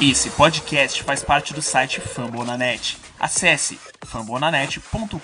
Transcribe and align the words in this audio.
Esse 0.00 0.30
podcast 0.30 1.02
faz 1.02 1.24
parte 1.24 1.52
do 1.52 1.60
site 1.60 2.00
Fambonanet. 2.00 2.96
Acesse 3.18 3.80
fambonanet.com.br. 4.06 5.18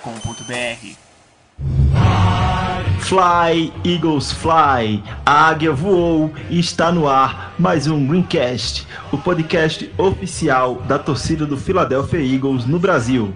Fly, 2.98 3.72
Eagles 3.84 4.32
Fly, 4.32 5.00
a 5.24 5.46
águia 5.46 5.70
voou 5.70 6.34
e 6.50 6.58
está 6.58 6.90
no 6.90 7.06
ar 7.06 7.54
mais 7.56 7.86
um 7.86 8.04
Greencast, 8.04 8.84
o 9.12 9.18
podcast 9.18 9.92
oficial 9.96 10.82
da 10.88 10.98
torcida 10.98 11.46
do 11.46 11.56
Philadelphia 11.56 12.18
Eagles 12.18 12.66
no 12.66 12.80
Brasil. 12.80 13.32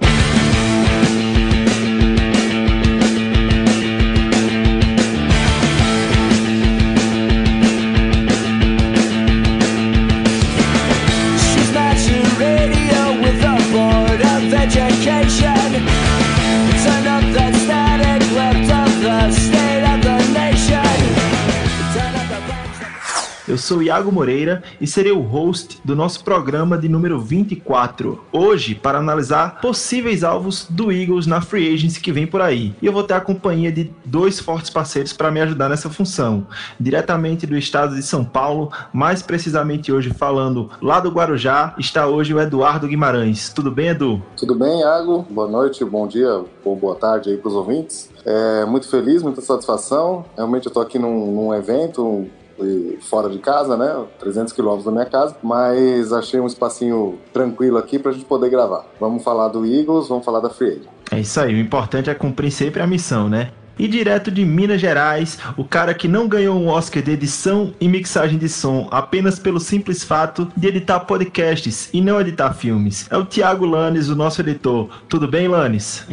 Sou 23.68 23.82
Iago 23.82 24.10
Moreira 24.10 24.62
e 24.80 24.86
serei 24.86 25.12
o 25.12 25.20
host 25.20 25.78
do 25.84 25.94
nosso 25.94 26.24
programa 26.24 26.78
de 26.78 26.88
número 26.88 27.20
24. 27.20 28.18
Hoje, 28.32 28.74
para 28.74 28.96
analisar 28.96 29.60
possíveis 29.60 30.24
alvos 30.24 30.66
do 30.70 30.90
Eagles 30.90 31.26
na 31.26 31.42
free 31.42 31.74
agency 31.74 32.00
que 32.00 32.10
vem 32.10 32.26
por 32.26 32.40
aí. 32.40 32.74
E 32.80 32.86
eu 32.86 32.94
vou 32.94 33.02
ter 33.02 33.12
a 33.12 33.20
companhia 33.20 33.70
de 33.70 33.92
dois 34.06 34.40
fortes 34.40 34.70
parceiros 34.70 35.12
para 35.12 35.30
me 35.30 35.42
ajudar 35.42 35.68
nessa 35.68 35.90
função. 35.90 36.46
Diretamente 36.80 37.46
do 37.46 37.58
estado 37.58 37.94
de 37.94 38.02
São 38.02 38.24
Paulo, 38.24 38.72
mais 38.90 39.20
precisamente 39.20 39.92
hoje 39.92 40.14
falando 40.14 40.70
lá 40.80 40.98
do 40.98 41.10
Guarujá, 41.10 41.74
está 41.78 42.06
hoje 42.06 42.32
o 42.32 42.40
Eduardo 42.40 42.88
Guimarães. 42.88 43.52
Tudo 43.52 43.70
bem, 43.70 43.88
Edu? 43.88 44.22
Tudo 44.34 44.54
bem, 44.54 44.80
Iago? 44.80 45.26
Boa 45.28 45.46
noite, 45.46 45.84
bom 45.84 46.08
dia 46.08 46.42
ou 46.64 46.74
boa 46.74 46.94
tarde 46.94 47.28
aí 47.28 47.36
para 47.36 47.48
os 47.48 47.54
ouvintes. 47.54 48.08
É, 48.24 48.64
muito 48.64 48.88
feliz, 48.88 49.22
muita 49.22 49.42
satisfação. 49.42 50.24
Realmente 50.34 50.64
eu 50.64 50.70
estou 50.70 50.82
aqui 50.82 50.98
num, 50.98 51.32
num 51.32 51.54
evento 51.54 52.26
e 52.60 52.98
fora 53.02 53.28
de 53.28 53.38
casa, 53.38 53.76
né? 53.76 54.04
300 54.18 54.52
quilômetros 54.52 54.84
da 54.84 54.92
minha 54.92 55.06
casa, 55.06 55.36
mas 55.42 56.12
achei 56.12 56.40
um 56.40 56.46
espacinho 56.46 57.18
tranquilo 57.32 57.78
aqui 57.78 57.98
para 57.98 58.10
a 58.10 58.14
gente 58.14 58.24
poder 58.24 58.50
gravar. 58.50 58.84
Vamos 59.00 59.22
falar 59.22 59.48
do 59.48 59.64
Eagles, 59.64 60.08
vamos 60.08 60.24
falar 60.24 60.40
da 60.40 60.50
Free 60.50 60.68
Agent. 60.68 60.86
É 61.10 61.20
isso 61.20 61.40
aí, 61.40 61.54
o 61.54 61.58
importante 61.58 62.10
é 62.10 62.14
cumprir 62.14 62.50
sempre 62.50 62.82
a 62.82 62.86
missão, 62.86 63.28
né? 63.28 63.50
E 63.78 63.86
direto 63.86 64.28
de 64.28 64.44
Minas 64.44 64.80
Gerais, 64.80 65.38
o 65.56 65.64
cara 65.64 65.94
que 65.94 66.08
não 66.08 66.26
ganhou 66.26 66.58
um 66.58 66.66
Oscar 66.66 67.00
de 67.00 67.12
edição 67.12 67.72
e 67.80 67.86
mixagem 67.86 68.36
de 68.36 68.48
som 68.48 68.88
apenas 68.90 69.38
pelo 69.38 69.60
simples 69.60 70.02
fato 70.02 70.50
de 70.56 70.66
editar 70.66 70.98
podcasts 71.00 71.88
e 71.92 72.00
não 72.00 72.20
editar 72.20 72.52
filmes. 72.54 73.06
É 73.08 73.16
o 73.16 73.24
Thiago 73.24 73.64
Lanes, 73.64 74.08
o 74.08 74.16
nosso 74.16 74.40
editor. 74.40 74.88
Tudo 75.08 75.28
bem, 75.28 75.46
Lanes? 75.46 76.04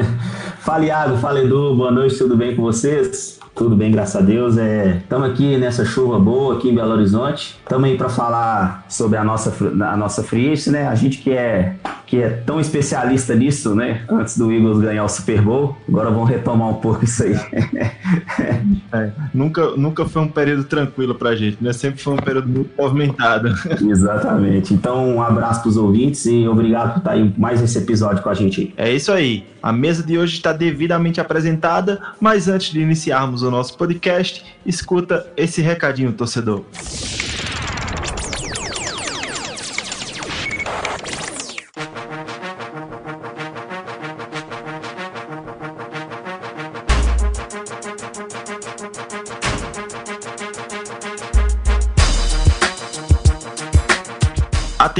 Fala 0.60 0.84
Iago, 0.84 1.16
fala 1.16 1.40
Edu, 1.40 1.74
boa 1.74 1.90
noite, 1.90 2.18
tudo 2.18 2.36
bem 2.36 2.54
com 2.54 2.62
vocês? 2.62 3.39
Tudo 3.54 3.76
bem, 3.76 3.90
graças 3.90 4.16
a 4.16 4.24
Deus. 4.24 4.56
Estamos 4.56 5.30
aqui 5.30 5.56
nessa 5.58 5.84
chuva 5.84 6.18
boa 6.18 6.56
aqui 6.56 6.70
em 6.70 6.74
Belo 6.74 6.92
Horizonte. 6.92 7.59
Estamos 7.70 7.88
aí 7.88 7.96
para 7.96 8.08
falar 8.08 8.84
sobre 8.88 9.16
a 9.16 9.22
nossa, 9.22 9.54
a 9.84 9.96
nossa 9.96 10.24
free 10.24 10.46
agency, 10.46 10.72
né? 10.72 10.88
A 10.88 10.94
gente 10.96 11.18
que 11.18 11.30
é, 11.30 11.76
que 12.04 12.20
é 12.20 12.28
tão 12.28 12.58
especialista 12.58 13.32
nisso, 13.32 13.76
né? 13.76 14.02
Antes 14.10 14.36
do 14.36 14.50
Eagles 14.50 14.80
ganhar 14.80 15.04
o 15.04 15.08
Super 15.08 15.40
Bowl, 15.40 15.76
agora 15.88 16.10
vamos 16.10 16.28
retomar 16.28 16.68
um 16.68 16.74
pouco 16.74 17.04
isso 17.04 17.22
aí. 17.22 17.36
É, 18.92 19.10
nunca, 19.32 19.70
nunca 19.76 20.04
foi 20.04 20.22
um 20.22 20.28
período 20.28 20.64
tranquilo 20.64 21.14
pra 21.14 21.36
gente, 21.36 21.58
né? 21.60 21.72
Sempre 21.72 22.02
foi 22.02 22.14
um 22.14 22.16
período 22.16 22.48
muito 22.48 22.70
movimentado. 22.76 23.54
Exatamente. 23.88 24.74
Então, 24.74 25.14
um 25.14 25.22
abraço 25.22 25.60
para 25.60 25.68
os 25.68 25.76
ouvintes 25.76 26.26
e 26.26 26.48
obrigado 26.48 26.94
por 26.94 26.98
estar 26.98 27.12
aí 27.12 27.32
mais 27.38 27.62
esse 27.62 27.78
episódio 27.78 28.20
com 28.20 28.28
a 28.28 28.34
gente. 28.34 28.74
É 28.76 28.92
isso 28.92 29.12
aí. 29.12 29.46
A 29.62 29.72
mesa 29.72 30.02
de 30.02 30.18
hoje 30.18 30.34
está 30.34 30.52
devidamente 30.52 31.20
apresentada, 31.20 32.00
mas 32.20 32.48
antes 32.48 32.72
de 32.72 32.80
iniciarmos 32.80 33.42
o 33.42 33.50
nosso 33.50 33.78
podcast, 33.78 34.44
escuta 34.66 35.28
esse 35.36 35.62
recadinho, 35.62 36.12
torcedor. 36.12 36.64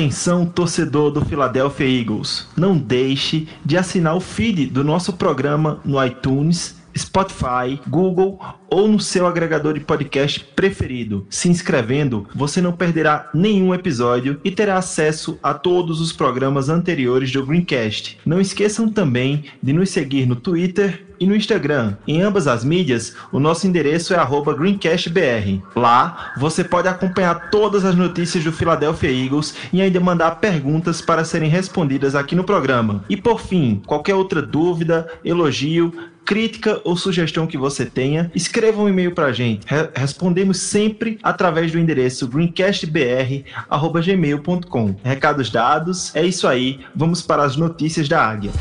Atenção, 0.01 0.47
torcedor 0.47 1.11
do 1.11 1.23
Philadelphia 1.23 1.87
Eagles. 1.87 2.49
Não 2.57 2.75
deixe 2.75 3.47
de 3.63 3.77
assinar 3.77 4.17
o 4.17 4.21
feed 4.21 4.65
do 4.65 4.83
nosso 4.83 5.13
programa 5.13 5.79
no 5.85 6.03
iTunes, 6.03 6.80
Spotify, 6.97 7.81
Google 7.89 8.39
ou 8.69 8.87
no 8.89 9.01
seu 9.01 9.27
agregador 9.27 9.75
de 9.75 9.81
podcast 9.81 10.41
preferido. 10.55 11.27
Se 11.29 11.49
inscrevendo, 11.49 12.27
você 12.35 12.61
não 12.61 12.73
perderá 12.73 13.29
nenhum 13.35 13.75
episódio 13.75 14.41
e 14.45 14.51
terá 14.51 14.77
acesso 14.77 15.39
a 15.43 15.53
todos 15.53 16.01
os 16.01 16.13
programas 16.13 16.69
anteriores 16.69 17.33
do 17.33 17.45
Greencast. 17.45 18.19
Não 18.25 18.41
esqueçam 18.41 18.89
também 18.89 19.45
de 19.63 19.73
nos 19.73 19.91
seguir 19.91 20.27
no 20.27 20.37
Twitter 20.37 21.07
e 21.21 21.27
no 21.27 21.37
Instagram. 21.37 21.97
Em 22.09 22.23
ambas 22.23 22.49
as 22.49 22.65
mídias, 22.65 23.15
o 23.31 23.39
nosso 23.39 23.67
endereço 23.67 24.15
é 24.15 24.31
greencastbr. 24.57 25.61
Lá, 25.77 26.33
você 26.39 26.65
pode 26.65 26.89
acompanhar 26.89 27.51
todas 27.51 27.85
as 27.85 27.95
notícias 27.95 28.43
do 28.43 28.51
Philadelphia 28.53 29.11
Eagles 29.11 29.55
e 29.71 29.83
ainda 29.83 30.01
mandar 30.01 30.37
perguntas 30.37 31.03
para 31.03 31.25
serem 31.25 31.51
respondidas 31.51 32.15
aqui 32.15 32.35
no 32.35 32.45
programa. 32.45 33.05
E 33.09 33.17
por 33.17 33.41
fim, 33.41 33.83
qualquer 33.87 34.15
outra 34.15 34.41
dúvida, 34.41 35.07
elogio, 35.23 35.93
crítica 36.35 36.81
ou 36.85 36.97
sugestão 36.97 37.45
que 37.45 37.59
você 37.59 37.85
tenha, 37.85 38.31
escreva 38.37 38.81
um 38.81 38.89
e-mail 38.89 39.13
para 39.13 39.27
a 39.27 39.33
gente. 39.33 39.67
Re- 39.67 39.91
respondemos 39.97 40.59
sempre 40.59 41.19
através 41.25 41.73
do 41.73 41.79
endereço 41.79 42.29
greencastbr@gmail.com. 42.29 44.95
Recados 45.03 45.51
dados, 45.51 46.15
é 46.15 46.25
isso 46.25 46.47
aí. 46.47 46.79
Vamos 46.95 47.21
para 47.21 47.43
as 47.43 47.57
notícias 47.57 48.09
da 48.09 48.25
Águia. 48.25 48.53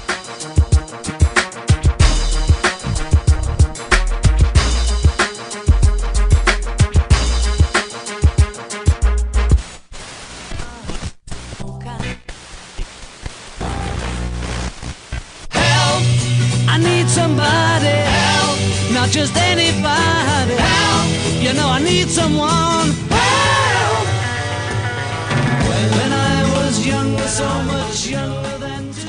Need 22.10 22.16
someone 22.16 22.90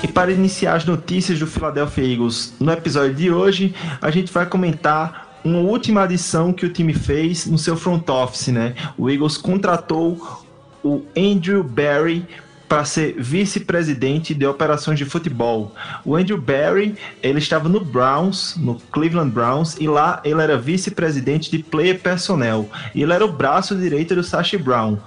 E 0.02 0.08
para 0.08 0.32
iniciar 0.32 0.76
as 0.76 0.84
notícias 0.84 1.38
do 1.38 1.46
Philadelphia 1.46 2.04
Eagles 2.04 2.54
no 2.58 2.72
episódio 2.72 3.14
de 3.14 3.30
hoje, 3.30 3.74
a 4.00 4.10
gente 4.10 4.32
vai 4.32 4.46
comentar 4.46 5.40
uma 5.44 5.58
última 5.58 6.02
adição 6.02 6.52
que 6.52 6.66
o 6.66 6.72
time 6.72 6.94
fez 6.94 7.46
no 7.46 7.58
seu 7.58 7.76
front 7.76 8.08
office, 8.08 8.48
né? 8.48 8.74
O 8.96 9.10
Eagles 9.10 9.36
contratou 9.36 10.42
o 10.82 11.02
Andrew 11.16 11.62
Barry 11.62 12.26
para 12.70 12.84
ser 12.84 13.16
vice-presidente 13.18 14.32
de 14.32 14.46
operações 14.46 14.96
de 14.96 15.04
futebol. 15.04 15.74
O 16.04 16.14
Andrew 16.14 16.40
Barry, 16.40 16.94
ele 17.20 17.40
estava 17.40 17.68
no 17.68 17.84
Browns, 17.84 18.54
no 18.56 18.76
Cleveland 18.92 19.32
Browns, 19.32 19.76
e 19.80 19.88
lá 19.88 20.20
ele 20.24 20.40
era 20.40 20.56
vice-presidente 20.56 21.50
de 21.50 21.64
player 21.64 21.98
personnel. 21.98 22.70
Ele 22.94 23.12
era 23.12 23.24
o 23.24 23.32
braço 23.32 23.74
direito 23.74 24.14
do 24.14 24.22
Sashi 24.22 24.56
Brown. 24.56 24.98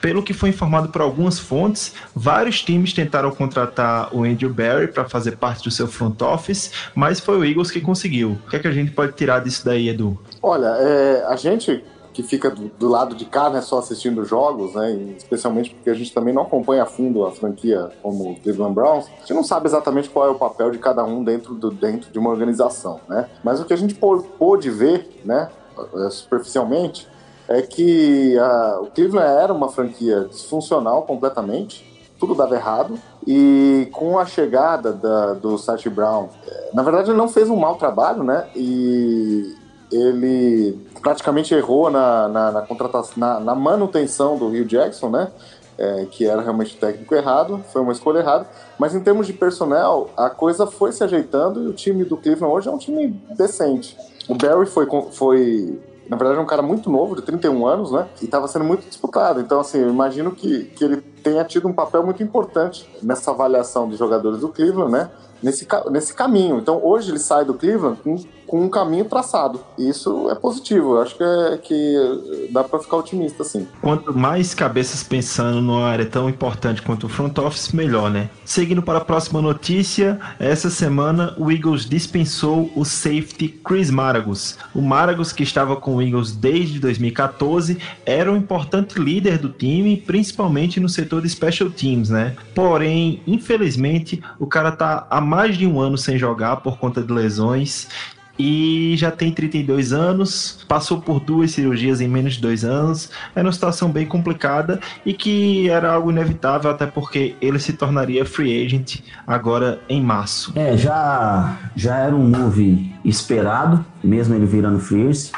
Pelo 0.00 0.22
que 0.22 0.32
foi 0.32 0.48
informado 0.48 0.88
por 0.88 1.02
algumas 1.02 1.38
fontes, 1.38 1.92
vários 2.16 2.62
times 2.62 2.94
tentaram 2.94 3.30
contratar 3.30 4.08
o 4.16 4.24
Andrew 4.24 4.52
Barry 4.52 4.88
para 4.88 5.04
fazer 5.04 5.36
parte 5.36 5.64
do 5.64 5.70
seu 5.70 5.86
front 5.86 6.20
office, 6.22 6.72
mas 6.94 7.20
foi 7.20 7.36
o 7.36 7.44
Eagles 7.44 7.70
que 7.70 7.82
conseguiu. 7.82 8.38
O 8.46 8.48
que 8.48 8.56
é 8.56 8.58
que 8.58 8.68
a 8.68 8.72
gente 8.72 8.90
pode 8.90 9.12
tirar 9.12 9.40
disso 9.40 9.66
daí, 9.66 9.90
Edu? 9.90 10.18
Olha, 10.42 10.78
é, 10.80 11.26
a 11.28 11.36
gente 11.36 11.84
que 12.12 12.22
fica 12.22 12.50
do, 12.50 12.68
do 12.78 12.88
lado 12.88 13.14
de 13.14 13.24
cá, 13.24 13.48
né, 13.48 13.60
só 13.62 13.78
assistindo 13.78 14.24
jogos, 14.24 14.74
né, 14.74 14.92
especialmente 15.16 15.70
porque 15.74 15.88
a 15.90 15.94
gente 15.94 16.12
também 16.12 16.34
não 16.34 16.42
acompanha 16.42 16.82
a 16.82 16.86
fundo 16.86 17.24
a 17.24 17.32
franquia 17.32 17.90
como 18.02 18.32
o 18.32 18.36
Cleveland 18.40 18.74
Browns, 18.74 19.06
a 19.16 19.20
gente 19.20 19.34
não 19.34 19.44
sabe 19.44 19.66
exatamente 19.66 20.10
qual 20.10 20.26
é 20.26 20.30
o 20.30 20.34
papel 20.34 20.70
de 20.70 20.78
cada 20.78 21.04
um 21.04 21.24
dentro, 21.24 21.54
do, 21.54 21.70
dentro 21.70 22.12
de 22.12 22.18
uma 22.18 22.30
organização, 22.30 23.00
né? 23.08 23.28
Mas 23.42 23.60
o 23.60 23.64
que 23.64 23.72
a 23.72 23.76
gente 23.76 23.94
pô- 23.94 24.22
pôde 24.38 24.68
ver, 24.70 25.08
né, 25.24 25.48
eh, 25.78 26.10
superficialmente, 26.10 27.08
é 27.48 27.62
que 27.62 28.38
a- 28.38 28.78
o 28.82 28.86
Cleveland 28.86 29.26
era 29.42 29.52
uma 29.52 29.68
franquia 29.68 30.26
disfuncional 30.30 31.02
completamente, 31.02 31.90
tudo 32.20 32.34
dava 32.34 32.54
errado, 32.54 32.98
e 33.26 33.88
com 33.90 34.18
a 34.18 34.24
chegada 34.26 34.92
da- 34.92 35.32
do 35.34 35.56
Sachi 35.58 35.88
Brown, 35.88 36.28
eh, 36.46 36.70
na 36.74 36.82
verdade 36.82 37.10
ele 37.10 37.16
não 37.18 37.28
fez 37.28 37.48
um 37.50 37.56
mau 37.56 37.74
trabalho, 37.76 38.22
né? 38.22 38.46
E 38.54 39.54
ele 39.90 40.78
praticamente 41.02 41.54
errou 41.54 41.90
na, 41.90 42.28
na, 42.28 42.52
na 42.52 42.62
contratação, 42.62 43.14
na, 43.16 43.40
na 43.40 43.54
manutenção 43.54 44.38
do 44.38 44.48
Rio 44.48 44.64
Jackson, 44.64 45.10
né? 45.10 45.30
é, 45.78 46.06
que 46.10 46.26
era 46.26 46.40
realmente 46.42 46.76
o 46.76 46.78
técnico 46.78 47.14
errado, 47.14 47.62
foi 47.72 47.82
uma 47.82 47.92
escolha 47.92 48.18
errada. 48.18 48.46
Mas 48.78 48.94
em 48.94 49.00
termos 49.00 49.26
de 49.26 49.32
personnel, 49.32 50.10
a 50.16 50.30
coisa 50.30 50.66
foi 50.66 50.92
se 50.92 51.02
ajeitando 51.02 51.62
e 51.62 51.66
o 51.66 51.72
time 51.72 52.04
do 52.04 52.16
Cleveland 52.16 52.54
hoje 52.54 52.68
é 52.68 52.70
um 52.70 52.78
time 52.78 53.08
decente. 53.36 53.96
O 54.28 54.34
Barry 54.34 54.66
foi, 54.66 54.86
foi 55.10 55.80
na 56.08 56.16
verdade, 56.16 56.38
é 56.38 56.42
um 56.42 56.46
cara 56.46 56.62
muito 56.62 56.90
novo, 56.90 57.16
de 57.16 57.22
31 57.22 57.66
anos, 57.66 57.90
né? 57.90 58.06
E 58.20 58.26
estava 58.26 58.46
sendo 58.46 58.64
muito 58.64 58.86
disputado. 58.86 59.40
Então, 59.40 59.60
assim, 59.60 59.78
eu 59.78 59.88
imagino 59.88 60.30
que, 60.32 60.64
que 60.64 60.84
ele 60.84 60.98
tenha 61.00 61.44
tido 61.44 61.66
um 61.66 61.72
papel 61.72 62.04
muito 62.04 62.22
importante 62.22 62.88
nessa 63.02 63.30
avaliação 63.30 63.88
dos 63.88 63.98
jogadores 63.98 64.40
do 64.40 64.48
Cleveland, 64.48 64.92
né? 64.92 65.10
Nesse, 65.42 65.66
nesse 65.90 66.14
caminho. 66.14 66.58
Então, 66.58 66.80
hoje 66.84 67.10
ele 67.10 67.18
sai 67.18 67.44
do 67.44 67.54
Cleveland 67.54 67.98
com 68.02 68.16
com 68.52 68.60
um 68.60 68.68
caminho 68.68 69.06
traçado. 69.06 69.60
Isso 69.78 70.28
é 70.30 70.34
positivo. 70.34 70.98
Acho 70.98 71.16
que, 71.16 71.24
é, 71.24 71.56
que 71.56 72.48
dá 72.50 72.62
para 72.62 72.80
ficar 72.80 72.98
otimista, 72.98 73.42
sim. 73.44 73.66
Quanto 73.80 74.12
mais 74.12 74.52
cabeças 74.52 75.02
pensando 75.02 75.62
numa 75.62 75.86
área 75.86 76.04
tão 76.04 76.28
importante 76.28 76.82
quanto 76.82 77.06
o 77.06 77.08
front 77.08 77.38
office, 77.38 77.72
melhor, 77.72 78.10
né? 78.10 78.28
Seguindo 78.44 78.82
para 78.82 78.98
a 78.98 79.00
próxima 79.02 79.40
notícia, 79.40 80.20
essa 80.38 80.68
semana 80.68 81.34
o 81.38 81.50
Eagles 81.50 81.88
dispensou 81.88 82.70
o 82.76 82.84
safety 82.84 83.48
Chris 83.48 83.90
Maragos. 83.90 84.58
O 84.74 84.82
Maragos, 84.82 85.32
que 85.32 85.42
estava 85.42 85.74
com 85.74 85.96
o 85.96 86.02
Eagles 86.02 86.32
desde 86.32 86.78
2014, 86.78 87.78
era 88.04 88.30
um 88.30 88.36
importante 88.36 88.98
líder 88.98 89.38
do 89.38 89.48
time, 89.48 89.96
principalmente 89.96 90.78
no 90.78 90.90
setor 90.90 91.22
de 91.22 91.30
special 91.30 91.70
teams, 91.70 92.10
né? 92.10 92.36
Porém, 92.54 93.22
infelizmente, 93.26 94.22
o 94.38 94.46
cara 94.46 94.72
tá 94.72 95.06
há 95.08 95.22
mais 95.22 95.56
de 95.56 95.66
um 95.66 95.80
ano 95.80 95.96
sem 95.96 96.18
jogar 96.18 96.56
por 96.56 96.76
conta 96.76 97.00
de 97.00 97.10
lesões 97.10 97.88
e 98.38 98.94
já 98.96 99.10
tem 99.10 99.30
32 99.32 99.92
anos, 99.92 100.64
passou 100.66 101.00
por 101.00 101.20
duas 101.20 101.52
cirurgias 101.52 102.00
em 102.00 102.08
menos 102.08 102.34
de 102.34 102.40
dois 102.40 102.64
anos. 102.64 103.10
Era 103.34 103.46
uma 103.46 103.52
situação 103.52 103.90
bem 103.90 104.06
complicada 104.06 104.80
e 105.04 105.12
que 105.12 105.68
era 105.68 105.92
algo 105.92 106.10
inevitável, 106.10 106.70
até 106.70 106.86
porque 106.86 107.36
ele 107.40 107.58
se 107.58 107.74
tornaria 107.74 108.24
free 108.24 108.64
agent 108.64 109.00
agora 109.26 109.80
em 109.88 110.02
março. 110.02 110.52
É, 110.56 110.76
já, 110.76 111.56
já 111.76 111.98
era 111.98 112.14
um 112.14 112.28
move 112.28 112.92
esperado, 113.04 113.84
mesmo 114.02 114.34
ele 114.34 114.46
virando 114.46 114.78
free 114.78 115.08
agent. 115.08 115.32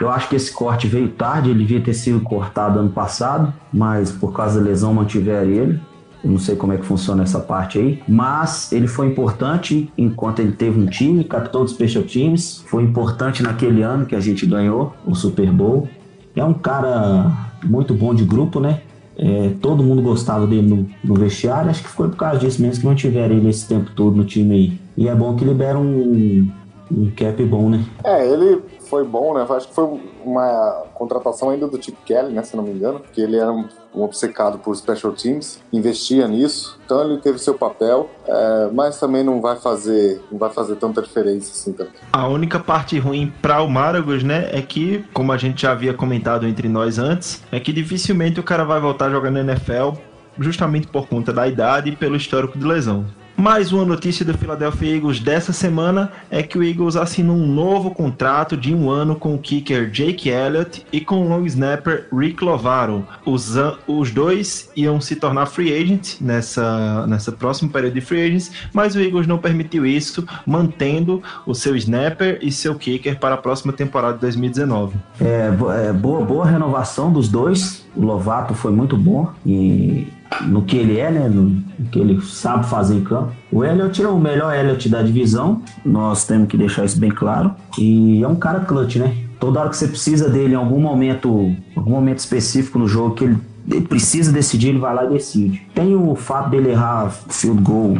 Eu 0.00 0.10
acho 0.10 0.28
que 0.28 0.36
esse 0.36 0.52
corte 0.52 0.86
veio 0.86 1.08
tarde, 1.08 1.50
ele 1.50 1.60
devia 1.60 1.80
ter 1.80 1.94
sido 1.94 2.20
cortado 2.20 2.78
ano 2.78 2.90
passado, 2.90 3.52
mas 3.72 4.12
por 4.12 4.32
causa 4.32 4.60
da 4.60 4.66
lesão 4.66 4.92
mantiveram 4.92 5.48
ele. 5.48 5.80
Eu 6.24 6.30
não 6.30 6.38
sei 6.38 6.56
como 6.56 6.72
é 6.72 6.76
que 6.76 6.84
funciona 6.84 7.22
essa 7.22 7.38
parte 7.38 7.78
aí, 7.78 8.02
mas 8.08 8.72
ele 8.72 8.88
foi 8.88 9.06
importante 9.06 9.90
enquanto 9.96 10.40
ele 10.40 10.52
teve 10.52 10.80
um 10.80 10.86
time, 10.86 11.22
capitão 11.24 11.62
dos 11.62 11.72
Special 11.72 12.04
Teams, 12.04 12.64
foi 12.66 12.82
importante 12.82 13.42
naquele 13.42 13.82
ano 13.82 14.06
que 14.06 14.14
a 14.14 14.20
gente 14.20 14.44
ganhou 14.46 14.94
o 15.06 15.14
Super 15.14 15.50
Bowl. 15.52 15.88
É 16.34 16.44
um 16.44 16.54
cara 16.54 17.32
muito 17.64 17.94
bom 17.94 18.14
de 18.14 18.24
grupo, 18.24 18.60
né? 18.60 18.80
É, 19.18 19.52
todo 19.62 19.82
mundo 19.82 20.02
gostava 20.02 20.46
dele 20.46 20.68
no, 20.68 20.86
no, 21.02 21.14
vestiário, 21.14 21.70
acho 21.70 21.82
que 21.82 21.88
foi 21.88 22.08
por 22.08 22.16
causa 22.16 22.38
disso 22.38 22.60
mesmo 22.60 22.80
que 22.80 22.86
mantiveram 22.86 23.34
ele 23.34 23.48
esse 23.48 23.66
tempo 23.66 23.90
todo 23.94 24.14
no 24.14 24.24
time 24.24 24.54
aí. 24.54 24.80
E 24.96 25.08
é 25.08 25.14
bom 25.14 25.34
que 25.34 25.44
libera 25.44 25.78
um, 25.78 26.50
um 26.90 27.10
cap 27.16 27.42
bom, 27.44 27.70
né? 27.70 27.82
É, 28.04 28.30
ele 28.30 28.60
foi 28.88 29.04
bom, 29.04 29.34
né? 29.34 29.46
Acho 29.48 29.68
que 29.68 29.74
foi 29.74 30.00
uma 30.24 30.84
contratação 30.94 31.50
ainda 31.50 31.66
do 31.66 31.82
Chip 31.82 31.96
Kelly, 32.04 32.32
né? 32.32 32.42
Se 32.42 32.56
não 32.56 32.64
me 32.64 32.70
engano, 32.70 33.00
porque 33.00 33.20
ele 33.20 33.36
era 33.36 33.52
um, 33.52 33.66
obcecado 33.94 34.58
por 34.58 34.76
special 34.76 35.12
teams, 35.12 35.58
investia 35.72 36.28
nisso, 36.28 36.78
então 36.84 37.02
ele 37.02 37.18
teve 37.20 37.38
seu 37.38 37.54
papel, 37.54 38.10
é, 38.26 38.68
mas 38.72 39.00
também 39.00 39.24
não 39.24 39.40
vai 39.40 39.56
fazer, 39.56 40.20
não 40.30 40.38
vai 40.38 40.50
fazer 40.50 40.76
tanta 40.76 41.00
diferença 41.00 41.50
assim 41.52 41.72
também. 41.72 41.94
A 42.12 42.28
única 42.28 42.60
parte 42.60 42.98
ruim 42.98 43.32
para 43.40 43.62
o 43.62 43.68
Maragos, 43.68 44.22
né, 44.22 44.50
é 44.52 44.60
que, 44.60 45.04
como 45.14 45.32
a 45.32 45.38
gente 45.38 45.62
já 45.62 45.72
havia 45.72 45.94
comentado 45.94 46.46
entre 46.46 46.68
nós 46.68 46.98
antes, 46.98 47.42
é 47.50 47.58
que 47.58 47.72
dificilmente 47.72 48.38
o 48.38 48.42
cara 48.42 48.64
vai 48.64 48.80
voltar 48.80 49.10
jogando 49.10 49.38
NFL 49.38 49.98
justamente 50.38 50.86
por 50.86 51.08
conta 51.08 51.32
da 51.32 51.48
idade 51.48 51.90
e 51.90 51.96
pelo 51.96 52.16
histórico 52.16 52.58
de 52.58 52.66
lesão. 52.66 53.06
Mais 53.36 53.70
uma 53.70 53.84
notícia 53.84 54.24
do 54.24 54.36
Philadelphia 54.36 54.96
Eagles 54.96 55.20
dessa 55.20 55.52
semana 55.52 56.10
é 56.30 56.42
que 56.42 56.56
o 56.56 56.64
Eagles 56.64 56.96
assinou 56.96 57.36
um 57.36 57.46
novo 57.46 57.90
contrato 57.90 58.56
de 58.56 58.74
um 58.74 58.88
ano 58.88 59.14
com 59.14 59.34
o 59.34 59.38
kicker 59.38 59.90
Jake 59.90 60.30
Elliott 60.30 60.86
e 60.90 61.02
com 61.02 61.16
o 61.16 61.28
long 61.28 61.44
snapper 61.44 62.08
Rick 62.10 62.42
Lovaro. 62.42 63.06
Os, 63.26 63.54
os 63.86 64.10
dois 64.10 64.70
iam 64.74 65.02
se 65.02 65.16
tornar 65.16 65.46
free 65.46 65.70
agents 65.70 66.18
nessa, 66.18 67.06
nessa 67.06 67.30
próxima 67.30 67.70
período 67.70 67.92
de 67.92 68.00
free 68.00 68.22
agents, 68.22 68.50
mas 68.72 68.96
o 68.96 69.00
Eagles 69.00 69.26
não 69.26 69.36
permitiu 69.36 69.84
isso, 69.84 70.26
mantendo 70.46 71.22
o 71.44 71.54
seu 71.54 71.76
snapper 71.76 72.38
e 72.40 72.50
seu 72.50 72.74
kicker 72.74 73.18
para 73.18 73.34
a 73.34 73.38
próxima 73.38 73.70
temporada 73.70 74.14
de 74.14 74.20
2019. 74.20 74.96
É, 75.20 75.50
é 75.88 75.92
boa, 75.92 76.24
boa 76.24 76.46
renovação 76.46 77.12
dos 77.12 77.28
dois. 77.28 77.84
O 77.94 78.02
Lovato 78.02 78.54
foi 78.54 78.72
muito 78.72 78.96
bom 78.96 79.30
e 79.44 80.08
no 80.42 80.62
que 80.62 80.76
ele 80.76 80.98
é, 80.98 81.10
né? 81.10 81.28
No, 81.28 81.62
que 81.90 81.98
ele 81.98 82.20
sabe 82.22 82.66
fazer 82.66 82.94
em 82.94 83.04
campo. 83.04 83.32
O 83.50 83.64
Elliot 83.64 84.02
é 84.02 84.08
o 84.08 84.18
melhor 84.18 84.54
Elliot 84.54 84.88
da 84.88 85.02
divisão, 85.02 85.62
nós 85.84 86.24
temos 86.24 86.48
que 86.48 86.56
deixar 86.56 86.84
isso 86.84 86.98
bem 86.98 87.10
claro. 87.10 87.54
E 87.78 88.22
é 88.22 88.28
um 88.28 88.36
cara 88.36 88.60
clutch, 88.60 88.96
né? 88.96 89.16
Toda 89.38 89.60
hora 89.60 89.68
que 89.68 89.76
você 89.76 89.88
precisa 89.88 90.28
dele 90.28 90.54
em 90.54 90.56
algum 90.56 90.80
momento, 90.80 91.54
algum 91.76 91.90
momento 91.90 92.18
específico 92.18 92.78
no 92.78 92.88
jogo 92.88 93.14
que 93.14 93.24
ele, 93.24 93.38
ele 93.70 93.86
precisa 93.86 94.32
decidir, 94.32 94.70
ele 94.70 94.78
vai 94.78 94.94
lá 94.94 95.04
e 95.04 95.10
decide. 95.10 95.66
Tem 95.74 95.94
o 95.94 96.14
fato 96.14 96.50
dele 96.50 96.70
errar 96.70 97.10
field 97.10 97.62
goal 97.62 97.98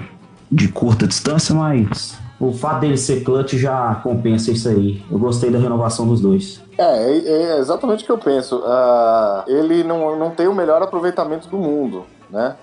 de 0.50 0.68
curta 0.68 1.06
distância, 1.06 1.54
mas 1.54 2.16
o 2.40 2.52
fato 2.52 2.80
dele 2.80 2.96
ser 2.96 3.22
clutch 3.22 3.54
já 3.54 3.96
compensa 3.96 4.50
isso 4.50 4.68
aí. 4.68 5.02
Eu 5.10 5.18
gostei 5.18 5.50
da 5.50 5.58
renovação 5.58 6.06
dos 6.06 6.20
dois. 6.20 6.62
É, 6.78 6.82
é, 6.82 7.18
é 7.18 7.58
exatamente 7.58 8.02
o 8.02 8.06
que 8.06 8.12
eu 8.12 8.18
penso. 8.18 8.58
Uh, 8.58 9.42
ele 9.46 9.84
não, 9.84 10.18
não 10.18 10.30
tem 10.30 10.46
o 10.46 10.54
melhor 10.54 10.82
aproveitamento 10.82 11.48
do 11.48 11.58
mundo 11.58 12.04
né? 12.30 12.56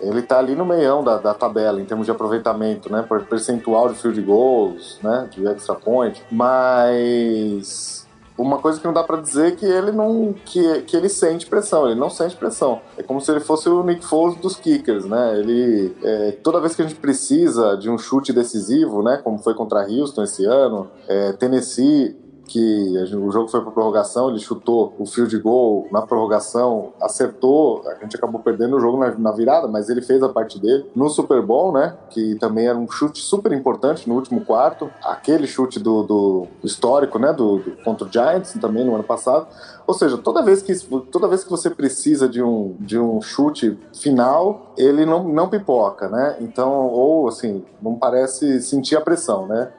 Ele 0.00 0.18
está 0.18 0.38
ali 0.38 0.56
no 0.56 0.64
meião 0.64 1.04
da, 1.04 1.18
da, 1.18 1.32
tabela 1.32 1.80
em 1.80 1.84
termos 1.84 2.06
de 2.06 2.10
aproveitamento, 2.10 2.90
né? 2.90 3.02
Por 3.02 3.24
percentual 3.24 3.88
de 3.88 3.94
field 3.94 4.20
goals, 4.22 4.98
né? 5.02 5.28
De 5.30 5.46
extra 5.46 5.76
point. 5.76 6.20
Mas 6.30 8.02
uma 8.36 8.58
coisa 8.58 8.80
que 8.80 8.86
não 8.86 8.92
dá 8.92 9.04
para 9.04 9.20
dizer 9.20 9.48
é 9.48 9.50
que 9.52 9.66
ele 9.66 9.92
não 9.92 10.34
que, 10.44 10.82
que 10.82 10.96
ele 10.96 11.08
sente 11.08 11.46
pressão, 11.46 11.86
ele 11.86 11.98
não 11.98 12.10
sente 12.10 12.34
pressão. 12.34 12.80
É 12.96 13.02
como 13.02 13.20
se 13.20 13.30
ele 13.30 13.40
fosse 13.40 13.68
o 13.68 13.82
Nick 13.84 14.04
Foles 14.04 14.36
dos 14.38 14.56
kickers, 14.56 15.04
né? 15.04 15.38
Ele 15.38 15.94
é, 16.02 16.32
toda 16.42 16.60
vez 16.60 16.74
que 16.74 16.82
a 16.82 16.86
gente 16.86 16.98
precisa 16.98 17.76
de 17.76 17.90
um 17.90 17.98
chute 17.98 18.32
decisivo, 18.32 19.02
né? 19.02 19.20
Como 19.22 19.38
foi 19.38 19.54
contra 19.54 19.86
Houston 19.86 20.24
esse 20.24 20.44
ano, 20.44 20.90
é, 21.06 21.32
Tennessee 21.32 22.16
que 22.46 22.98
o 23.14 23.30
jogo 23.30 23.48
foi 23.48 23.60
para 23.60 23.70
prorrogação, 23.70 24.28
ele 24.28 24.38
chutou 24.38 24.94
o 24.98 25.06
field 25.06 25.36
goal 25.38 25.86
na 25.90 26.02
prorrogação, 26.02 26.92
acertou, 27.00 27.82
a 27.88 27.94
gente 28.02 28.16
acabou 28.16 28.40
perdendo 28.40 28.76
o 28.76 28.80
jogo 28.80 28.98
na, 28.98 29.10
na, 29.16 29.32
virada, 29.32 29.68
mas 29.68 29.88
ele 29.88 30.02
fez 30.02 30.22
a 30.22 30.28
parte 30.28 30.58
dele. 30.58 30.84
No 30.94 31.08
Super 31.08 31.40
Bowl, 31.42 31.72
né, 31.72 31.96
que 32.10 32.34
também 32.36 32.66
era 32.66 32.76
um 32.76 32.90
chute 32.90 33.20
super 33.20 33.52
importante 33.52 34.08
no 34.08 34.14
último 34.14 34.44
quarto, 34.44 34.90
aquele 35.02 35.46
chute 35.46 35.78
do, 35.78 36.02
do 36.02 36.48
histórico, 36.62 37.18
né, 37.18 37.32
do, 37.32 37.58
do, 37.58 37.76
contra 37.84 38.06
o 38.06 38.12
Giants 38.12 38.52
também 38.60 38.84
no 38.84 38.94
ano 38.94 39.04
passado. 39.04 39.46
Ou 39.86 39.94
seja, 39.94 40.16
toda 40.16 40.42
vez 40.42 40.62
que, 40.62 40.74
toda 41.10 41.28
vez 41.28 41.44
que 41.44 41.50
você 41.50 41.70
precisa 41.70 42.28
de 42.28 42.42
um, 42.42 42.76
de 42.78 42.98
um 42.98 43.20
chute 43.20 43.78
final, 43.92 44.72
ele 44.76 45.04
não, 45.04 45.24
não 45.24 45.48
pipoca, 45.48 46.08
né? 46.08 46.36
Então, 46.40 46.86
ou 46.86 47.28
assim, 47.28 47.64
não 47.80 47.96
parece 47.96 48.62
sentir 48.62 48.96
a 48.96 49.00
pressão, 49.00 49.46
né? 49.46 49.72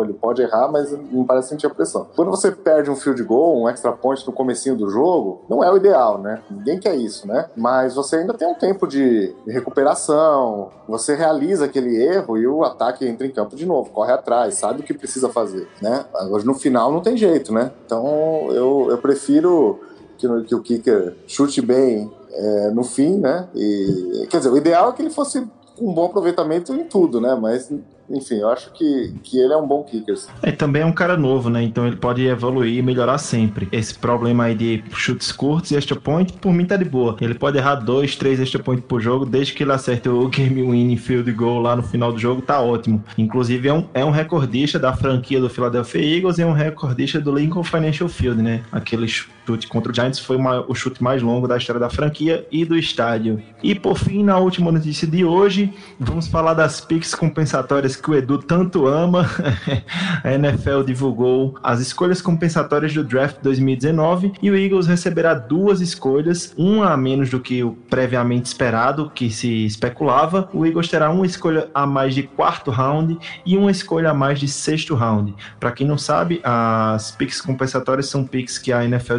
Ele 0.00 0.12
pode 0.14 0.42
errar, 0.42 0.70
mas 0.70 0.92
não 1.10 1.24
parece 1.24 1.48
sentir 1.48 1.66
a 1.66 1.70
pressão. 1.70 2.06
Quando 2.14 2.30
você 2.30 2.50
perde 2.50 2.90
um 2.90 2.96
field 2.96 3.22
goal, 3.22 3.62
um 3.62 3.68
extra 3.68 3.92
point 3.92 4.26
no 4.26 4.32
comecinho 4.32 4.76
do 4.76 4.88
jogo, 4.88 5.42
não 5.48 5.62
é 5.62 5.70
o 5.70 5.76
ideal, 5.76 6.18
né? 6.18 6.42
Ninguém 6.50 6.78
quer 6.78 6.94
isso, 6.94 7.26
né? 7.26 7.48
Mas 7.56 7.94
você 7.94 8.16
ainda 8.16 8.34
tem 8.34 8.48
um 8.48 8.54
tempo 8.54 8.86
de 8.86 9.34
recuperação, 9.46 10.70
você 10.88 11.14
realiza 11.14 11.64
aquele 11.64 11.96
erro 11.96 12.38
e 12.38 12.46
o 12.46 12.64
ataque 12.64 13.06
entra 13.06 13.26
em 13.26 13.30
campo 13.30 13.56
de 13.56 13.66
novo, 13.66 13.90
corre 13.90 14.12
atrás, 14.12 14.54
sabe 14.54 14.80
o 14.80 14.82
que 14.82 14.94
precisa 14.94 15.28
fazer, 15.28 15.68
né? 15.82 16.04
Agora 16.14 16.42
no 16.44 16.54
final 16.54 16.92
não 16.92 17.00
tem 17.00 17.16
jeito, 17.16 17.52
né? 17.52 17.72
Então 17.84 18.48
eu, 18.50 18.88
eu 18.90 18.98
prefiro 18.98 19.80
que, 20.16 20.26
que 20.44 20.54
o 20.54 20.60
kicker 20.60 21.16
chute 21.26 21.60
bem 21.60 22.10
é, 22.32 22.70
no 22.70 22.84
fim, 22.84 23.18
né? 23.18 23.48
E, 23.54 24.26
quer 24.28 24.38
dizer, 24.38 24.50
o 24.50 24.56
ideal 24.56 24.90
é 24.90 24.92
que 24.92 25.02
ele 25.02 25.10
fosse 25.10 25.46
um 25.80 25.92
bom 25.92 26.06
aproveitamento 26.06 26.74
em 26.74 26.84
tudo, 26.84 27.20
né? 27.20 27.34
Mas 27.34 27.70
enfim, 28.08 28.36
eu 28.36 28.48
acho 28.48 28.72
que, 28.72 29.14
que 29.22 29.38
ele 29.38 29.52
é 29.52 29.56
um 29.56 29.66
bom 29.66 29.82
kicker. 29.82 30.16
É, 30.42 30.52
também 30.52 30.82
é 30.82 30.86
um 30.86 30.92
cara 30.92 31.16
novo, 31.16 31.50
né? 31.50 31.62
Então 31.62 31.86
ele 31.86 31.96
pode 31.96 32.24
evoluir 32.26 32.78
e 32.78 32.82
melhorar 32.82 33.18
sempre. 33.18 33.68
Esse 33.72 33.94
problema 33.94 34.44
aí 34.44 34.54
de 34.54 34.84
chutes 34.92 35.32
curtos 35.32 35.70
e 35.70 35.76
extra 35.76 35.96
point, 35.96 36.32
por 36.34 36.52
mim 36.52 36.64
tá 36.64 36.76
de 36.76 36.84
boa. 36.84 37.16
Ele 37.20 37.34
pode 37.34 37.58
errar 37.58 37.76
dois, 37.76 38.16
três 38.16 38.40
extra 38.40 38.62
point 38.62 38.82
por 38.82 39.00
jogo, 39.00 39.26
desde 39.26 39.52
que 39.52 39.62
ele 39.62 39.72
acerte 39.72 40.08
o 40.08 40.28
game 40.28 40.62
winning 40.62 40.96
field 40.96 41.30
goal 41.32 41.60
lá 41.60 41.76
no 41.76 41.82
final 41.82 42.12
do 42.12 42.18
jogo, 42.18 42.42
tá 42.42 42.60
ótimo. 42.60 43.02
Inclusive 43.18 43.68
é 43.68 43.72
um, 43.72 43.86
é 43.92 44.04
um 44.04 44.10
recordista 44.10 44.78
da 44.78 44.92
franquia 44.94 45.40
do 45.40 45.50
Philadelphia 45.50 46.16
Eagles 46.16 46.38
e 46.38 46.42
é 46.42 46.46
um 46.46 46.52
recordista 46.52 47.20
do 47.20 47.32
Lincoln 47.32 47.62
Financial 47.62 48.08
Field, 48.08 48.42
né? 48.42 48.62
Aqueles 48.70 49.26
chute 49.46 49.68
contra 49.68 49.92
o 49.92 49.94
Giants 49.94 50.18
foi 50.18 50.36
uma, 50.36 50.64
o 50.68 50.74
chute 50.74 51.02
mais 51.02 51.22
longo 51.22 51.46
da 51.46 51.56
história 51.56 51.78
da 51.78 51.88
franquia 51.88 52.46
e 52.50 52.64
do 52.64 52.76
estádio. 52.76 53.40
E 53.62 53.74
por 53.74 53.96
fim, 53.96 54.24
na 54.24 54.38
última 54.38 54.72
notícia 54.72 55.06
de 55.06 55.24
hoje, 55.24 55.72
vamos 55.98 56.26
falar 56.26 56.54
das 56.54 56.80
picks 56.80 57.14
compensatórias 57.14 57.94
que 57.94 58.10
o 58.10 58.14
Edu 58.14 58.38
tanto 58.38 58.86
ama. 58.86 59.28
a 60.24 60.32
NFL 60.32 60.82
divulgou 60.84 61.56
as 61.62 61.80
escolhas 61.80 62.20
compensatórias 62.20 62.92
do 62.92 63.04
draft 63.04 63.36
2019 63.42 64.32
e 64.42 64.50
o 64.50 64.56
Eagles 64.56 64.86
receberá 64.86 65.34
duas 65.34 65.80
escolhas, 65.80 66.52
uma 66.56 66.92
a 66.92 66.96
menos 66.96 67.30
do 67.30 67.40
que 67.40 67.62
o 67.62 67.72
previamente 67.88 68.46
esperado, 68.46 69.10
que 69.14 69.30
se 69.30 69.64
especulava. 69.64 70.48
O 70.52 70.66
Eagles 70.66 70.88
terá 70.88 71.10
uma 71.10 71.26
escolha 71.26 71.68
a 71.74 71.86
mais 71.86 72.14
de 72.14 72.24
quarto 72.24 72.70
round 72.70 73.18
e 73.44 73.56
uma 73.56 73.70
escolha 73.70 74.10
a 74.10 74.14
mais 74.14 74.40
de 74.40 74.48
sexto 74.48 74.94
round. 74.94 75.34
Para 75.60 75.72
quem 75.72 75.86
não 75.86 75.98
sabe, 75.98 76.40
as 76.42 77.12
picks 77.12 77.40
compensatórias 77.40 78.08
são 78.08 78.24
picks 78.24 78.58
que 78.58 78.72
a 78.72 78.84
NFL 78.84 79.18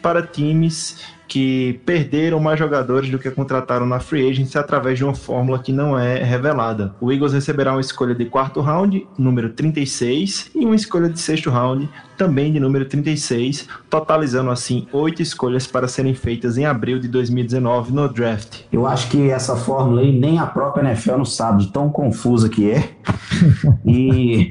para 0.00 0.22
times 0.22 0.96
que 1.30 1.80
perderam 1.86 2.40
mais 2.40 2.58
jogadores 2.58 3.08
do 3.08 3.16
que 3.16 3.30
contrataram 3.30 3.86
na 3.86 4.00
free 4.00 4.28
agency 4.28 4.58
através 4.58 4.98
de 4.98 5.04
uma 5.04 5.14
fórmula 5.14 5.60
que 5.60 5.72
não 5.72 5.96
é 5.96 6.24
revelada. 6.24 6.92
O 7.00 7.12
Eagles 7.12 7.32
receberá 7.32 7.70
uma 7.70 7.80
escolha 7.80 8.16
de 8.16 8.24
quarto 8.24 8.60
round, 8.60 9.06
número 9.16 9.50
36, 9.50 10.50
e 10.56 10.66
uma 10.66 10.74
escolha 10.74 11.08
de 11.08 11.20
sexto 11.20 11.48
round, 11.48 11.88
também 12.18 12.50
de 12.52 12.58
número 12.58 12.84
36, 12.84 13.68
totalizando 13.88 14.50
assim 14.50 14.88
oito 14.92 15.22
escolhas 15.22 15.68
para 15.68 15.86
serem 15.86 16.14
feitas 16.14 16.58
em 16.58 16.66
abril 16.66 16.98
de 16.98 17.06
2019 17.06 17.92
no 17.92 18.08
draft. 18.08 18.62
Eu 18.72 18.84
acho 18.84 19.08
que 19.08 19.30
essa 19.30 19.54
fórmula 19.54 20.00
aí 20.00 20.10
nem 20.10 20.40
a 20.40 20.46
própria 20.46 20.82
NFL 20.82 21.18
não 21.18 21.24
sabe 21.24 21.66
de 21.66 21.72
tão 21.72 21.90
confusa 21.90 22.48
que 22.48 22.72
é. 22.72 22.90
e 23.86 24.50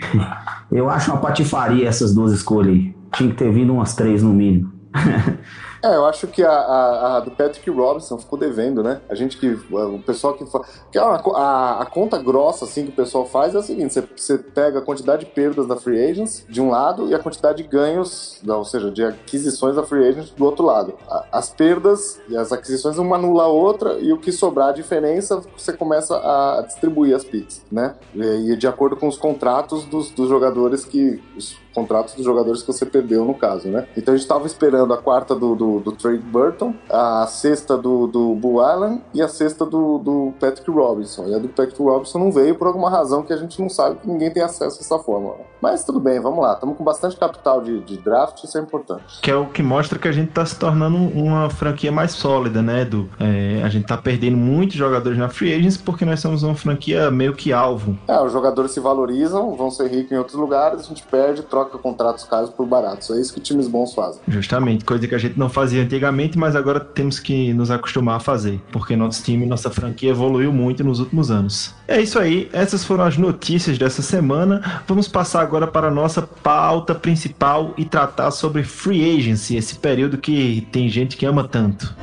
eu 0.71 0.89
acho 0.89 1.11
uma 1.11 1.19
patifaria 1.19 1.89
essas 1.89 2.15
duas 2.15 2.31
escolhas 2.31 2.73
aí. 2.73 2.98
Tinha 3.13 3.29
que 3.29 3.35
ter 3.35 3.51
vindo 3.51 3.73
umas 3.73 3.95
três 3.95 4.23
no 4.23 4.33
mínimo. 4.33 4.71
É, 5.81 5.95
eu 5.95 6.05
acho 6.05 6.27
que 6.27 6.43
a, 6.43 6.51
a, 6.51 7.17
a, 7.17 7.19
do 7.21 7.31
Patrick 7.31 7.69
Robinson 7.69 8.17
ficou 8.17 8.37
devendo, 8.37 8.83
né? 8.83 8.99
A 9.09 9.15
gente 9.15 9.37
que. 9.37 9.47
O 9.71 9.99
pessoal 9.99 10.33
que. 10.33 10.45
que 10.91 10.97
a, 10.97 11.03
a, 11.03 11.81
a, 11.81 11.85
conta 11.85 12.17
grossa, 12.17 12.65
assim, 12.65 12.83
que 12.83 12.89
o 12.89 12.95
pessoal 12.95 13.25
faz 13.25 13.55
é 13.55 13.59
a 13.59 13.63
seguinte: 13.63 13.93
você, 13.93 14.03
você 14.15 14.37
pega 14.37 14.79
a 14.79 14.81
quantidade 14.81 15.25
de 15.25 15.31
perdas 15.31 15.67
da 15.67 15.77
Free 15.77 16.03
Agents 16.03 16.45
de 16.49 16.61
um 16.61 16.69
lado 16.69 17.07
e 17.09 17.15
a 17.15 17.19
quantidade 17.19 17.63
de 17.63 17.69
ganhos, 17.69 18.41
ou 18.45 18.65
seja, 18.65 18.91
de 18.91 19.03
aquisições 19.03 19.75
da 19.75 19.83
Free 19.83 20.05
Agents 20.05 20.31
do 20.31 20.43
outro 20.43 20.65
lado. 20.65 20.95
As 21.31 21.49
perdas 21.49 22.19
e 22.27 22.35
as 22.35 22.51
aquisições 22.51 22.97
uma 22.97 23.15
anula 23.15 23.43
a 23.43 23.47
outra 23.47 23.99
e 23.99 24.11
o 24.11 24.17
que 24.17 24.31
sobrar 24.31 24.69
a 24.69 24.73
diferença 24.73 25.41
você 25.55 25.71
começa 25.71 26.15
a 26.17 26.61
distribuir 26.65 27.15
as 27.15 27.23
picks, 27.23 27.63
né? 27.71 27.95
E, 28.13 28.51
e 28.51 28.57
de 28.57 28.67
acordo 28.67 28.97
com 28.97 29.07
os 29.07 29.17
contratos 29.17 29.85
dos, 29.85 30.11
dos 30.11 30.27
jogadores 30.27 30.83
que. 30.83 31.21
Os 31.37 31.57
contratos 31.73 32.13
dos 32.15 32.25
jogadores 32.25 32.61
que 32.61 32.67
você 32.67 32.85
perdeu, 32.85 33.25
no 33.25 33.33
caso, 33.33 33.67
né? 33.67 33.87
Então 33.95 34.13
a 34.13 34.17
gente 34.17 34.25
estava 34.25 34.45
esperando 34.45 34.93
a 34.93 34.97
quarta 34.97 35.35
do, 35.35 35.55
do, 35.55 35.79
do 35.79 35.91
Trey 35.91 36.17
Burton, 36.17 36.73
a 36.89 37.25
sexta 37.27 37.77
do, 37.77 38.07
do 38.07 38.35
Bull 38.35 38.61
Allen 38.61 39.01
e 39.13 39.21
a 39.21 39.27
sexta 39.27 39.65
do, 39.65 39.97
do 39.99 40.33
Patrick 40.39 40.69
Robinson. 40.69 41.27
E 41.27 41.35
a 41.35 41.39
do 41.39 41.49
Patrick 41.49 41.81
Robinson 41.81 42.19
não 42.19 42.31
veio 42.31 42.55
por 42.55 42.67
alguma 42.67 42.89
razão 42.89 43.23
que 43.23 43.33
a 43.33 43.37
gente 43.37 43.61
não 43.61 43.69
sabe, 43.69 43.99
que 43.99 44.07
ninguém 44.07 44.31
tem 44.31 44.43
acesso 44.43 44.77
a 44.77 44.81
essa 44.81 44.99
fórmula. 44.99 45.37
Mas 45.61 45.83
tudo 45.83 45.99
bem, 45.99 46.19
vamos 46.19 46.41
lá. 46.41 46.53
Estamos 46.53 46.77
com 46.77 46.83
bastante 46.83 47.17
capital 47.17 47.61
de, 47.61 47.81
de, 47.81 47.97
draft, 47.97 48.43
isso 48.43 48.57
é 48.57 48.61
importante. 48.61 49.19
Que 49.21 49.31
é 49.31 49.35
o 49.35 49.45
que 49.47 49.61
mostra 49.61 49.99
que 49.99 50.07
a 50.07 50.11
gente 50.11 50.29
está 50.29 50.45
se 50.45 50.57
tornando 50.57 50.97
uma 50.97 51.49
franquia 51.49 51.91
mais 51.91 52.11
sólida, 52.11 52.61
né, 52.61 52.81
Edu? 52.81 53.09
É, 53.19 53.61
a 53.63 53.69
gente 53.69 53.83
está 53.83 53.97
perdendo 53.97 54.37
muitos 54.37 54.75
jogadores 54.75 55.17
na 55.17 55.29
Free 55.29 55.53
Agents 55.53 55.77
porque 55.77 56.05
nós 56.05 56.19
somos 56.19 56.43
uma 56.43 56.55
franquia 56.55 57.11
meio 57.11 57.33
que 57.33 57.51
alvo. 57.51 57.97
É, 58.07 58.19
os 58.21 58.31
jogadores 58.31 58.71
se 58.71 58.79
valorizam, 58.79 59.55
vão 59.55 59.69
ser 59.69 59.89
ricos 59.89 60.11
em 60.11 60.17
outros 60.17 60.37
lugares, 60.37 60.81
a 60.81 60.83
gente 60.83 61.03
perde, 61.03 61.41
troca 61.43 61.58
troca 61.59 61.77
contratos 61.77 62.23
caros 62.23 62.49
por 62.49 62.65
baratos. 62.65 63.09
É 63.09 63.19
isso 63.19 63.33
que 63.33 63.39
times 63.39 63.67
bons 63.67 63.93
fazem. 63.93 64.21
Justamente, 64.27 64.85
coisa 64.85 65.07
que 65.07 65.15
a 65.15 65.17
gente 65.17 65.37
não 65.37 65.49
fazia 65.49 65.83
antigamente, 65.83 66.37
mas 66.37 66.55
agora 66.55 66.79
temos 66.79 67.19
que 67.19 67.53
nos 67.53 67.69
acostumar 67.69 68.17
a 68.17 68.19
fazer, 68.19 68.61
porque 68.71 68.95
nosso 68.95 69.23
time, 69.23 69.45
nossa 69.45 69.69
franquia 69.69 70.11
evoluiu 70.11 70.53
muito 70.53 70.83
nos 70.83 70.99
últimos 70.99 71.29
anos. 71.29 71.73
É 71.87 72.01
isso 72.01 72.19
aí, 72.19 72.49
essas 72.53 72.83
foram 72.83 73.03
as 73.03 73.17
notícias 73.17 73.77
dessa 73.77 74.01
semana. 74.01 74.83
Vamos 74.87 75.07
passar 75.07 75.41
agora 75.41 75.67
para 75.67 75.87
a 75.87 75.91
nossa 75.91 76.21
pauta 76.21 76.95
principal 76.95 77.73
e 77.77 77.85
tratar 77.85 78.31
sobre 78.31 78.63
free 78.63 79.17
agency, 79.17 79.55
esse 79.55 79.75
período 79.75 80.17
que 80.17 80.67
tem 80.71 80.87
gente 80.89 81.17
que 81.17 81.25
ama 81.25 81.47
tanto. 81.47 81.95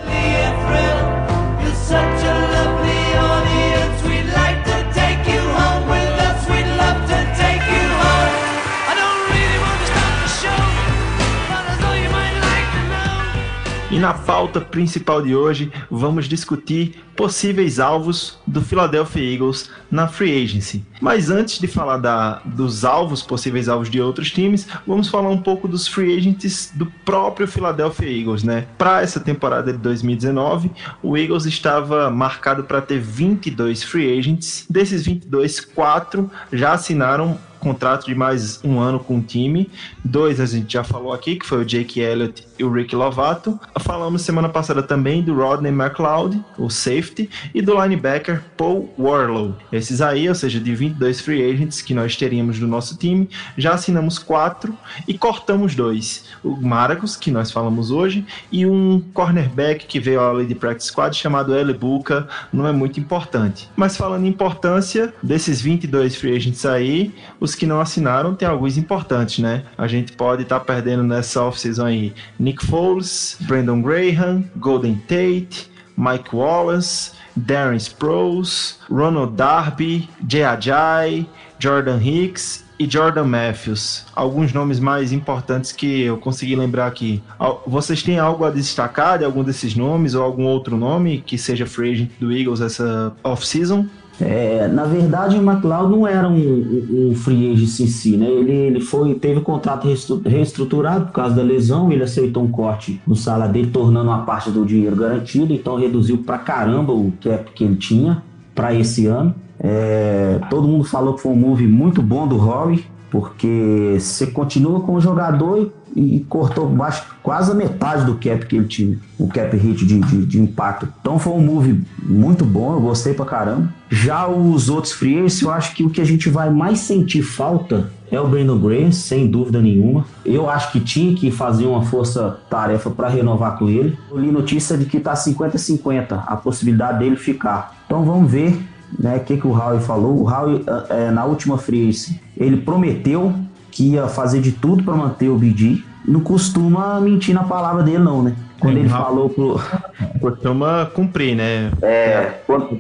E 13.97 13.99
na 13.99 14.13
pauta 14.13 14.61
principal 14.61 15.23
de 15.23 15.35
hoje, 15.35 15.73
vamos 15.91 16.29
discutir 16.29 17.03
possíveis 17.17 17.81
alvos 17.81 18.39
do 18.47 18.61
Philadelphia 18.61 19.33
Eagles 19.33 19.71
na 19.91 20.07
free 20.07 20.45
agency. 20.45 20.85
Mas 21.01 21.31
antes 21.31 21.59
de 21.59 21.67
falar 21.67 21.97
da, 21.97 22.43
dos 22.45 22.85
alvos, 22.85 23.23
possíveis 23.23 23.71
alvos 23.71 23.89
de 23.89 23.99
outros 23.99 24.31
times, 24.31 24.69
vamos 24.87 25.09
falar 25.09 25.31
um 25.31 25.41
pouco 25.41 25.67
dos 25.67 25.89
free 25.89 26.15
agents 26.15 26.71
do 26.75 26.85
próprio 27.07 27.49
Philadelphia 27.49 28.07
Eagles, 28.07 28.43
né? 28.43 28.67
Para 28.77 29.01
essa 29.01 29.19
temporada 29.19 29.73
de 29.73 29.79
2019, 29.79 30.71
o 31.03 31.17
Eagles 31.17 31.47
estava 31.47 32.11
marcado 32.11 32.65
para 32.65 32.83
ter 32.83 33.01
22 33.01 33.83
free 33.83 34.19
agents. 34.19 34.67
Desses 34.69 35.07
22, 35.07 35.61
quatro 35.61 36.31
já 36.53 36.73
assinaram 36.73 37.39
contrato 37.67 38.07
de 38.07 38.15
mais 38.15 38.61
um 38.63 38.79
ano 38.79 39.01
com 39.01 39.19
o 39.19 39.21
time. 39.21 39.69
Dois 40.05 40.39
a 40.39 40.47
gente 40.47 40.73
já 40.73 40.85
falou 40.85 41.13
aqui, 41.13 41.35
que 41.35 41.45
foi 41.45 41.63
o 41.63 41.65
Jake 41.65 41.99
Elliott 41.99 42.47
e 42.57 42.63
o 42.63 42.71
Rick 42.71 42.95
Lovato. 42.95 43.59
Falamos 43.81 44.23
semana 44.23 44.49
passada 44.49 44.85
também 44.85 45.21
do 45.21 45.35
Rodney 45.35 45.73
McLeod, 45.73 46.41
o 46.57 46.71
safety, 46.71 47.29
e 47.53 47.61
do 47.61 47.75
linebacker 47.83 48.41
Paul 48.57 48.89
Warlow. 48.97 49.57
Esses 49.73 50.01
aí, 50.01 50.29
ou 50.29 50.35
seja, 50.37 50.61
de 50.61 50.77
22 50.77 51.21
free 51.21 51.43
agents 51.43 51.83
que 51.83 51.93
nós 51.93 52.15
teríamos 52.15 52.61
no 52.61 52.69
nosso 52.69 52.97
time, 52.97 53.29
já 53.59 53.75
assinamos 53.75 54.17
quatro 54.17 54.73
e 55.09 55.19
cortamos 55.19 55.75
dois. 55.75 56.27
O 56.45 56.55
Marcos, 56.55 57.17
que 57.17 57.33
nós 57.33 57.51
falamos 57.51 57.91
hoje, 57.91 58.25
e 58.53 58.65
um 58.65 59.03
cornerback 59.13 59.87
que 59.87 59.99
veio 59.99 60.21
ao 60.21 60.45
de 60.45 60.55
Practice 60.55 60.91
Squad 60.91 61.17
chamado 61.17 61.53
Eli 61.53 61.75
Buka, 61.75 62.29
não 62.53 62.65
é 62.65 62.71
muito 62.71 63.01
importante. 63.01 63.69
Mas 63.75 63.97
falando 63.97 64.25
em 64.25 64.29
importância, 64.29 65.13
desses 65.21 65.61
22 65.61 66.15
free 66.15 66.37
agents 66.37 66.65
aí, 66.65 67.13
os 67.41 67.56
que 67.57 67.67
não 67.67 67.81
assinaram 67.81 68.35
tem 68.35 68.47
alguns 68.47 68.77
importantes, 68.77 69.39
né? 69.39 69.65
A 69.77 69.87
gente 69.87 70.13
pode 70.13 70.43
estar 70.43 70.61
tá 70.61 70.65
perdendo 70.65 71.03
nessa 71.03 71.43
off-season 71.43 71.87
aí 71.87 72.15
Nick 72.39 72.65
Foles, 72.65 73.37
Brandon 73.41 73.81
Graham, 73.81 74.45
Golden 74.57 74.97
Tate, 74.97 75.71
Mike 75.97 76.35
Wallace, 76.35 77.13
Darren 77.35 77.77
Sproles, 77.77 78.79
Ronald 78.91 79.35
Darby, 79.35 80.09
Jay 80.29 81.27
Jordan 81.59 81.99
Hicks 81.99 82.65
e 82.79 82.89
Jordan 82.89 83.25
Matthews. 83.25 84.05
Alguns 84.15 84.53
nomes 84.53 84.79
mais 84.79 85.13
importantes 85.13 85.73
que 85.73 86.03
eu 86.03 86.19
consegui 86.19 86.55
lembrar 86.55 86.87
aqui. 86.87 87.23
Vocês 87.67 88.03
têm 88.03 88.19
algo 88.19 88.45
a 88.45 88.51
destacar 88.51 89.19
de 89.19 89.25
algum 89.25 89.43
desses 89.43 89.75
nomes 89.75 90.15
ou 90.15 90.23
algum 90.23 90.45
outro 90.45 90.77
nome 90.77 91.23
que 91.25 91.39
seja 91.39 91.67
free 91.67 91.93
agent 91.93 92.11
do 92.21 92.33
Eagles 92.33 92.61
essa 92.61 93.13
off-season? 93.25 93.87
É, 94.21 94.67
na 94.69 94.85
verdade, 94.85 95.39
o 95.39 95.43
McLeod 95.43 95.91
não 95.91 96.07
era 96.07 96.29
um, 96.29 97.11
um 97.11 97.15
free 97.15 97.53
agent 97.53 97.81
em 97.81 97.87
si, 97.87 98.17
né? 98.17 98.27
Ele, 98.27 98.53
ele 98.53 98.81
foi, 98.81 99.15
teve 99.15 99.41
o 99.41 99.43
contrato 99.43 99.87
reestruturado 100.25 101.07
por 101.07 101.13
causa 101.13 101.35
da 101.35 101.43
lesão, 101.43 101.93
ele 101.93 102.03
aceitou 102.03 102.43
um 102.43 102.51
corte 102.51 103.01
no 103.07 103.15
salário 103.15 103.53
dele, 103.53 103.71
tornando 103.71 104.09
uma 104.09 104.23
parte 104.23 104.51
do 104.51 104.65
dinheiro 104.65 104.97
garantido, 104.97 105.53
então 105.53 105.77
reduziu 105.77 106.19
pra 106.19 106.39
caramba 106.39 106.93
o 106.93 107.13
cap 107.23 107.51
que 107.53 107.65
ele 107.65 107.77
tinha 107.77 108.23
para 108.55 108.75
esse 108.75 109.07
ano. 109.07 109.35
É, 109.59 110.41
todo 110.49 110.69
mundo 110.69 110.85
falou 110.85 111.15
que 111.15 111.21
foi 111.21 111.33
um 111.33 111.37
move 111.37 111.67
muito 111.67 112.01
bom 112.01 112.27
do 112.27 112.37
Rory, 112.37 112.87
porque 113.11 113.97
você 113.99 114.27
continua 114.27 114.81
com 114.81 114.95
o 114.95 115.01
jogador 115.01 115.59
e, 115.59 115.73
e 115.97 116.21
cortou 116.29 116.69
baixo, 116.69 117.03
quase 117.23 117.51
a 117.51 117.55
metade 117.55 118.05
do 118.05 118.17
cap 118.17 118.45
que 118.45 118.57
ele 118.57 118.67
tinha, 118.67 118.99
o 119.19 119.27
cap 119.29 119.57
hit 119.57 119.87
de, 119.87 119.99
de, 119.99 120.27
de, 120.27 120.41
impacto. 120.41 120.87
Então 121.01 121.19
foi 121.19 121.33
um 121.33 121.41
move 121.41 121.83
muito 122.03 122.45
bom, 122.45 122.75
eu 122.75 122.81
gostei 122.81 123.15
pra 123.15 123.25
caramba. 123.25 123.73
Já 123.89 124.29
os 124.29 124.69
outros 124.69 124.93
free 124.93 125.17
agents, 125.17 125.41
eu 125.41 125.51
acho 125.51 125.75
que 125.75 125.83
o 125.83 125.91
que 125.91 126.01
a 126.01 126.05
gente 126.05 126.29
vai 126.29 126.51
mais 126.51 126.81
sentir 126.81 127.23
falta 127.23 127.91
é 128.11 128.21
o 128.21 128.29
Brandon 128.29 128.59
Gray, 128.59 128.93
sem 128.93 129.27
dúvida 129.27 129.61
nenhuma. 129.61 130.05
Eu 130.25 130.49
acho 130.51 130.71
que 130.71 130.81
tinha 130.81 131.15
que 131.15 131.31
fazer 131.31 131.67
uma 131.67 131.83
força-tarefa 131.83 132.91
para 132.91 133.09
renovar 133.09 133.59
com 133.59 133.69
ele. 133.69 133.99
Eu 134.11 134.19
li 134.19 134.31
notícia 134.31 134.77
de 134.77 134.85
que 134.85 135.01
tá 135.01 135.15
50-50 135.15 136.23
a 136.27 136.37
possibilidade 136.37 136.99
dele 136.99 137.17
ficar. 137.17 137.75
Então 137.87 138.05
vamos 138.05 138.31
ver 138.31 138.61
né, 138.99 139.17
o 139.17 139.21
que, 139.21 139.37
que 139.37 139.47
o 139.47 139.51
Howie 139.51 139.81
falou. 139.81 140.23
O 140.23 140.31
Howie, 140.31 140.63
é, 140.91 141.11
na 141.11 141.25
última 141.25 141.59
free 141.59 141.91
ele 142.37 142.59
prometeu 142.59 143.33
que 143.71 143.93
ia 143.93 144.09
fazer 144.09 144.41
de 144.41 144.53
tudo 144.53 144.83
para 144.83 144.95
manter 144.95 145.29
o 145.29 145.37
BD. 145.37 145.83
Não 146.07 146.21
costuma 146.21 147.01
mentir 147.01 147.35
na 147.35 147.43
palavra 147.43 147.83
dele, 147.83 147.99
não, 147.99 148.23
né? 148.23 148.37
Quando 148.59 148.79
ele 148.79 148.89
falou 148.89 149.29
pro. 149.29 149.61
Costuma 150.21 150.87
cumprir, 150.87 151.37
né? 151.37 151.71
É. 151.83 152.41
Quando, 152.47 152.79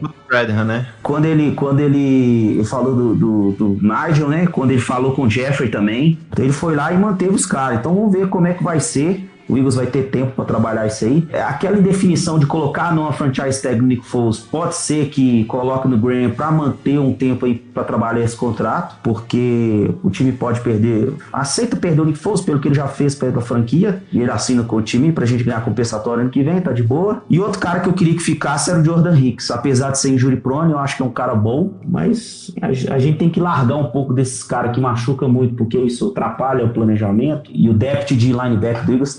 né? 0.64 0.86
Quando 1.02 1.24
ele, 1.26 1.52
quando 1.52 1.80
ele 1.80 2.64
falou 2.64 2.94
do, 2.94 3.14
do, 3.14 3.52
do 3.52 3.78
Nigel, 3.82 4.28
né? 4.28 4.46
Quando 4.46 4.70
ele 4.70 4.80
falou 4.80 5.12
com 5.12 5.22
o 5.22 5.30
Jeffrey 5.30 5.68
também. 5.68 6.18
Então 6.30 6.44
ele 6.44 6.52
foi 6.52 6.74
lá 6.74 6.92
e 6.92 6.96
manteve 6.96 7.34
os 7.34 7.44
caras. 7.44 7.78
Então 7.78 7.94
vamos 7.94 8.12
ver 8.12 8.28
como 8.28 8.46
é 8.46 8.54
que 8.54 8.64
vai 8.64 8.80
ser. 8.80 9.28
O 9.48 9.56
Eagles 9.56 9.74
vai 9.74 9.86
ter 9.86 10.04
tempo 10.04 10.32
para 10.32 10.44
trabalhar 10.44 10.86
isso 10.86 11.04
aí. 11.04 11.26
É, 11.32 11.42
aquela 11.42 11.78
indefinição 11.78 12.38
de 12.38 12.46
colocar 12.46 12.94
numa 12.94 13.12
franchise 13.12 13.62
tag 13.62 13.80
Nick 13.80 14.04
Foles 14.06 14.38
pode 14.38 14.74
ser 14.74 15.08
que 15.08 15.44
coloque 15.44 15.88
no 15.88 15.96
Graham 15.96 16.30
para 16.30 16.50
manter 16.50 16.98
um 16.98 17.12
tempo 17.12 17.46
aí 17.46 17.54
para 17.54 17.84
trabalhar 17.84 18.24
esse 18.24 18.36
contrato, 18.36 18.96
porque 19.02 19.90
o 20.02 20.10
time 20.10 20.32
pode 20.32 20.60
perder. 20.60 21.12
Aceita 21.32 21.76
perder 21.76 22.00
o 22.00 22.04
Nick 22.04 22.18
Foles 22.18 22.40
pelo 22.40 22.58
que 22.58 22.68
ele 22.68 22.74
já 22.74 22.88
fez 22.88 23.14
para 23.14 23.28
a 23.28 23.40
franquia 23.40 24.02
e 24.12 24.20
ele 24.20 24.30
assina 24.30 24.62
com 24.62 24.76
o 24.76 24.82
time 24.82 25.12
pra 25.12 25.26
gente 25.26 25.44
ganhar 25.44 25.62
compensatório 25.62 26.22
ano 26.22 26.30
que 26.30 26.42
vem, 26.42 26.60
tá 26.60 26.72
de 26.72 26.82
boa. 26.82 27.22
E 27.28 27.38
outro 27.38 27.60
cara 27.60 27.80
que 27.80 27.88
eu 27.88 27.92
queria 27.92 28.14
que 28.14 28.22
ficasse 28.22 28.70
era 28.70 28.80
o 28.80 28.84
Jordan 28.84 29.16
Hicks, 29.16 29.50
apesar 29.50 29.90
de 29.90 29.98
ser 29.98 30.10
injury 30.10 30.36
prone, 30.36 30.72
eu 30.72 30.78
acho 30.78 30.96
que 30.96 31.02
é 31.02 31.06
um 31.06 31.10
cara 31.10 31.34
bom, 31.34 31.74
mas 31.86 32.52
a, 32.60 32.94
a 32.94 32.98
gente 32.98 33.18
tem 33.18 33.30
que 33.30 33.40
largar 33.40 33.76
um 33.76 33.90
pouco 33.90 34.12
desses 34.12 34.42
caras 34.42 34.74
que 34.74 34.80
machuca 34.80 35.28
muito, 35.28 35.54
porque 35.54 35.78
isso 35.78 36.10
atrapalha 36.10 36.64
o 36.64 36.70
planejamento 36.70 37.50
e 37.52 37.68
o 37.68 37.74
depth 37.74 38.12
de 38.12 38.32
linebacker 38.32 38.84
do 38.84 38.92
Eagles 38.92 39.10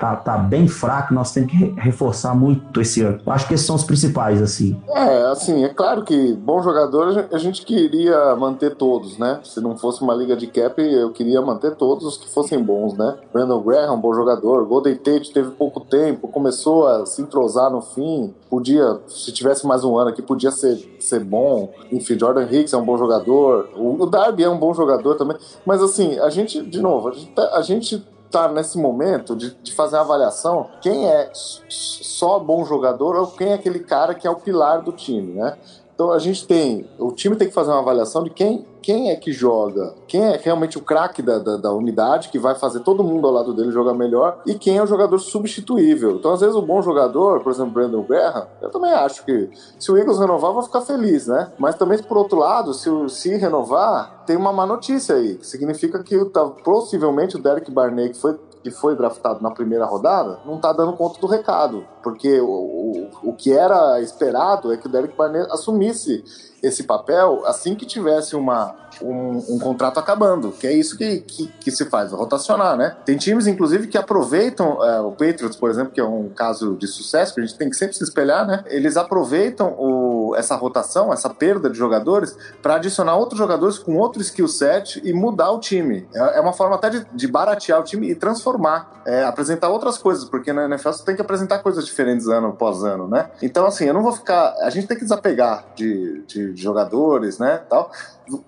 tá 0.00 0.16
tá, 0.16 0.38
bem 0.38 0.68
fraco, 0.68 1.14
nós 1.14 1.32
temos 1.32 1.50
que 1.50 1.74
reforçar 1.76 2.34
muito 2.34 2.80
esse 2.80 3.02
ano. 3.02 3.20
Acho 3.26 3.46
que 3.46 3.54
esses 3.54 3.66
são 3.66 3.76
os 3.76 3.84
principais, 3.84 4.40
assim. 4.42 4.80
É, 4.88 5.26
assim, 5.26 5.64
é 5.64 5.68
claro 5.68 6.04
que 6.04 6.34
bom 6.34 6.62
jogador 6.62 7.26
a 7.32 7.38
gente 7.38 7.64
queria 7.64 8.34
manter 8.36 8.74
todos, 8.74 9.18
né? 9.18 9.40
Se 9.44 9.60
não 9.60 9.76
fosse 9.76 10.02
uma 10.02 10.14
liga 10.14 10.36
de 10.36 10.46
cap, 10.46 10.80
eu 10.80 11.10
queria 11.10 11.40
manter 11.40 11.74
todos 11.74 12.04
os 12.04 12.16
que 12.16 12.28
fossem 12.28 12.62
bons, 12.62 12.94
né? 12.94 13.16
Brandon 13.32 13.60
Graham, 13.60 13.98
bom 13.98 14.14
jogador. 14.14 14.64
Golden 14.66 14.96
Tate 14.96 15.32
teve 15.32 15.50
pouco 15.50 15.80
tempo, 15.80 16.28
começou 16.28 16.86
a 16.86 17.06
se 17.06 17.22
entrosar 17.22 17.70
no 17.70 17.80
fim. 17.80 18.34
Podia, 18.48 19.00
se 19.06 19.32
tivesse 19.32 19.66
mais 19.66 19.84
um 19.84 19.96
ano 19.96 20.10
aqui, 20.10 20.22
podia 20.22 20.50
ser, 20.50 20.96
ser 21.00 21.22
bom. 21.24 21.70
Enfim, 21.90 22.18
Jordan 22.18 22.46
Hicks 22.50 22.72
é 22.72 22.76
um 22.76 22.84
bom 22.84 22.96
jogador. 22.96 23.68
O 23.76 24.06
Darby 24.06 24.44
é 24.44 24.48
um 24.48 24.58
bom 24.58 24.72
jogador 24.72 25.14
também. 25.14 25.36
Mas 25.64 25.82
assim, 25.82 26.18
a 26.18 26.30
gente, 26.30 26.62
de 26.62 26.80
novo, 26.80 27.08
a 27.08 27.12
gente, 27.12 27.30
tá, 27.32 27.56
a 27.56 27.62
gente 27.62 28.04
tá 28.30 28.48
nesse 28.48 28.78
momento 28.78 29.34
de, 29.36 29.54
de 29.62 29.74
fazer 29.74 29.96
a 29.96 30.00
avaliação 30.00 30.68
quem 30.80 31.08
é 31.08 31.30
só 31.34 32.38
bom 32.38 32.64
jogador 32.64 33.16
ou 33.16 33.26
quem 33.28 33.48
é 33.48 33.54
aquele 33.54 33.80
cara 33.80 34.14
que 34.14 34.26
é 34.26 34.30
o 34.30 34.36
pilar 34.36 34.82
do 34.82 34.92
time, 34.92 35.32
né? 35.32 35.56
Então 35.96 36.12
a 36.12 36.18
gente 36.18 36.46
tem, 36.46 36.86
o 36.98 37.10
time 37.10 37.36
tem 37.36 37.48
que 37.48 37.54
fazer 37.54 37.70
uma 37.70 37.80
avaliação 37.80 38.22
de 38.22 38.28
quem, 38.28 38.66
quem 38.82 39.10
é 39.10 39.16
que 39.16 39.32
joga, 39.32 39.94
quem 40.06 40.22
é 40.22 40.36
realmente 40.40 40.76
o 40.76 40.82
craque 40.82 41.22
da, 41.22 41.38
da, 41.38 41.56
da, 41.56 41.72
unidade, 41.72 42.28
que 42.28 42.38
vai 42.38 42.54
fazer 42.54 42.80
todo 42.80 43.02
mundo 43.02 43.26
ao 43.26 43.32
lado 43.32 43.54
dele 43.54 43.72
jogar 43.72 43.94
melhor, 43.94 44.42
e 44.46 44.54
quem 44.54 44.76
é 44.76 44.82
o 44.82 44.86
jogador 44.86 45.18
substituível. 45.18 46.16
Então, 46.16 46.32
às 46.32 46.40
vezes, 46.40 46.54
o 46.54 46.60
bom 46.60 46.82
jogador, 46.82 47.40
por 47.40 47.50
exemplo, 47.50 47.72
Brandon 47.72 48.02
Guerra, 48.02 48.46
eu 48.60 48.70
também 48.70 48.92
acho 48.92 49.24
que 49.24 49.48
se 49.78 49.90
o 49.90 49.96
Eagles 49.96 50.18
renovar, 50.18 50.50
eu 50.50 50.54
vou 50.54 50.62
ficar 50.62 50.82
feliz, 50.82 51.26
né? 51.26 51.50
Mas 51.58 51.76
também, 51.76 51.98
por 52.02 52.18
outro 52.18 52.38
lado, 52.38 52.74
se, 52.74 52.90
se 53.08 53.34
renovar, 53.34 54.22
tem 54.26 54.36
uma 54.36 54.52
má 54.52 54.66
notícia 54.66 55.14
aí, 55.14 55.36
que 55.36 55.46
significa 55.46 56.02
que 56.02 56.22
tá, 56.26 56.44
possivelmente 56.46 57.36
o 57.36 57.42
Derek 57.42 57.70
Barney, 57.70 58.10
que 58.10 58.18
foi 58.18 58.38
que 58.66 58.70
foi 58.72 58.96
draftado 58.96 59.40
na 59.40 59.52
primeira 59.52 59.84
rodada 59.84 60.40
não 60.44 60.56
está 60.56 60.72
dando 60.72 60.94
conta 60.94 61.20
do 61.20 61.28
recado, 61.28 61.86
porque 62.02 62.40
o, 62.40 62.48
o, 62.48 63.10
o 63.30 63.32
que 63.32 63.52
era 63.52 64.00
esperado 64.00 64.72
é 64.72 64.76
que 64.76 64.88
o 64.88 64.90
Derek 64.90 65.16
Barnett 65.16 65.48
assumisse 65.52 66.24
esse 66.62 66.84
papel 66.84 67.42
assim 67.46 67.74
que 67.74 67.86
tivesse 67.86 68.34
uma, 68.34 68.74
um, 69.02 69.54
um 69.54 69.58
contrato 69.58 69.98
acabando, 69.98 70.52
que 70.52 70.66
é 70.66 70.72
isso 70.72 70.96
que, 70.96 71.18
que, 71.20 71.46
que, 71.48 71.70
se 71.70 71.84
faz, 71.86 72.12
rotacionar, 72.12 72.76
né? 72.76 72.96
Tem 73.04 73.16
times, 73.16 73.46
inclusive, 73.46 73.86
que 73.86 73.98
aproveitam, 73.98 74.82
é, 74.82 75.00
o 75.00 75.10
Patriots, 75.10 75.56
por 75.56 75.70
exemplo, 75.70 75.92
que 75.92 76.00
é 76.00 76.04
um 76.04 76.28
caso 76.28 76.76
de 76.76 76.86
sucesso, 76.86 77.34
que 77.34 77.40
a 77.40 77.44
gente 77.44 77.56
tem 77.56 77.68
que 77.68 77.76
sempre 77.76 77.96
se 77.96 78.04
espelhar, 78.04 78.46
né? 78.46 78.64
Eles 78.66 78.96
aproveitam 78.96 79.74
o, 79.78 80.34
essa 80.36 80.56
rotação, 80.56 81.12
essa 81.12 81.28
perda 81.28 81.68
de 81.68 81.76
jogadores, 81.76 82.36
para 82.62 82.76
adicionar 82.76 83.16
outros 83.16 83.38
jogadores 83.38 83.78
com 83.78 83.96
outro 83.96 84.20
skill 84.22 84.48
set 84.48 85.00
e 85.04 85.12
mudar 85.12 85.50
o 85.50 85.58
time. 85.58 86.08
É, 86.14 86.38
é 86.38 86.40
uma 86.40 86.52
forma 86.52 86.76
até 86.76 86.90
de, 86.90 87.06
de, 87.12 87.28
baratear 87.28 87.80
o 87.80 87.84
time 87.84 88.10
e 88.10 88.14
transformar, 88.14 89.02
é, 89.04 89.24
apresentar 89.24 89.68
outras 89.68 89.98
coisas, 89.98 90.24
porque 90.24 90.52
na 90.52 90.64
NFL 90.66 90.90
você 90.90 91.04
tem 91.04 91.16
que 91.16 91.22
apresentar 91.22 91.58
coisas 91.58 91.84
diferentes 91.84 92.28
ano 92.28 92.48
após 92.48 92.82
ano, 92.82 93.08
né? 93.08 93.30
Então, 93.42 93.66
assim, 93.66 93.84
eu 93.84 93.94
não 93.94 94.02
vou 94.02 94.12
ficar. 94.12 94.54
A 94.62 94.70
gente 94.70 94.86
tem 94.86 94.96
que 94.96 95.02
desapegar 95.02 95.66
de, 95.74 96.22
de 96.26 96.45
de 96.52 96.62
jogadores, 96.62 97.38
né, 97.38 97.60
tal. 97.68 97.90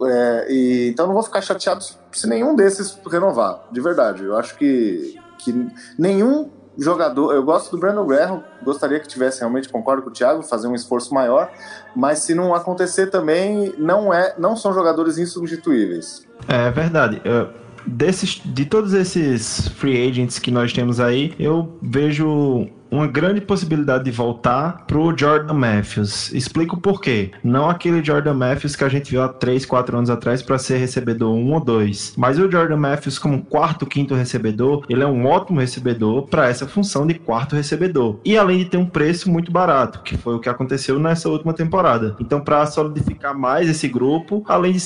É, 0.04 0.46
e, 0.50 0.88
então 0.88 1.06
não 1.06 1.14
vou 1.14 1.22
ficar 1.22 1.40
chateado 1.40 1.84
se 2.12 2.26
nenhum 2.26 2.54
desses 2.54 2.98
renovar, 3.06 3.64
de 3.70 3.80
verdade. 3.80 4.24
Eu 4.24 4.36
acho 4.36 4.56
que, 4.56 5.18
que 5.38 5.68
nenhum 5.98 6.50
jogador. 6.78 7.34
Eu 7.34 7.42
gosto 7.42 7.70
do 7.72 7.78
Brandon 7.78 8.06
Graham, 8.06 8.42
gostaria 8.64 9.00
que 9.00 9.08
tivesse 9.08 9.40
realmente, 9.40 9.68
concordo 9.68 10.02
com 10.02 10.10
o 10.10 10.12
Thiago, 10.12 10.42
fazer 10.42 10.68
um 10.68 10.74
esforço 10.74 11.12
maior, 11.12 11.50
mas 11.94 12.20
se 12.20 12.34
não 12.34 12.54
acontecer 12.54 13.08
também, 13.08 13.74
não 13.76 14.14
é, 14.14 14.34
não 14.38 14.56
são 14.56 14.72
jogadores 14.72 15.18
insubstituíveis. 15.18 16.26
É 16.46 16.70
verdade. 16.70 17.20
Eu, 17.24 17.48
desses, 17.86 18.40
de 18.44 18.64
todos 18.64 18.94
esses 18.94 19.68
free 19.68 20.08
agents 20.08 20.38
que 20.38 20.50
nós 20.50 20.72
temos 20.72 21.00
aí, 21.00 21.34
eu 21.38 21.76
vejo 21.82 22.68
uma 22.90 23.06
grande 23.06 23.40
possibilidade 23.40 24.04
de 24.04 24.10
voltar 24.10 24.84
pro 24.86 25.14
Jordan 25.16 25.54
Matthews. 25.54 26.32
Explico 26.32 26.80
por 26.80 27.00
quê. 27.00 27.30
Não 27.42 27.68
aquele 27.68 28.04
Jordan 28.04 28.34
Matthews 28.34 28.76
que 28.76 28.84
a 28.84 28.88
gente 28.88 29.10
viu 29.10 29.22
há 29.22 29.28
3, 29.28 29.64
4 29.66 29.96
anos 29.96 30.10
atrás 30.10 30.42
para 30.42 30.58
ser 30.58 30.78
recebedor 30.78 31.34
1 31.34 31.52
ou 31.52 31.60
2, 31.60 32.14
mas 32.16 32.38
o 32.38 32.50
Jordan 32.50 32.76
Matthews 32.76 33.18
como 33.18 33.44
quarto, 33.44 33.86
quinto 33.86 34.14
recebedor, 34.14 34.84
ele 34.88 35.02
é 35.02 35.06
um 35.06 35.26
ótimo 35.26 35.60
recebedor 35.60 36.26
para 36.26 36.48
essa 36.48 36.66
função 36.66 37.06
de 37.06 37.14
quarto 37.14 37.54
recebedor. 37.54 38.18
E 38.24 38.36
além 38.36 38.58
de 38.58 38.64
ter 38.66 38.76
um 38.76 38.86
preço 38.86 39.30
muito 39.30 39.52
barato, 39.52 40.02
que 40.02 40.16
foi 40.16 40.34
o 40.34 40.40
que 40.40 40.48
aconteceu 40.48 40.98
nessa 40.98 41.28
última 41.28 41.52
temporada. 41.52 42.16
Então, 42.20 42.40
para 42.40 42.66
solidificar 42.66 43.36
mais 43.36 43.68
esse 43.68 43.88
grupo, 43.88 44.42
além 44.46 44.72
de, 44.72 44.80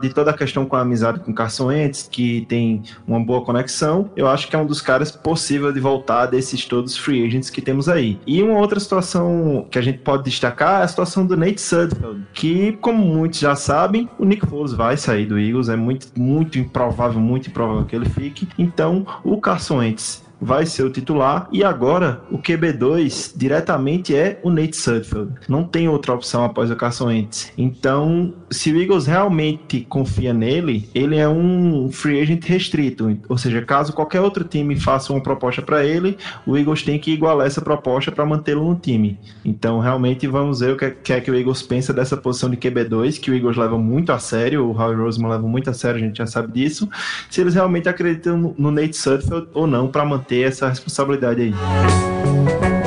de 0.00 0.14
toda 0.14 0.30
a 0.30 0.34
questão 0.34 0.66
com 0.66 0.76
a 0.76 0.80
amizade 0.80 1.20
com 1.20 1.32
Carson 1.32 1.66
Wentz, 1.66 2.08
que 2.10 2.46
tem 2.48 2.82
uma 3.06 3.20
boa 3.20 3.44
conexão, 3.44 4.10
eu 4.16 4.28
acho 4.28 4.48
que 4.48 4.56
é 4.56 4.58
um 4.58 4.66
dos 4.66 4.80
caras 4.80 5.10
possível 5.10 5.72
de 5.72 5.80
voltar 5.80 6.26
desses 6.26 6.64
todos 6.64 6.96
free 6.96 7.26
agents 7.26 7.37
que 7.50 7.62
temos 7.62 7.88
aí. 7.88 8.18
E 8.26 8.42
uma 8.42 8.58
outra 8.58 8.80
situação 8.80 9.66
que 9.70 9.78
a 9.78 9.82
gente 9.82 9.98
pode 9.98 10.24
destacar 10.24 10.80
é 10.80 10.84
a 10.84 10.88
situação 10.88 11.24
do 11.24 11.36
Nate 11.36 11.60
Sudfeld, 11.60 12.24
que, 12.34 12.72
como 12.80 13.04
muitos 13.04 13.38
já 13.38 13.54
sabem, 13.54 14.08
o 14.18 14.24
Nick 14.24 14.46
Foles 14.46 14.72
vai 14.72 14.96
sair 14.96 15.26
do 15.26 15.38
Eagles, 15.38 15.68
é 15.68 15.76
muito, 15.76 16.08
muito 16.16 16.58
improvável, 16.58 17.20
muito 17.20 17.48
improvável 17.48 17.84
que 17.84 17.94
ele 17.94 18.08
fique. 18.08 18.48
Então, 18.58 19.06
o 19.22 19.40
Carson 19.40 19.78
Wentz 19.78 20.27
vai 20.40 20.66
ser 20.66 20.82
o 20.84 20.90
titular. 20.90 21.48
E 21.52 21.64
agora, 21.64 22.22
o 22.30 22.38
QB2 22.38 23.32
diretamente 23.36 24.14
é 24.14 24.40
o 24.42 24.50
Nate 24.50 24.76
Sudfeld. 24.76 25.32
Não 25.48 25.64
tem 25.64 25.88
outra 25.88 26.14
opção 26.14 26.44
após 26.44 26.70
o 26.70 26.76
Carson 26.76 27.06
Wentz. 27.06 27.52
Então, 27.56 28.34
se 28.50 28.72
o 28.72 28.80
Eagles 28.80 29.06
realmente 29.06 29.80
confia 29.88 30.32
nele, 30.32 30.88
ele 30.94 31.16
é 31.16 31.28
um 31.28 31.90
free 31.90 32.20
agent 32.20 32.44
restrito. 32.44 33.18
Ou 33.28 33.38
seja, 33.38 33.62
caso 33.62 33.92
qualquer 33.92 34.20
outro 34.20 34.44
time 34.44 34.78
faça 34.78 35.12
uma 35.12 35.22
proposta 35.22 35.62
para 35.62 35.84
ele, 35.84 36.16
o 36.46 36.56
Eagles 36.56 36.82
tem 36.82 36.98
que 36.98 37.10
igualar 37.12 37.46
essa 37.46 37.60
proposta 37.60 38.12
para 38.12 38.24
mantê-lo 38.24 38.68
no 38.68 38.76
time. 38.76 39.18
Então, 39.44 39.80
realmente, 39.80 40.26
vamos 40.26 40.60
ver 40.60 40.72
o 40.72 40.76
que 40.76 41.12
é 41.12 41.20
que 41.20 41.30
o 41.30 41.34
Eagles 41.34 41.62
pensa 41.62 41.92
dessa 41.92 42.16
posição 42.16 42.50
de 42.50 42.56
QB2, 42.56 43.20
que 43.20 43.30
o 43.30 43.34
Eagles 43.34 43.56
leva 43.56 43.78
muito 43.78 44.12
a 44.12 44.18
sério, 44.18 44.64
o 44.64 44.76
Howie 44.76 44.96
Roseman 44.96 45.30
leva 45.30 45.46
muito 45.46 45.70
a 45.70 45.74
sério, 45.74 46.00
a 46.00 46.06
gente 46.06 46.18
já 46.18 46.26
sabe 46.26 46.52
disso. 46.52 46.88
Se 47.30 47.40
eles 47.40 47.54
realmente 47.54 47.88
acreditam 47.88 48.54
no 48.56 48.70
Nate 48.70 48.96
Sudfeld 48.96 49.48
ou 49.54 49.66
não 49.66 49.88
para 49.88 50.04
manter 50.04 50.27
ter 50.28 50.42
essa 50.42 50.68
responsabilidade 50.68 51.40
aí. 51.42 52.77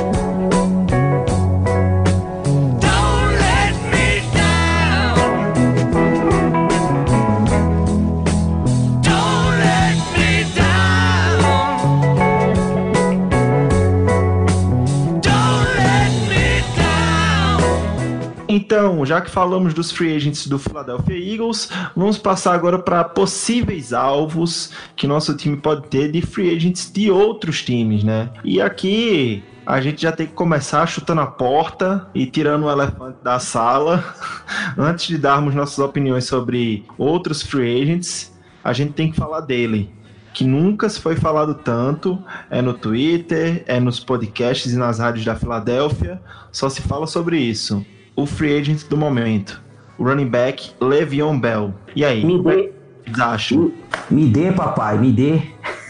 Então, 19.02 19.06
já 19.16 19.20
que 19.20 19.30
falamos 19.32 19.74
dos 19.74 19.90
free 19.90 20.14
agents 20.14 20.46
do 20.46 20.60
Philadelphia 20.60 21.18
Eagles, 21.18 21.68
vamos 21.96 22.18
passar 22.18 22.54
agora 22.54 22.78
para 22.78 23.02
possíveis 23.02 23.92
alvos 23.92 24.70
que 24.94 25.08
nosso 25.08 25.36
time 25.36 25.56
pode 25.56 25.88
ter 25.88 26.12
de 26.12 26.22
free 26.22 26.54
agents 26.54 26.88
de 26.88 27.10
outros 27.10 27.64
times, 27.64 28.04
né? 28.04 28.30
E 28.44 28.60
aqui 28.60 29.42
a 29.66 29.80
gente 29.80 30.02
já 30.02 30.12
tem 30.12 30.28
que 30.28 30.34
começar 30.34 30.86
chutando 30.86 31.20
a 31.20 31.26
porta 31.26 32.08
e 32.14 32.26
tirando 32.26 32.66
o 32.66 32.70
elefante 32.70 33.18
da 33.24 33.40
sala. 33.40 34.04
Antes 34.78 35.08
de 35.08 35.18
darmos 35.18 35.52
nossas 35.52 35.80
opiniões 35.80 36.26
sobre 36.26 36.84
outros 36.96 37.42
free 37.42 37.82
agents, 37.82 38.32
a 38.62 38.72
gente 38.72 38.92
tem 38.92 39.10
que 39.10 39.16
falar 39.16 39.40
dele, 39.40 39.90
que 40.32 40.44
nunca 40.44 40.88
se 40.88 41.00
foi 41.00 41.16
falado 41.16 41.56
tanto, 41.56 42.22
é 42.48 42.62
no 42.62 42.72
Twitter, 42.72 43.64
é 43.66 43.80
nos 43.80 43.98
podcasts 43.98 44.72
e 44.72 44.76
nas 44.76 45.00
rádios 45.00 45.24
da 45.24 45.34
Filadélfia, 45.34 46.22
só 46.52 46.68
se 46.68 46.80
fala 46.80 47.08
sobre 47.08 47.40
isso 47.40 47.84
o 48.16 48.26
free 48.26 48.58
agent 48.58 48.86
do 48.88 48.96
momento, 48.96 49.60
o 49.98 50.04
running 50.04 50.28
back 50.28 50.72
Le'Veon 50.80 51.38
Bell. 51.38 51.74
E 51.94 52.04
aí? 52.04 52.24
Me 52.24 52.42
dê. 52.42 52.72
Acho. 53.20 53.72
Me 54.10 54.26
dê, 54.26 54.52
papai, 54.52 54.98
me 54.98 55.12
dê. 55.12 55.42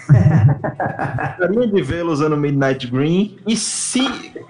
Gostaria 1.38 1.66
de 1.66 1.82
vê-lo 1.82 2.12
usando 2.12 2.36
Midnight 2.36 2.86
Green. 2.86 3.38
E 3.46 3.56
se 3.56 4.02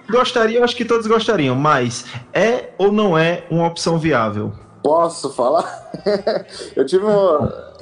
gostaria, 0.09 0.59
eu 0.59 0.63
acho 0.63 0.75
que 0.75 0.85
todos 0.85 1.07
gostariam, 1.07 1.55
mas 1.55 2.05
é 2.33 2.69
ou 2.77 2.91
não 2.91 3.17
é 3.17 3.45
uma 3.49 3.67
opção 3.67 3.97
viável? 3.97 4.53
Posso 4.83 5.31
falar? 5.31 5.91
eu 6.75 6.85
tive 6.85 7.05
uma 7.05 7.72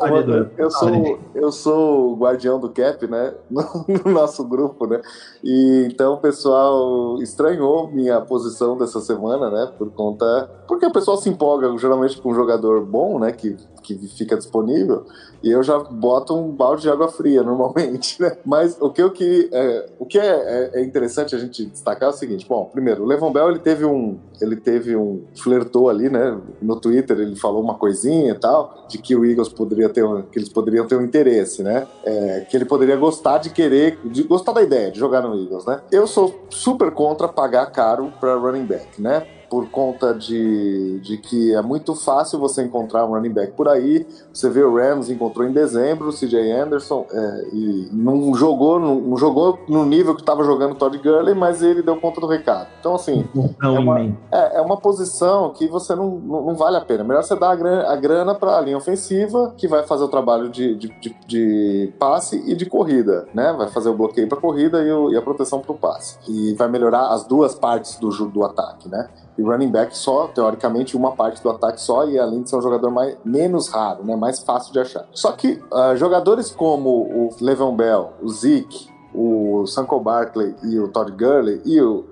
eu 0.57 0.71
sou, 0.71 1.19
eu 1.35 1.51
sou 1.51 2.13
o 2.13 2.15
guardião 2.15 2.59
do 2.59 2.69
cap, 2.69 3.05
né? 3.07 3.33
No, 3.51 3.85
no, 3.87 4.11
nosso 4.11 4.43
grupo, 4.45 4.87
né? 4.87 5.01
E 5.43 5.87
então 5.91 6.13
o 6.13 6.17
pessoal 6.17 7.21
estranhou 7.21 7.91
minha 7.91 8.21
posição 8.21 8.77
dessa 8.77 9.01
semana, 9.01 9.49
né? 9.49 9.71
Por 9.77 9.91
conta. 9.91 10.49
Porque 10.67 10.85
o 10.85 10.91
pessoal 10.91 11.17
se 11.17 11.29
empolga 11.29 11.77
geralmente 11.77 12.19
com 12.21 12.31
um 12.31 12.35
jogador 12.35 12.85
bom, 12.85 13.19
né? 13.19 13.31
Que, 13.31 13.57
que 13.83 13.95
fica 14.07 14.37
disponível. 14.37 15.05
E 15.43 15.49
eu 15.49 15.63
já 15.63 15.79
boto 15.79 16.35
um 16.35 16.51
balde 16.51 16.83
de 16.83 16.89
água 16.89 17.07
fria 17.07 17.41
normalmente, 17.43 18.21
né? 18.21 18.37
Mas 18.45 18.77
o 18.79 18.89
que 18.89 19.01
eu 19.01 19.11
que 19.11 19.49
é, 19.51 19.89
o 19.99 20.05
que 20.05 20.19
é, 20.19 20.25
é, 20.25 20.71
é, 20.75 20.83
interessante 20.83 21.35
a 21.35 21.39
gente 21.39 21.65
destacar 21.65 22.09
é 22.09 22.11
o 22.11 22.15
seguinte: 22.15 22.45
bom, 22.47 22.65
primeiro, 22.65 23.03
o 23.03 23.05
Levon 23.05 23.31
Bell 23.31 23.49
ele 23.49 23.59
teve 23.59 23.85
um 23.85 24.19
ele 24.39 24.55
teve 24.55 24.95
um 24.95 25.23
flertou 25.35 25.89
ali, 25.89 26.09
né? 26.09 26.39
No 26.61 26.79
Twitter 26.79 27.19
ele 27.19 27.35
falou 27.35 27.61
uma 27.61 27.75
coisinha 27.75 28.31
e 28.31 28.39
tal 28.39 28.85
de 28.87 28.97
que 28.97 29.15
o 29.15 29.25
Eagles 29.25 29.49
poderia 29.49 29.89
ter 29.91 30.04
um, 30.04 30.21
que 30.21 30.39
eles 30.39 30.49
poderiam 30.49 30.88
ter 30.88 30.95
um 30.95 31.04
interesse, 31.04 31.62
né? 31.63 31.88
É, 32.04 32.45
que 32.49 32.56
ele 32.56 32.65
poderia 32.65 32.95
gostar 32.95 33.38
de 33.38 33.49
querer 33.49 33.99
de 34.04 34.23
gostar 34.23 34.54
da 34.54 34.62
ideia 34.62 34.91
de 34.91 34.99
jogar 34.99 35.21
no 35.21 35.36
Eagles, 35.36 35.65
né? 35.65 35.82
Eu 35.91 36.08
sou 36.08 36.45
super 36.49 36.91
contra 36.91 37.27
pagar 37.27 37.65
caro 37.67 38.12
para 38.19 38.36
running 38.36 38.65
back, 38.65 39.01
né? 39.01 39.25
Por 39.51 39.69
conta 39.69 40.13
de, 40.13 41.01
de 41.01 41.17
que 41.17 41.53
é 41.53 41.61
muito 41.61 41.93
fácil 41.93 42.39
você 42.39 42.63
encontrar 42.63 43.05
um 43.05 43.09
running 43.09 43.33
back 43.33 43.51
por 43.51 43.67
aí. 43.67 44.07
Você 44.33 44.49
vê 44.49 44.63
o 44.63 44.77
Rams 44.77 45.09
encontrou 45.09 45.45
em 45.45 45.51
dezembro 45.51 46.07
o 46.07 46.13
CJ 46.13 46.49
Anderson 46.53 47.05
é, 47.11 47.47
e 47.51 47.89
não 47.91 48.33
jogou, 48.33 48.79
não, 48.79 48.95
não, 48.95 49.17
jogou 49.17 49.59
no 49.67 49.83
nível 49.83 50.15
que 50.15 50.21
estava 50.21 50.45
jogando 50.45 50.71
o 50.71 50.75
Todd 50.75 50.97
Gurley, 50.97 51.35
mas 51.35 51.61
ele 51.61 51.81
deu 51.81 51.99
conta 51.99 52.21
do 52.21 52.27
recado. 52.27 52.69
Então, 52.79 52.95
assim, 52.95 53.27
é 53.61 53.67
uma, 53.67 53.99
é, 54.31 54.59
é 54.59 54.61
uma 54.61 54.77
posição 54.77 55.49
que 55.49 55.67
você 55.67 55.93
não, 55.95 56.11
não, 56.11 56.45
não, 56.45 56.55
vale 56.55 56.77
a 56.77 56.81
pena. 56.81 57.03
Melhor 57.03 57.21
você 57.21 57.35
dar 57.35 57.51
a 57.51 57.55
grana, 57.55 57.91
a 57.91 57.95
grana 57.97 58.33
para 58.33 58.57
a 58.57 58.61
linha 58.61 58.77
ofensiva, 58.77 59.53
que 59.57 59.67
vai 59.67 59.83
fazer 59.83 60.05
o 60.05 60.07
trabalho 60.07 60.49
de, 60.49 60.75
de, 60.75 60.87
de, 61.01 61.15
de, 61.27 61.93
passe 61.99 62.41
e 62.49 62.55
de 62.55 62.65
corrida, 62.65 63.27
né? 63.33 63.51
Vai 63.51 63.67
fazer 63.67 63.89
o 63.89 63.97
bloqueio 63.97 64.29
para 64.29 64.39
corrida 64.39 64.81
e, 64.81 64.89
o, 64.89 65.11
e 65.11 65.17
a 65.17 65.21
proteção 65.21 65.59
para 65.59 65.73
o 65.73 65.77
passe. 65.77 66.17
E 66.29 66.53
vai 66.53 66.69
melhorar 66.69 67.09
as 67.09 67.25
duas 67.25 67.53
partes 67.53 67.97
do, 67.97 68.09
do 68.27 68.45
ataque, 68.45 68.87
né? 68.87 69.09
E 69.41 69.43
running 69.43 69.71
back 69.71 69.97
só, 69.97 70.27
teoricamente, 70.27 70.95
uma 70.95 71.12
parte 71.12 71.41
do 71.41 71.49
ataque 71.49 71.82
só, 71.82 72.08
e 72.08 72.17
além 72.17 72.43
de 72.43 72.49
ser 72.49 72.56
um 72.56 72.62
jogador 72.62 72.91
mais, 72.91 73.17
menos 73.25 73.67
raro, 73.67 74.04
né, 74.04 74.15
mais 74.15 74.39
fácil 74.39 74.71
de 74.71 74.80
achar. 74.80 75.06
Só 75.12 75.32
que 75.32 75.62
uh, 75.71 75.95
jogadores 75.97 76.51
como 76.51 76.89
o 76.89 77.30
Le'Veon 77.41 77.75
Bell, 77.75 78.13
o 78.21 78.30
Zeke, 78.30 78.89
o 79.13 79.65
Sanko 79.65 79.99
Barkley 79.99 80.56
e 80.63 80.80
o 80.80 80.88
Todd 80.88 81.12
Gurley 81.12 81.62
e 81.65 81.82
o 81.82 82.06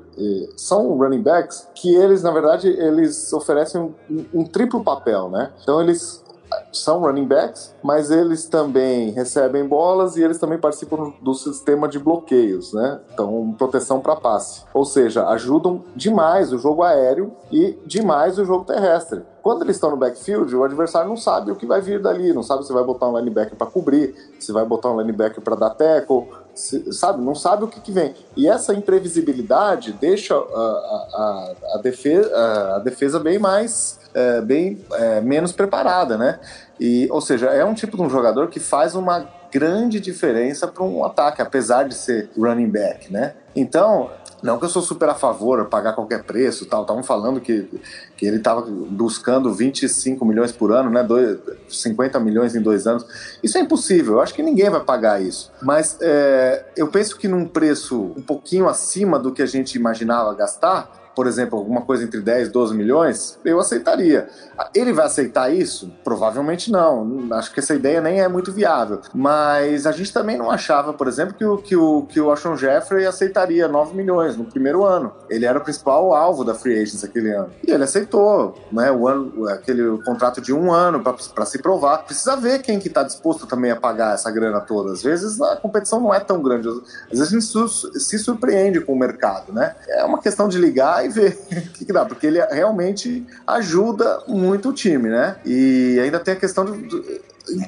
são 0.57 0.97
running 0.97 1.21
backs 1.21 1.67
que 1.73 1.95
eles, 1.95 2.21
na 2.21 2.31
verdade, 2.31 2.67
eles 2.67 3.31
oferecem 3.31 3.79
um, 3.79 4.25
um 4.33 4.43
triplo 4.43 4.83
papel, 4.83 5.29
né? 5.29 5.51
Então 5.61 5.81
eles 5.81 6.23
são 6.71 7.01
running 7.01 7.25
backs, 7.25 7.75
mas 7.83 8.11
eles 8.11 8.47
também 8.47 9.11
recebem 9.11 9.67
bolas 9.67 10.17
e 10.17 10.23
eles 10.23 10.37
também 10.37 10.57
participam 10.57 11.13
do 11.21 11.33
sistema 11.33 11.87
de 11.87 11.99
bloqueios, 11.99 12.73
né? 12.73 12.99
Então, 13.13 13.53
proteção 13.57 13.99
para 13.99 14.15
passe. 14.15 14.63
Ou 14.73 14.85
seja, 14.85 15.27
ajudam 15.29 15.83
demais 15.95 16.53
o 16.53 16.57
jogo 16.57 16.83
aéreo 16.83 17.31
e 17.51 17.77
demais 17.85 18.37
o 18.37 18.45
jogo 18.45 18.65
terrestre. 18.65 19.21
Quando 19.41 19.63
eles 19.63 19.77
estão 19.77 19.91
no 19.91 19.97
backfield, 19.97 20.53
o 20.55 20.63
adversário 20.63 21.07
não 21.09 21.17
sabe 21.17 21.51
o 21.51 21.55
que 21.55 21.65
vai 21.65 21.81
vir 21.81 22.01
dali, 22.01 22.33
não 22.33 22.43
sabe 22.43 22.65
se 22.65 22.73
vai 22.73 22.83
botar 22.83 23.07
um 23.07 23.17
linebacker 23.17 23.55
para 23.55 23.67
cobrir, 23.67 24.13
se 24.39 24.51
vai 24.51 24.65
botar 24.65 24.91
um 24.91 24.99
linebacker 24.99 25.41
para 25.41 25.55
dar 25.55 25.69
tackle, 25.71 26.27
sabe? 26.53 27.21
Não 27.21 27.35
sabe 27.35 27.63
o 27.63 27.67
que, 27.67 27.79
que, 27.79 27.91
vem. 27.91 28.13
E 28.35 28.47
essa 28.47 28.73
imprevisibilidade 28.73 29.93
deixa 29.93 30.35
a, 30.35 30.39
a, 30.39 31.55
a, 31.75 31.77
defesa, 31.81 32.75
a 32.75 32.79
defesa 32.79 33.19
bem 33.19 33.39
mais 33.39 33.99
é, 34.13 34.41
bem 34.41 34.83
é, 34.93 35.21
menos 35.21 35.51
preparada, 35.51 36.17
né? 36.17 36.39
E, 36.79 37.07
ou 37.11 37.21
seja, 37.21 37.47
é 37.47 37.63
um 37.63 37.73
tipo 37.73 37.97
de 37.97 38.03
um 38.03 38.09
jogador 38.09 38.49
que 38.49 38.59
faz 38.59 38.95
uma 38.95 39.27
grande 39.51 39.99
diferença 39.99 40.67
para 40.67 40.83
um 40.83 41.03
ataque, 41.03 41.41
apesar 41.41 41.87
de 41.87 41.95
ser 41.95 42.29
running 42.37 42.69
back, 42.69 43.11
né? 43.11 43.33
Então, 43.55 44.09
não 44.41 44.57
que 44.57 44.65
eu 44.65 44.69
sou 44.69 44.81
super 44.81 45.09
a 45.09 45.15
favor, 45.15 45.65
pagar 45.65 45.93
qualquer 45.93 46.23
preço 46.23 46.65
tal. 46.65 46.81
Estavam 46.81 47.03
falando 47.03 47.41
que, 47.41 47.67
que 48.15 48.25
ele 48.25 48.37
estava 48.37 48.61
buscando 48.61 49.53
25 49.53 50.23
milhões 50.25 50.51
por 50.51 50.71
ano, 50.71 50.89
né? 50.89 51.03
Dois, 51.03 51.37
50 51.67 52.19
milhões 52.19 52.55
em 52.55 52.61
dois 52.61 52.87
anos. 52.87 53.05
Isso 53.43 53.57
é 53.57 53.61
impossível. 53.61 54.15
Eu 54.15 54.21
acho 54.21 54.33
que 54.33 54.43
ninguém 54.43 54.69
vai 54.69 54.81
pagar 54.81 55.21
isso. 55.21 55.51
Mas 55.61 55.97
é, 56.01 56.65
eu 56.75 56.87
penso 56.87 57.17
que 57.17 57.27
num 57.27 57.45
preço 57.45 58.13
um 58.15 58.21
pouquinho 58.21 58.67
acima 58.67 59.19
do 59.19 59.31
que 59.31 59.41
a 59.41 59.45
gente 59.45 59.75
imaginava 59.75 60.33
gastar, 60.33 60.98
por 61.19 61.27
exemplo, 61.27 61.59
alguma 61.59 61.81
coisa 61.81 62.05
entre 62.05 62.21
10 62.21 62.47
e 62.47 62.51
12 62.51 62.73
milhões, 62.73 63.37
eu 63.43 63.59
aceitaria. 63.59 64.29
Ele 64.73 64.93
vai 64.93 65.05
aceitar 65.05 65.53
isso? 65.53 65.91
Provavelmente 66.01 66.71
não. 66.71 67.27
Acho 67.33 67.53
que 67.53 67.59
essa 67.59 67.75
ideia 67.75 67.99
nem 67.99 68.21
é 68.21 68.27
muito 68.29 68.53
viável. 68.53 69.01
Mas 69.13 69.85
a 69.85 69.91
gente 69.91 70.13
também 70.13 70.37
não 70.37 70.49
achava, 70.49 70.93
por 70.93 71.09
exemplo, 71.09 71.33
que 71.33 71.43
o, 71.43 71.57
que 71.57 71.75
o, 71.75 72.03
que 72.03 72.21
o 72.21 72.31
Ashon 72.31 72.55
Jeffrey 72.55 73.05
aceitaria 73.05 73.67
9 73.67 73.97
milhões 73.97 74.37
no 74.37 74.45
primeiro 74.45 74.85
ano. 74.85 75.11
Ele 75.29 75.45
era 75.45 75.59
o 75.59 75.61
principal 75.61 76.15
alvo 76.15 76.45
da 76.45 76.55
Free 76.55 76.75
Agents 76.75 77.03
aquele 77.03 77.33
ano. 77.33 77.49
E 77.67 77.69
ele 77.69 77.83
aceitou, 77.83 78.57
né? 78.71 78.89
O 78.89 79.05
ano, 79.05 79.45
aquele 79.49 80.01
contrato 80.03 80.39
de 80.39 80.53
um 80.53 80.71
ano 80.71 81.01
para 81.01 81.45
se 81.45 81.57
provar. 81.61 82.05
Precisa 82.05 82.37
ver 82.37 82.61
quem 82.61 82.79
que 82.79 82.87
está 82.87 83.03
disposto 83.03 83.45
também 83.45 83.71
a 83.71 83.75
pagar 83.75 84.13
essa 84.13 84.31
grana 84.31 84.61
toda. 84.61 84.93
Às 84.93 85.03
vezes 85.03 85.41
a 85.41 85.57
competição 85.57 85.99
não 85.99 86.13
é 86.13 86.21
tão 86.21 86.41
grande. 86.41 86.69
Às 86.69 87.19
vezes 87.19 87.27
a 87.27 87.39
gente 87.39 87.99
se 87.99 88.17
surpreende 88.19 88.79
com 88.79 88.93
o 88.93 88.97
mercado, 88.97 89.51
né? 89.51 89.75
É 89.89 90.05
uma 90.05 90.21
questão 90.21 90.47
de 90.47 90.57
ligar 90.57 91.05
e 91.05 91.08
ver 91.09 91.37
o 91.51 91.71
que, 91.73 91.85
que, 91.85 91.93
dá, 91.93 92.05
porque 92.05 92.27
ele 92.27 92.39
realmente 92.45 93.25
ajuda 93.45 94.23
muito 94.27 94.69
o 94.69 94.73
time, 94.73 95.09
né? 95.09 95.37
E 95.45 95.99
ainda 96.01 96.19
tem 96.19 96.33
a 96.33 96.37
questão 96.37 96.65
de, 96.65 97.21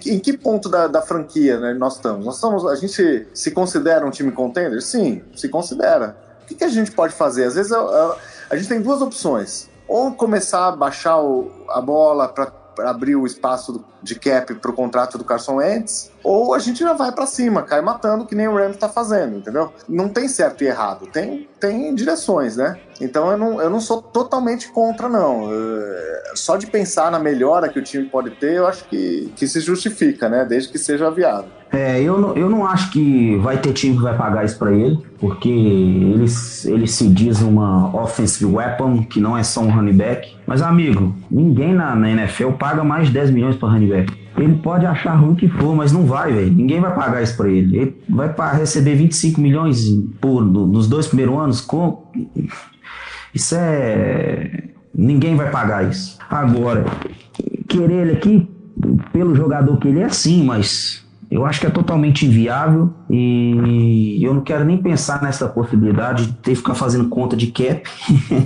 em 0.05 0.19
que 0.19 0.37
ponto 0.37 0.69
da, 0.69 0.87
da, 0.87 1.01
franquia 1.01 1.59
né, 1.59 1.73
nós 1.73 1.95
estamos? 1.95 2.25
Nós 2.25 2.35
estamos. 2.35 2.65
A 2.65 2.75
gente 2.75 3.27
se 3.33 3.51
considera 3.51 4.05
um 4.05 4.11
time 4.11 4.31
contender? 4.31 4.81
Sim, 4.81 5.23
se 5.35 5.49
considera. 5.49 6.15
O 6.43 6.47
que, 6.47 6.55
que 6.55 6.63
a 6.63 6.69
gente 6.69 6.91
pode 6.91 7.13
fazer? 7.13 7.45
Às 7.45 7.55
vezes 7.55 7.71
a, 7.71 7.79
a, 7.79 8.17
a, 8.49 8.55
gente 8.55 8.67
tem 8.67 8.81
duas 8.81 9.01
opções. 9.01 9.69
Ou 9.87 10.13
começar 10.13 10.67
a 10.67 10.71
baixar 10.71 11.19
o, 11.19 11.51
a 11.69 11.81
bola 11.81 12.27
para 12.27 12.51
abrir 12.79 13.15
o 13.15 13.25
espaço 13.25 13.83
de 14.01 14.15
cap 14.15 14.53
para 14.55 14.71
o 14.71 14.73
contrato 14.73 15.17
do 15.17 15.23
Carson 15.23 15.55
Wentz, 15.55 16.10
ou 16.23 16.53
a 16.53 16.59
gente 16.59 16.79
já 16.79 16.93
vai 16.93 17.11
para 17.11 17.25
cima, 17.25 17.63
cai 17.63 17.81
matando, 17.81 18.25
que 18.25 18.35
nem 18.35 18.47
o 18.47 18.55
Rams 18.55 18.75
está 18.75 18.89
fazendo, 18.89 19.37
entendeu? 19.37 19.71
Não 19.87 20.09
tem 20.09 20.27
certo 20.27 20.63
e 20.63 20.67
errado, 20.67 21.07
tem, 21.07 21.47
tem 21.59 21.93
direções, 21.95 22.55
né? 22.55 22.77
Então 22.99 23.31
eu 23.31 23.37
não, 23.37 23.61
eu 23.61 23.69
não 23.69 23.79
sou 23.79 24.01
totalmente 24.01 24.71
contra, 24.71 25.09
não. 25.09 25.49
só 26.35 26.57
de 26.57 26.67
pensar 26.67 27.11
na 27.11 27.19
melhora 27.19 27.69
que 27.69 27.79
o 27.79 27.83
time 27.83 28.05
pode 28.05 28.31
ter, 28.31 28.53
eu 28.53 28.67
acho 28.67 28.85
que, 28.85 29.31
que 29.35 29.47
se 29.47 29.59
justifica, 29.59 30.29
né? 30.29 30.45
Desde 30.45 30.69
que 30.69 30.77
seja 30.77 31.09
viável. 31.09 31.49
É, 31.71 32.01
eu 32.01 32.19
não, 32.19 32.35
eu 32.35 32.49
não 32.49 32.65
acho 32.65 32.91
que 32.91 33.37
vai 33.37 33.57
ter 33.57 33.71
time 33.71 33.95
que 33.95 34.01
vai 34.01 34.15
pagar 34.15 34.43
isso 34.43 34.59
para 34.59 34.73
ele, 34.73 34.99
porque 35.17 35.47
ele, 35.47 36.25
ele 36.65 36.87
se 36.87 37.07
diz 37.07 37.41
uma 37.41 37.95
offensive 37.95 38.45
weapon, 38.45 39.03
que 39.03 39.21
não 39.21 39.37
é 39.37 39.43
só 39.43 39.61
um 39.61 39.71
running 39.71 39.95
back. 39.95 40.35
Mas, 40.45 40.61
amigo, 40.61 41.15
ninguém 41.29 41.73
na, 41.73 41.95
na 41.95 42.09
NFL 42.09 42.51
paga 42.51 42.83
mais 42.83 43.07
de 43.07 43.13
10 43.13 43.31
milhões 43.31 43.55
para 43.55 43.69
running 43.69 43.87
back. 43.87 44.21
Ele 44.37 44.55
pode 44.55 44.85
achar 44.85 45.15
ruim 45.15 45.35
que 45.35 45.47
for, 45.47 45.75
mas 45.75 45.91
não 45.91 46.05
vai, 46.05 46.31
velho. 46.31 46.51
Ninguém 46.51 46.79
vai 46.79 46.93
pagar 46.95 47.21
isso 47.21 47.35
para 47.35 47.49
ele. 47.49 47.77
Ele 47.77 48.03
vai 48.09 48.31
para 48.31 48.53
receber 48.57 48.95
25 48.95 49.41
milhões 49.41 49.85
por, 50.19 50.41
nos 50.41 50.87
dois 50.87 51.07
primeiros 51.07 51.37
anos. 51.37 51.61
Com... 51.61 52.09
Isso 53.33 53.55
é. 53.57 54.69
Ninguém 54.93 55.35
vai 55.35 55.49
pagar 55.49 55.89
isso. 55.89 56.17
Agora, 56.29 56.85
querer 57.67 58.07
ele 58.07 58.11
aqui, 58.13 58.49
pelo 59.11 59.35
jogador 59.35 59.77
que 59.77 59.87
ele 59.87 59.99
é, 59.99 60.09
sim, 60.09 60.43
mas 60.43 61.05
eu 61.29 61.45
acho 61.45 61.61
que 61.61 61.67
é 61.67 61.69
totalmente 61.69 62.25
inviável 62.25 62.93
e 63.13 64.23
eu 64.23 64.33
não 64.33 64.41
quero 64.41 64.63
nem 64.63 64.77
pensar 64.77 65.21
nessa 65.21 65.45
possibilidade 65.45 66.27
de 66.27 66.33
ter 66.33 66.51
que 66.51 66.57
ficar 66.57 66.75
fazendo 66.75 67.09
conta 67.09 67.35
de 67.35 67.47
cap 67.47 67.83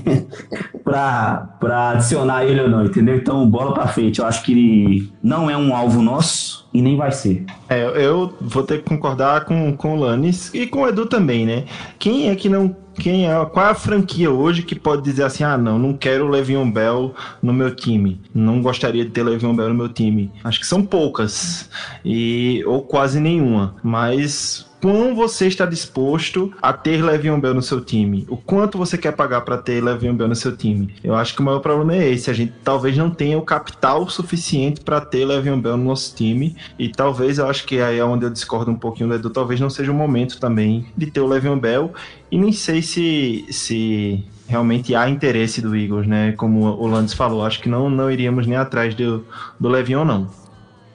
para 0.84 1.92
adicionar 1.92 2.46
ele 2.46 2.62
ou 2.62 2.70
não, 2.70 2.84
entendeu? 2.84 3.16
Então, 3.16 3.48
bola 3.48 3.76
para 3.76 3.88
frente. 3.88 4.20
Eu 4.20 4.26
acho 4.26 4.44
que 4.44 4.54
ele 4.54 5.14
não 5.22 5.48
é 5.48 5.56
um 5.56 5.76
alvo 5.76 6.02
nosso 6.02 6.68
e 6.74 6.82
nem 6.82 6.98
vai 6.98 7.12
ser. 7.12 7.46
É, 7.70 7.84
eu 8.04 8.34
vou 8.42 8.64
ter 8.64 8.80
que 8.80 8.90
concordar 8.90 9.46
com, 9.46 9.78
com 9.78 9.94
o 9.94 10.00
Lannis 10.00 10.52
e 10.52 10.66
com 10.66 10.82
o 10.82 10.88
Edu 10.88 11.06
também, 11.06 11.46
né? 11.46 11.66
Quem 12.00 12.30
é 12.30 12.36
que 12.36 12.50
não 12.50 12.76
quem 12.98 13.30
é, 13.30 13.46
qual 13.46 13.68
é 13.68 13.70
a 13.72 13.76
franquia 13.76 14.32
hoje 14.32 14.64
que 14.64 14.74
pode 14.74 15.04
dizer 15.04 15.24
assim, 15.24 15.44
ah, 15.44 15.58
não, 15.58 15.78
não 15.78 15.94
quero 15.94 16.26
o 16.26 16.30
Le'Veon 16.30 16.72
Bell 16.72 17.14
no 17.42 17.54
meu 17.54 17.76
time, 17.76 18.22
não 18.34 18.62
gostaria 18.62 19.04
de 19.04 19.12
ter 19.12 19.24
Le'Veon 19.24 19.54
Bell 19.54 19.70
no 19.70 19.76
meu 19.76 19.90
time. 19.90 20.32
Acho 20.44 20.60
que 20.60 20.66
são 20.66 20.82
poucas 20.82 21.70
e 22.04 22.64
ou 22.66 22.82
quase 22.82 23.20
nenhuma, 23.20 23.76
mas 23.84 24.55
quão 24.86 25.16
você 25.16 25.48
está 25.48 25.66
disposto 25.66 26.54
a 26.62 26.72
ter 26.72 27.04
Le'Veon 27.04 27.40
Bell 27.40 27.56
no 27.56 27.62
seu 27.64 27.82
time, 27.82 28.24
o 28.30 28.38
quanto 28.38 28.78
você 28.78 28.96
quer 28.96 29.14
pagar 29.14 29.42
para 29.42 29.58
ter 29.58 29.84
Le'Veon 29.84 30.14
Bell 30.14 30.28
no 30.28 30.36
seu 30.36 30.56
time. 30.56 30.94
Eu 31.04 31.16
acho 31.16 31.34
que 31.34 31.42
o 31.42 31.44
maior 31.44 31.58
problema 31.58 31.96
é 31.96 32.12
esse, 32.12 32.30
a 32.30 32.34
gente 32.34 32.54
talvez 32.64 32.96
não 32.96 33.10
tenha 33.10 33.36
o 33.36 33.42
capital 33.42 34.08
suficiente 34.08 34.82
para 34.82 35.02
ter 35.02 35.26
Le'Veon 35.26 35.60
Bell 35.60 35.76
no 35.76 35.86
nosso 35.86 36.16
time 36.16 36.56
e 36.78 36.88
talvez 36.88 37.40
eu 37.40 37.50
acho 37.50 37.66
que 37.66 37.82
aí 37.82 37.98
é 37.98 38.06
onde 38.06 38.26
eu 38.26 38.30
discordo 38.30 38.70
um 38.70 38.76
pouquinho 38.76 39.10
do 39.10 39.16
Edu, 39.16 39.32
talvez 39.32 39.60
não 39.60 39.72
seja 39.72 39.92
o 39.92 39.96
momento 39.96 40.40
também 40.40 40.86
de 40.96 41.08
ter 41.08 41.20
o 41.20 41.26
Le'Veon 41.26 41.58
Bell 41.58 41.92
e 42.32 42.38
nem 42.38 42.52
sei 42.52 42.84
se 42.84 43.44
se 43.50 44.24
realmente 44.48 44.94
há 44.94 45.10
interesse 45.10 45.64
do 45.64 45.76
Eagles, 45.76 46.06
né? 46.06 46.34
Como 46.34 46.64
o 46.64 46.86
Landes 46.86 47.16
falou, 47.16 47.44
acho 47.44 47.60
que 47.60 47.68
não, 47.68 47.90
não 47.90 48.12
iríamos 48.12 48.46
nem 48.46 48.56
atrás 48.56 48.94
do, 48.94 49.26
do 49.60 49.68
Le'Veon, 49.68 50.06
não. 50.06 50.28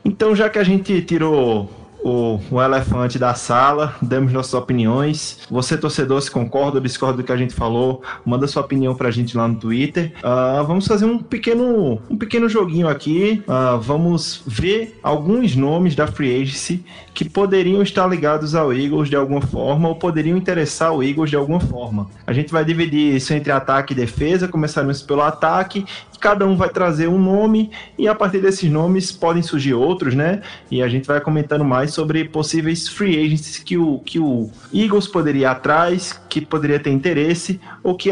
Então, 0.05 0.35
já 0.37 0.49
que 0.49 0.61
a 0.61 0.65
gente 0.65 1.03
tirou 1.03 1.80
o, 2.03 2.41
o 2.51 2.61
elefante 2.61 3.19
da 3.19 3.35
sala, 3.35 3.95
demos 4.01 4.33
nossas 4.33 4.55
opiniões. 4.55 5.41
Você, 5.51 5.77
torcedor, 5.77 6.21
se 6.21 6.31
concorda 6.31 6.79
ou 6.79 6.83
discorda 6.83 7.19
do 7.19 7.25
que 7.25 7.33
a 7.33 7.37
gente 7.37 7.55
falou, 7.55 8.03
manda 8.25 8.47
sua 8.47 8.63
opinião 8.63 8.95
pra 8.95 9.11
gente 9.11 9.37
lá 9.37 9.47
no 9.47 9.57
Twitter. 9.57 10.13
Uh, 10.19 10.65
vamos 10.65 10.87
fazer 10.87 11.05
um 11.05 11.19
pequeno, 11.19 12.01
um 12.09 12.17
pequeno 12.17 12.49
joguinho 12.49 12.89
aqui. 12.89 13.43
Uh, 13.47 13.81
vamos 13.81 14.43
ver 14.47 14.99
alguns 15.03 15.55
nomes 15.57 15.95
da 15.95 16.07
Free 16.07 16.43
Agency 16.43 16.85
que 17.13 17.29
poderiam 17.29 17.83
estar 17.83 18.07
ligados 18.07 18.55
ao 18.55 18.73
Eagles 18.73 19.09
de 19.09 19.17
alguma 19.17 19.41
forma 19.41 19.89
ou 19.89 19.97
poderiam 19.97 20.37
interessar 20.37 20.93
o 20.93 21.03
Eagles 21.03 21.31
de 21.31 21.37
alguma 21.37 21.61
forma. 21.61 22.09
A 22.27 22.33
gente 22.33 22.53
vai 22.53 22.65
dividir 22.65 23.17
isso 23.17 23.35
entre 23.35 23.53
ataque 23.53 23.93
e 23.93 23.97
defesa, 23.97 24.49
começaremos 24.49 25.03
pelo 25.03 25.23
ataque 25.23 25.85
cada 26.21 26.47
um 26.47 26.57
vai 26.57 26.69
trazer 26.69 27.09
um 27.09 27.19
nome 27.19 27.71
e 27.99 28.07
a 28.07 28.15
partir 28.15 28.41
desses 28.41 28.71
nomes 28.71 29.11
podem 29.11 29.43
surgir 29.43 29.75
outros, 29.75 30.15
né? 30.15 30.43
E 30.71 30.83
a 30.83 30.89
gente 30.89 31.07
vai 31.07 31.21
comentando 31.21 31.65
mais 31.65 31.93
sobre 31.93 32.25
possíveis 32.25 32.89
free 32.89 33.25
agents 33.25 33.59
que 33.59 33.77
o, 33.77 33.99
que 34.01 34.19
o 34.19 34.51
Eagles 34.73 35.09
poderia 35.09 35.41
ir 35.41 35.45
atrás, 35.47 36.21
que 36.29 36.41
poderia 36.41 36.79
ter 36.79 36.91
interesse 36.91 37.61
ou 37.83 37.97
que 37.97 38.11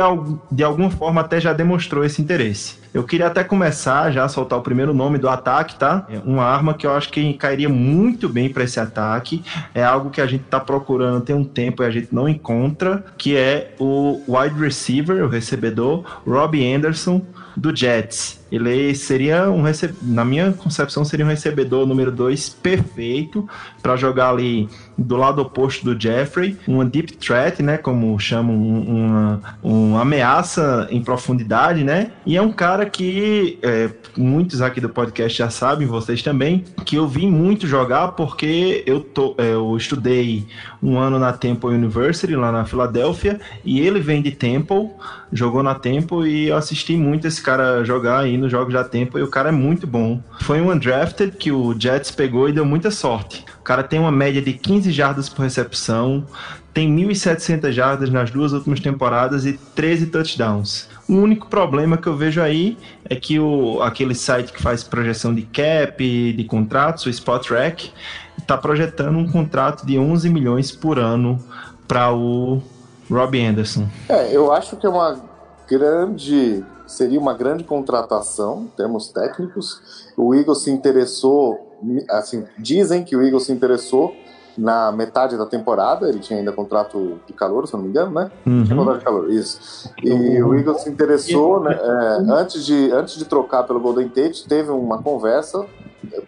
de 0.51 0.65
alguma 0.65 0.91
forma 0.91 1.21
até 1.21 1.41
já 1.41 1.53
demonstrou 1.53 2.05
esse 2.05 2.23
interesse. 2.23 2.79
Eu 2.93 3.05
queria 3.05 3.27
até 3.27 3.45
começar 3.45 4.11
já 4.11 4.25
a 4.25 4.29
soltar 4.29 4.59
o 4.59 4.63
primeiro 4.63 4.95
nome 4.95 5.19
do 5.19 5.29
ataque, 5.29 5.77
tá? 5.77 6.07
É 6.09 6.19
uma 6.25 6.45
arma 6.45 6.73
que 6.73 6.87
eu 6.87 6.93
acho 6.93 7.11
que 7.11 7.35
cairia 7.35 7.69
muito 7.69 8.29
bem 8.29 8.49
para 8.49 8.65
esse 8.65 8.81
ataque. 8.81 9.45
É 9.75 9.85
algo 9.85 10.11
que 10.11 10.21
a 10.21 10.27
gente 10.27 10.45
tá 10.45 10.59
procurando 10.59 11.21
tem 11.21 11.37
um 11.37 11.45
tempo 11.45 11.83
e 11.83 11.87
a 11.87 11.91
gente 11.91 12.09
não 12.11 12.29
encontra, 12.29 13.05
que 13.19 13.37
é 13.37 13.75
o 13.79 14.23
wide 14.27 14.59
receiver, 14.59 15.23
o 15.23 15.29
recebedor, 15.29 16.03
Robbie 16.27 16.75
Anderson 16.75 17.23
do 17.61 17.73
Jets. 17.73 18.38
Ele 18.51 18.95
seria 18.95 19.51
um 19.51 19.63
na 20.03 20.25
minha 20.25 20.53
concepção 20.53 21.05
seria 21.05 21.25
um 21.25 21.29
recebedor 21.29 21.87
número 21.87 22.11
2 22.11 22.49
perfeito 22.51 23.49
para 23.83 23.97
jogar 23.97 24.31
ali 24.31 24.69
do 24.97 25.17
lado 25.17 25.41
oposto 25.41 25.85
do 25.85 26.01
Jeffrey, 26.01 26.57
uma 26.67 26.85
deep 26.85 27.13
threat, 27.15 27.63
né, 27.63 27.77
como 27.77 28.19
chamam 28.19 28.57
uma, 28.57 29.41
uma 29.63 30.03
ameaça 30.03 30.89
em 30.91 31.03
profundidade, 31.03 31.85
né? 31.85 32.11
E 32.27 32.37
é 32.37 32.43
um 32.43 32.53
cara 32.53 32.85
que 32.87 33.59
é, 33.63 33.91
muitos 34.17 34.61
aqui 34.61 34.81
do 34.81 34.89
podcast 34.89 35.39
já 35.39 35.51
sabem, 35.51 35.87
vocês 35.87 36.23
também, 36.23 36.65
que 36.85 36.97
eu 36.97 37.07
vi 37.07 37.27
muito 37.27 37.67
jogar 37.67 38.09
porque 38.09 38.83
eu 38.87 39.01
tô, 39.01 39.35
é, 39.39 39.53
eu 39.53 39.77
estudei 39.77 40.47
um 40.83 40.99
ano 40.99 41.19
na 41.19 41.33
Temple 41.33 41.71
University 41.71 42.35
lá 42.35 42.51
na 42.51 42.65
Filadélfia 42.65 43.41
e 43.65 43.81
ele 43.81 44.01
vem 44.01 44.23
de 44.23 44.31
Temple, 44.31 44.91
jogou 45.33 45.63
na 45.63 45.75
Temple 45.75 46.29
e 46.29 46.49
eu 46.49 46.57
assisti 46.57 46.97
muito 46.97 47.27
esse 47.27 47.43
cara 47.43 47.85
jogar 47.85 48.21
aí 48.21 48.38
nos 48.39 48.51
jogos 48.51 48.73
da 48.73 48.85
Temple 48.85 49.21
e 49.21 49.23
o 49.23 49.29
cara 49.29 49.51
é 49.51 49.53
muito 49.53 49.87
bom. 49.87 50.21
Foi 50.41 50.61
um 50.61 50.71
undrafted 50.71 51.37
que 51.37 51.53
o 51.53 51.79
Jets 51.79 52.11
pegou 52.11 52.49
e 52.49 52.53
deu 52.53 52.65
muita 52.65 52.91
sorte. 52.91 53.45
O 53.61 53.63
cara 53.63 53.83
tem 53.83 53.99
uma 53.99 54.13
média 54.13 54.41
de 54.41 54.53
15 54.53 54.91
jardas 54.91 55.29
por 55.29 55.43
recepção, 55.43 56.25
tem 56.73 56.95
1.700 56.95 57.73
jardas 57.73 58.11
nas 58.11 58.31
duas 58.31 58.53
últimas 58.53 58.81
temporadas 58.81 59.45
e 59.45 59.55
13 59.75 60.07
touchdowns. 60.07 60.89
O 61.09 61.15
único 61.15 61.49
problema 61.49 61.97
que 61.97 62.07
eu 62.07 62.17
vejo 62.17 62.41
aí 62.41 62.79
é 63.05 63.17
que 63.17 63.39
o, 63.41 63.83
aquele 63.83 64.15
site 64.15 64.53
que 64.53 64.63
faz 64.63 64.85
projeção 64.85 65.35
de 65.35 65.43
cap, 65.43 66.33
de 66.33 66.45
contratos, 66.45 67.07
o 67.07 67.11
Spotrack, 67.11 67.91
está 68.39 68.57
projetando 68.57 69.19
um 69.19 69.29
contrato 69.29 69.85
de 69.85 69.99
11 69.99 70.29
milhões 70.31 70.71
por 70.71 70.99
ano 70.99 71.43
para 71.87 72.13
o 72.13 72.63
Robbie 73.11 73.45
Anderson. 73.45 73.89
É, 74.09 74.35
eu 74.35 74.53
acho 74.53 74.77
que 74.77 74.87
é 74.87 74.89
uma 74.89 75.21
grande 75.69 76.65
seria 76.89 77.21
uma 77.21 77.35
grande 77.35 77.63
contratação 77.63 78.63
em 78.63 78.77
termos 78.77 79.09
técnicos. 79.09 80.11
O 80.17 80.35
Eagles 80.35 80.63
se 80.63 80.71
interessou, 80.71 81.77
assim, 82.11 82.45
dizem 82.59 83.05
que 83.05 83.15
o 83.15 83.23
Eagles 83.23 83.45
se 83.45 83.53
interessou 83.53 84.13
na 84.59 84.91
metade 84.91 85.37
da 85.39 85.47
temporada, 85.47 86.09
ele 86.09 86.19
tinha 86.19 86.41
ainda 86.41 86.51
contrato 86.51 87.21
de 87.27 87.33
calor, 87.33 87.69
se 87.69 87.75
não 87.75 87.83
me 87.83 87.89
engano, 87.89 88.11
né? 88.11 88.31
Uhum. 88.45 88.65
Tinha 88.65 88.77
contrato 88.77 88.99
de 88.99 89.05
calor, 89.05 89.31
isso. 89.31 89.89
E 90.03 90.43
o 90.43 90.53
Eagles 90.55 90.83
se 90.83 90.91
interessou, 90.91 91.61
né, 91.61 91.79
é, 91.81 92.33
antes, 92.33 92.67
de, 92.67 92.91
antes 92.91 93.15
de 93.15 93.25
trocar 93.25 93.63
pelo 93.63 93.79
Golden 93.79 94.09
Tate, 94.09 94.49
teve 94.49 94.71
uma 94.73 95.01
conversa, 95.01 95.65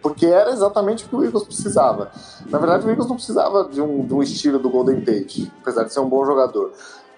porque 0.01 0.25
era 0.25 0.51
exatamente 0.51 1.05
o 1.05 1.09
que 1.09 1.15
o 1.15 1.23
Eagles 1.25 1.43
precisava. 1.43 2.09
Na 2.49 2.57
verdade, 2.57 2.85
o 2.85 2.89
Eagles 2.89 3.09
não 3.09 3.15
precisava 3.17 3.65
de 3.65 3.81
um, 3.81 4.05
de 4.05 4.13
um 4.13 4.23
estilo 4.23 4.59
do 4.59 4.69
Golden 4.69 5.01
Tate, 5.01 5.51
apesar 5.61 5.83
de 5.83 5.93
ser 5.93 5.99
um 5.99 6.07
bom 6.07 6.25
jogador. 6.25 6.71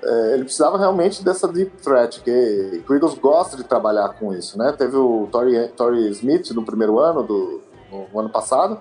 É, 0.06 0.34
ele 0.34 0.44
precisava 0.44 0.78
realmente 0.78 1.24
dessa 1.24 1.48
deep 1.48 1.72
threat, 1.82 2.22
que, 2.22 2.84
o 2.88 2.94
Eagles 2.94 3.16
gosta 3.16 3.56
de 3.56 3.64
trabalhar 3.64 4.10
com 4.10 4.34
isso, 4.34 4.58
né? 4.58 4.74
Teve 4.78 4.98
o 4.98 5.28
Torrey, 5.32 5.68
Torrey 5.70 6.10
Smith 6.10 6.52
no 6.52 6.64
primeiro 6.64 7.00
ano, 7.00 7.24
do, 7.24 7.62
no 7.90 8.20
ano 8.20 8.30
passado, 8.30 8.80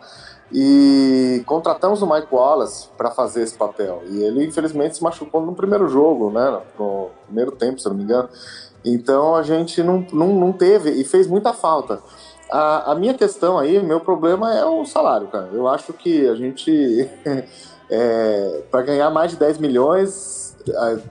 e 0.52 1.42
contratamos 1.46 2.02
o 2.02 2.06
Mike 2.06 2.28
Wallace 2.30 2.88
para 2.96 3.10
fazer 3.10 3.42
esse 3.42 3.54
papel. 3.54 4.02
E 4.08 4.22
ele, 4.22 4.44
infelizmente, 4.44 4.96
se 4.96 5.02
machucou 5.02 5.40
no 5.40 5.54
primeiro 5.54 5.88
jogo, 5.88 6.30
né? 6.30 6.60
No 6.78 7.10
primeiro 7.26 7.52
tempo, 7.52 7.80
se 7.80 7.88
não 7.88 7.94
me 7.94 8.02
engano. 8.02 8.28
Então 8.84 9.36
a 9.36 9.42
gente 9.42 9.82
não, 9.82 10.06
não, 10.12 10.28
não 10.28 10.52
teve 10.52 10.90
e 10.90 11.04
fez 11.04 11.26
muita 11.26 11.52
falta. 11.52 12.00
A, 12.50 12.92
a 12.92 12.94
minha 12.94 13.14
questão 13.14 13.58
aí, 13.58 13.82
meu 13.82 14.00
problema 14.00 14.54
é 14.54 14.64
o 14.64 14.84
salário, 14.84 15.28
cara. 15.28 15.48
Eu 15.52 15.66
acho 15.68 15.92
que 15.94 16.28
a 16.28 16.34
gente, 16.34 17.08
é, 17.88 18.62
para 18.70 18.82
ganhar 18.82 19.10
mais 19.10 19.30
de 19.30 19.38
10 19.38 19.58
milhões, 19.58 20.51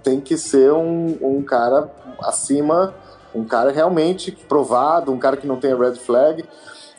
tem 0.04 0.20
que 0.20 0.38
ser 0.38 0.72
um, 0.72 1.18
um 1.22 1.42
cara 1.42 1.90
acima, 2.24 2.94
um 3.34 3.44
cara 3.44 3.72
realmente 3.72 4.32
provado, 4.32 5.12
um 5.12 5.18
cara 5.18 5.38
que 5.38 5.48
não 5.48 5.58
tenha 5.58 5.76
red 5.76 5.96
flag. 5.96 6.44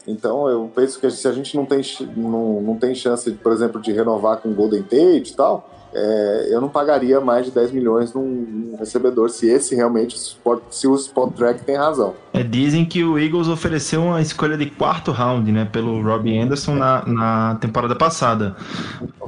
Então 0.06 0.48
eu 0.48 0.70
penso 0.74 0.98
que 0.98 1.10
se 1.10 1.28
a 1.28 1.32
gente 1.32 1.56
não 1.56 1.64
tem, 1.64 1.80
não, 2.16 2.60
não 2.60 2.76
tem 2.76 2.94
chance, 2.94 3.30
por 3.32 3.52
exemplo, 3.52 3.80
de 3.80 3.92
renovar 3.92 4.38
com 4.38 4.52
Golden 4.52 4.82
Tate 4.82 5.32
e 5.32 5.36
tal, 5.36 5.68
é, 5.94 6.48
eu 6.50 6.60
não 6.60 6.70
pagaria 6.70 7.20
mais 7.20 7.44
de 7.44 7.52
10 7.52 7.70
milhões 7.70 8.14
num, 8.14 8.24
num 8.24 8.76
recebedor 8.78 9.28
se 9.28 9.46
esse 9.48 9.74
realmente, 9.74 10.18
se 10.70 10.88
o 10.88 10.94
Spot 10.94 11.32
Track 11.34 11.64
tem 11.64 11.76
razão. 11.76 12.14
É, 12.32 12.42
dizem 12.42 12.84
que 12.84 13.04
o 13.04 13.18
Eagles 13.18 13.46
ofereceu 13.46 14.02
uma 14.02 14.20
escolha 14.20 14.56
de 14.56 14.70
quarto 14.70 15.12
round 15.12 15.52
né, 15.52 15.68
pelo 15.70 16.02
Robbie 16.02 16.38
Anderson 16.38 16.74
na, 16.74 17.04
na 17.06 17.54
temporada 17.56 17.94
passada. 17.94 18.56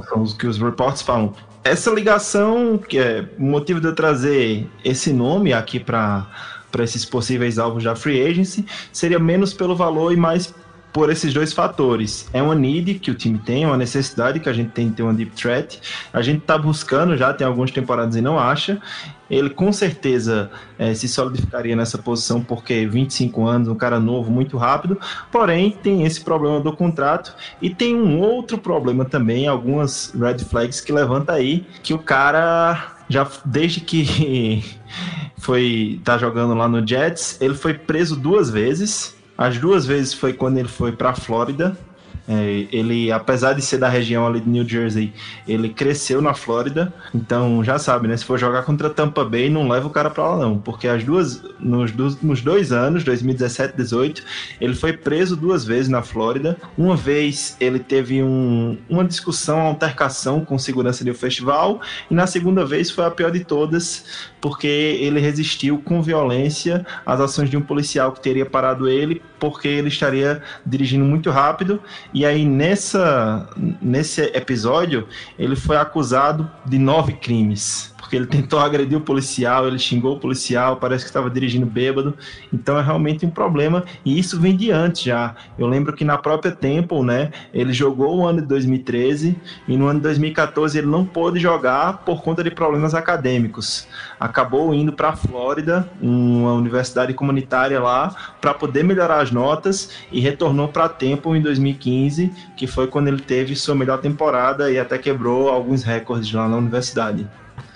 São 0.08 0.22
os 0.22 0.32
que 0.32 0.46
os 0.46 0.58
reports 0.58 1.02
falam. 1.02 1.34
Essa 1.64 1.90
ligação, 1.90 2.76
que 2.76 2.98
é 2.98 3.24
o 3.38 3.42
motivo 3.42 3.80
de 3.80 3.86
eu 3.86 3.94
trazer 3.94 4.68
esse 4.84 5.12
nome 5.12 5.52
aqui 5.52 5.80
para 5.80 6.26
para 6.70 6.82
esses 6.82 7.04
possíveis 7.04 7.56
alvos 7.56 7.84
da 7.84 7.94
free 7.94 8.20
agency 8.20 8.66
seria 8.92 9.20
menos 9.20 9.54
pelo 9.54 9.76
valor 9.76 10.12
e 10.12 10.16
mais 10.16 10.52
por 10.94 11.10
esses 11.10 11.34
dois 11.34 11.52
fatores. 11.52 12.28
É 12.32 12.40
uma 12.40 12.54
need 12.54 12.94
que 13.00 13.10
o 13.10 13.16
time 13.16 13.36
tem, 13.36 13.64
é 13.64 13.66
uma 13.66 13.76
necessidade 13.76 14.38
que 14.38 14.48
a 14.48 14.52
gente 14.52 14.70
tem 14.70 14.88
de 14.88 14.94
ter 14.94 15.02
uma 15.02 15.12
deep 15.12 15.32
threat. 15.32 15.80
A 16.12 16.22
gente 16.22 16.38
está 16.38 16.56
buscando 16.56 17.16
já, 17.16 17.34
tem 17.34 17.44
algumas 17.44 17.72
temporadas 17.72 18.14
e 18.14 18.20
não 18.20 18.38
acha. 18.38 18.80
Ele 19.28 19.50
com 19.50 19.72
certeza 19.72 20.52
é, 20.78 20.94
se 20.94 21.08
solidificaria 21.08 21.74
nessa 21.74 21.98
posição 21.98 22.40
porque 22.40 22.86
25 22.86 23.44
anos, 23.44 23.66
um 23.66 23.74
cara 23.74 23.98
novo, 23.98 24.30
muito 24.30 24.56
rápido. 24.56 24.96
Porém, 25.32 25.76
tem 25.82 26.04
esse 26.04 26.20
problema 26.20 26.60
do 26.60 26.72
contrato 26.72 27.34
e 27.60 27.74
tem 27.74 27.96
um 27.96 28.20
outro 28.20 28.56
problema 28.56 29.04
também, 29.04 29.48
algumas 29.48 30.14
red 30.16 30.38
flags 30.44 30.80
que 30.80 30.92
levanta 30.92 31.32
aí, 31.32 31.66
que 31.82 31.92
o 31.92 31.98
cara 31.98 32.94
já 33.08 33.28
desde 33.44 33.80
que 33.80 34.64
foi 35.38 36.00
tá 36.04 36.16
jogando 36.16 36.54
lá 36.54 36.68
no 36.68 36.86
Jets, 36.86 37.36
ele 37.40 37.54
foi 37.54 37.74
preso 37.74 38.14
duas 38.14 38.48
vezes 38.48 39.23
as 39.36 39.58
duas 39.58 39.86
vezes 39.86 40.14
foi 40.14 40.32
quando 40.32 40.58
ele 40.58 40.68
foi 40.68 40.92
para 40.92 41.10
a 41.10 41.14
Flórida 41.14 41.76
é, 42.26 42.66
ele, 42.72 43.12
apesar 43.12 43.52
de 43.52 43.60
ser 43.60 43.78
da 43.78 43.88
região 43.88 44.26
ali 44.26 44.40
de 44.40 44.48
New 44.48 44.66
Jersey, 44.66 45.12
ele 45.46 45.68
cresceu 45.68 46.22
na 46.22 46.32
Flórida. 46.32 46.92
Então, 47.14 47.62
já 47.62 47.78
sabe, 47.78 48.08
né? 48.08 48.16
Se 48.16 48.24
for 48.24 48.38
jogar 48.38 48.62
contra 48.62 48.88
Tampa 48.88 49.24
Bay, 49.24 49.50
não 49.50 49.68
leva 49.68 49.86
o 49.86 49.90
cara 49.90 50.08
para 50.08 50.30
lá, 50.30 50.36
não. 50.38 50.58
Porque 50.58 50.88
as 50.88 51.04
duas, 51.04 51.42
nos, 51.60 51.92
nos 52.22 52.40
dois 52.40 52.72
anos, 52.72 53.04
2017 53.04 53.74
e 53.74 53.76
2018, 53.76 54.22
ele 54.60 54.74
foi 54.74 54.94
preso 54.94 55.36
duas 55.36 55.64
vezes 55.64 55.88
na 55.88 56.02
Flórida. 56.02 56.56
Uma 56.78 56.96
vez 56.96 57.56
ele 57.60 57.78
teve 57.78 58.22
um, 58.22 58.78
uma 58.88 59.04
discussão, 59.04 59.58
uma 59.58 59.68
altercação 59.68 60.42
com 60.44 60.58
segurança 60.58 61.04
de 61.04 61.10
um 61.10 61.14
festival. 61.14 61.80
E 62.10 62.14
na 62.14 62.26
segunda 62.26 62.64
vez 62.64 62.90
foi 62.90 63.04
a 63.04 63.10
pior 63.10 63.30
de 63.30 63.44
todas, 63.44 64.30
porque 64.40 64.66
ele 64.66 65.20
resistiu 65.20 65.78
com 65.78 66.00
violência 66.00 66.86
às 67.04 67.20
ações 67.20 67.50
de 67.50 67.56
um 67.56 67.62
policial 67.62 68.12
que 68.12 68.20
teria 68.20 68.46
parado 68.46 68.88
ele, 68.88 69.20
porque 69.38 69.68
ele 69.68 69.88
estaria 69.88 70.40
dirigindo 70.64 71.04
muito 71.04 71.30
rápido 71.30 71.82
e 72.14 72.24
aí, 72.24 72.46
nessa, 72.46 73.48
nesse 73.82 74.22
episódio, 74.22 75.08
ele 75.36 75.56
foi 75.56 75.76
acusado 75.76 76.48
de 76.64 76.78
nove 76.78 77.14
crimes. 77.14 77.93
Porque 78.04 78.16
ele 78.16 78.26
tentou 78.26 78.58
agredir 78.60 78.98
o 78.98 79.00
policial, 79.00 79.66
ele 79.66 79.78
xingou 79.78 80.16
o 80.16 80.20
policial, 80.20 80.76
parece 80.76 81.04
que 81.04 81.08
estava 81.08 81.30
dirigindo 81.30 81.64
bêbado. 81.64 82.14
Então 82.52 82.78
é 82.78 82.82
realmente 82.82 83.24
um 83.24 83.30
problema 83.30 83.82
e 84.04 84.18
isso 84.18 84.38
vem 84.38 84.54
de 84.54 84.70
antes 84.70 85.02
já. 85.02 85.34
Eu 85.58 85.66
lembro 85.66 85.94
que 85.94 86.04
na 86.04 86.18
própria 86.18 86.52
Temple, 86.52 87.02
né, 87.02 87.30
ele 87.52 87.72
jogou 87.72 88.18
o 88.18 88.26
ano 88.26 88.42
de 88.42 88.46
2013 88.46 89.34
e 89.66 89.76
no 89.76 89.86
ano 89.86 90.00
de 90.00 90.02
2014 90.02 90.76
ele 90.76 90.86
não 90.86 91.06
pôde 91.06 91.40
jogar 91.40 92.04
por 92.04 92.22
conta 92.22 92.44
de 92.44 92.50
problemas 92.50 92.94
acadêmicos. 92.94 93.88
Acabou 94.20 94.74
indo 94.74 94.92
para 94.92 95.08
a 95.08 95.16
Flórida, 95.16 95.88
uma 95.98 96.52
universidade 96.52 97.14
comunitária 97.14 97.80
lá, 97.80 98.34
para 98.38 98.52
poder 98.52 98.84
melhorar 98.84 99.22
as 99.22 99.30
notas 99.30 99.90
e 100.12 100.20
retornou 100.20 100.68
para 100.68 100.84
a 100.84 100.88
Temple 100.90 101.38
em 101.38 101.40
2015, 101.40 102.30
que 102.54 102.66
foi 102.66 102.86
quando 102.86 103.08
ele 103.08 103.20
teve 103.20 103.56
sua 103.56 103.74
melhor 103.74 103.98
temporada 103.98 104.70
e 104.70 104.78
até 104.78 104.98
quebrou 104.98 105.48
alguns 105.48 105.82
recordes 105.82 106.30
lá 106.30 106.46
na 106.46 106.58
universidade. 106.58 107.26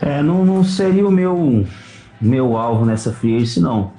É, 0.01 0.23
não, 0.23 0.45
não 0.45 0.65
seria 0.65 1.07
o 1.07 1.11
meu, 1.11 1.67
meu 2.21 2.57
alvo 2.57 2.85
nessa 2.85 3.13
free 3.13 3.37
agency, 3.37 3.61
não. 3.61 3.93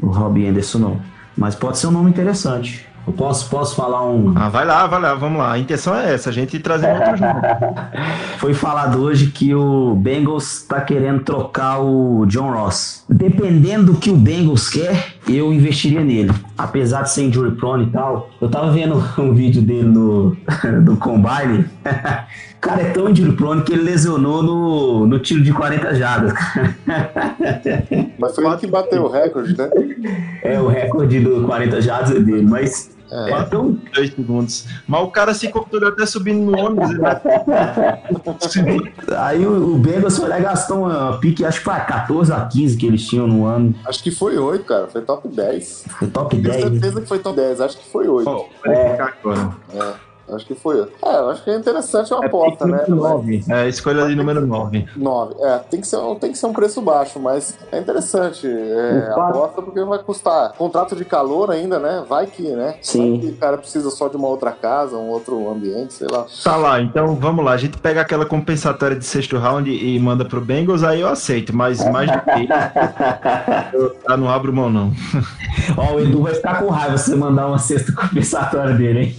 O 0.00 0.06
Robbie 0.06 0.46
Anderson, 0.46 0.78
não. 0.78 1.00
Mas 1.36 1.54
pode 1.54 1.78
ser 1.78 1.86
um 1.86 1.92
nome 1.92 2.10
interessante. 2.10 2.86
Eu 3.04 3.12
posso, 3.12 3.50
posso 3.50 3.74
falar 3.74 4.06
um. 4.08 4.32
Ah, 4.36 4.48
vai 4.48 4.64
lá, 4.64 4.86
vai 4.86 5.00
lá, 5.00 5.14
vamos 5.14 5.38
lá. 5.38 5.52
A 5.52 5.58
intenção 5.58 5.94
é 5.96 6.14
essa, 6.14 6.30
a 6.30 6.32
gente 6.32 6.58
trazer 6.60 6.92
outros 6.92 7.18
nomes. 7.20 7.42
Foi 8.38 8.54
falado 8.54 9.02
hoje 9.02 9.26
que 9.26 9.52
o 9.54 9.96
Bengals 9.96 10.58
está 10.58 10.80
querendo 10.80 11.20
trocar 11.24 11.80
o 11.80 12.24
John 12.26 12.52
Ross. 12.52 13.04
Dependendo 13.08 13.92
do 13.92 13.98
que 13.98 14.08
o 14.08 14.16
Bengals 14.16 14.68
quer, 14.68 15.14
eu 15.28 15.52
investiria 15.52 16.04
nele. 16.04 16.32
Apesar 16.62 17.02
de 17.02 17.10
ser 17.10 17.24
injury 17.24 17.56
prone 17.56 17.86
e 17.86 17.90
tal, 17.90 18.30
eu 18.40 18.48
tava 18.48 18.70
vendo 18.70 18.94
um 19.18 19.34
vídeo 19.34 19.60
dele 19.60 19.88
no, 19.88 20.36
no 20.84 20.96
Combine. 20.96 21.64
O 21.64 21.66
cara 22.60 22.82
é 22.82 22.90
tão 22.90 23.10
injury 23.10 23.32
prone 23.32 23.62
que 23.62 23.72
ele 23.72 23.82
lesionou 23.82 24.44
no, 24.44 25.06
no 25.06 25.18
tiro 25.18 25.42
de 25.42 25.52
40 25.52 25.92
jardas. 25.96 26.32
Mas 28.16 28.34
foi 28.36 28.46
ele 28.46 28.56
que 28.58 28.68
bateu 28.68 29.02
o 29.02 29.08
recorde, 29.08 29.58
né? 29.58 29.68
É 30.40 30.60
o 30.60 30.68
recorde 30.68 31.18
do 31.18 31.44
40 31.44 31.80
jardas 31.80 32.12
é 32.12 32.20
dele, 32.20 32.46
mas 32.46 32.92
É. 33.12 33.28
Quatro, 33.28 33.78
dois 33.94 34.10
segundos. 34.10 34.64
Mas 34.88 35.02
o 35.02 35.08
cara 35.08 35.34
se 35.34 35.48
confundiu 35.48 35.88
até 35.88 36.06
subindo 36.06 36.50
no 36.50 36.58
ônibus. 36.58 36.96
Vai... 36.96 37.20
Aí 39.18 39.46
o, 39.46 39.74
o 39.74 39.78
Bengals 39.78 40.16
foi 40.16 40.28
lá 40.30 40.40
e 40.40 40.42
gastou 40.42 40.86
uma 40.86 41.18
pique, 41.18 41.44
acho 41.44 41.58
que 41.58 41.64
foi 41.64 41.74
a 41.74 41.80
14 41.80 42.32
a 42.32 42.46
15 42.46 42.76
que 42.78 42.86
eles 42.86 43.06
tinham 43.06 43.26
no 43.26 43.44
ano. 43.44 43.74
Acho 43.84 44.02
que 44.02 44.10
foi 44.10 44.38
8, 44.38 44.64
cara. 44.64 44.86
Foi 44.88 45.02
top 45.02 45.28
10. 45.28 45.84
Foi 45.98 46.08
top 46.08 46.30
Tenho 46.30 46.42
10. 46.42 46.56
né? 46.56 46.70
certeza 46.70 47.00
que 47.02 47.06
foi 47.06 47.18
top 47.18 47.36
10. 47.36 47.60
Acho 47.60 47.76
que 47.76 47.90
foi 47.90 48.08
8. 48.08 48.26
Ó, 48.28 48.46
verificar 48.64 49.14
agora. 49.20 49.50
É. 49.74 50.11
Acho 50.36 50.46
que 50.46 50.54
foi 50.54 50.80
8. 50.80 50.92
É, 51.04 51.16
eu 51.18 51.30
acho 51.30 51.44
que 51.44 51.50
é 51.50 51.56
interessante 51.56 52.12
uma 52.14 52.24
aposta, 52.26 52.66
né? 52.66 52.84
É, 53.48 53.68
escolha 53.68 54.06
de 54.06 54.14
número 54.14 54.46
9. 54.46 54.86
9. 54.96 55.34
É, 55.40 55.58
tem 55.70 55.80
que, 55.80 55.86
ser, 55.86 55.96
um- 55.98 56.14
tem 56.14 56.32
que 56.32 56.38
ser 56.38 56.46
um 56.46 56.52
preço 56.52 56.80
baixo, 56.80 57.18
mas 57.20 57.56
é 57.70 57.78
interessante. 57.78 58.46
É, 58.46 59.10
Claro. 59.14 59.36
aposta 59.38 59.62
porque 59.62 59.82
vai 59.84 59.98
custar. 59.98 60.52
Contrato 60.52 60.94
de 60.96 61.04
calor 61.04 61.50
ainda, 61.50 61.78
né? 61.78 62.04
Vai 62.08 62.26
que, 62.26 62.42
né? 62.42 62.76
Sim. 62.82 63.12
Vai 63.12 63.20
que 63.20 63.26
o 63.28 63.36
cara 63.36 63.58
precisa 63.58 63.90
só 63.90 64.08
de 64.08 64.16
uma 64.16 64.28
outra 64.28 64.50
casa, 64.52 64.96
um 64.96 65.08
outro 65.08 65.50
ambiente, 65.50 65.94
sei 65.94 66.08
lá. 66.10 66.26
Tá 66.42 66.56
lá, 66.56 66.80
então 66.80 67.14
vamos 67.16 67.44
lá. 67.44 67.52
A 67.52 67.56
gente 67.56 67.78
pega 67.78 68.00
aquela 68.00 68.24
compensatória 68.26 68.96
de 68.96 69.04
sexto 69.04 69.36
round 69.38 69.70
e 69.70 69.98
manda 69.98 70.24
pro 70.24 70.40
Bengals, 70.40 70.82
aí 70.82 71.00
eu 71.00 71.08
aceito, 71.08 71.54
mas 71.54 71.84
mais 71.90 72.10
do 72.10 72.18
que 72.20 72.48
eu 73.76 73.90
tá, 73.96 74.16
não 74.16 74.28
abro 74.30 74.52
mão, 74.52 74.70
não. 74.70 74.92
Ó, 75.76 75.94
o 75.94 76.00
Edu 76.00 76.22
vai 76.22 76.34
ficar 76.34 76.60
com 76.62 76.68
raiva 76.70 76.96
se 76.98 77.10
você 77.10 77.16
mandar 77.16 77.46
uma 77.48 77.58
cesta 77.58 77.92
compensatória 77.92 78.74
dele, 78.74 79.00
hein? 79.00 79.16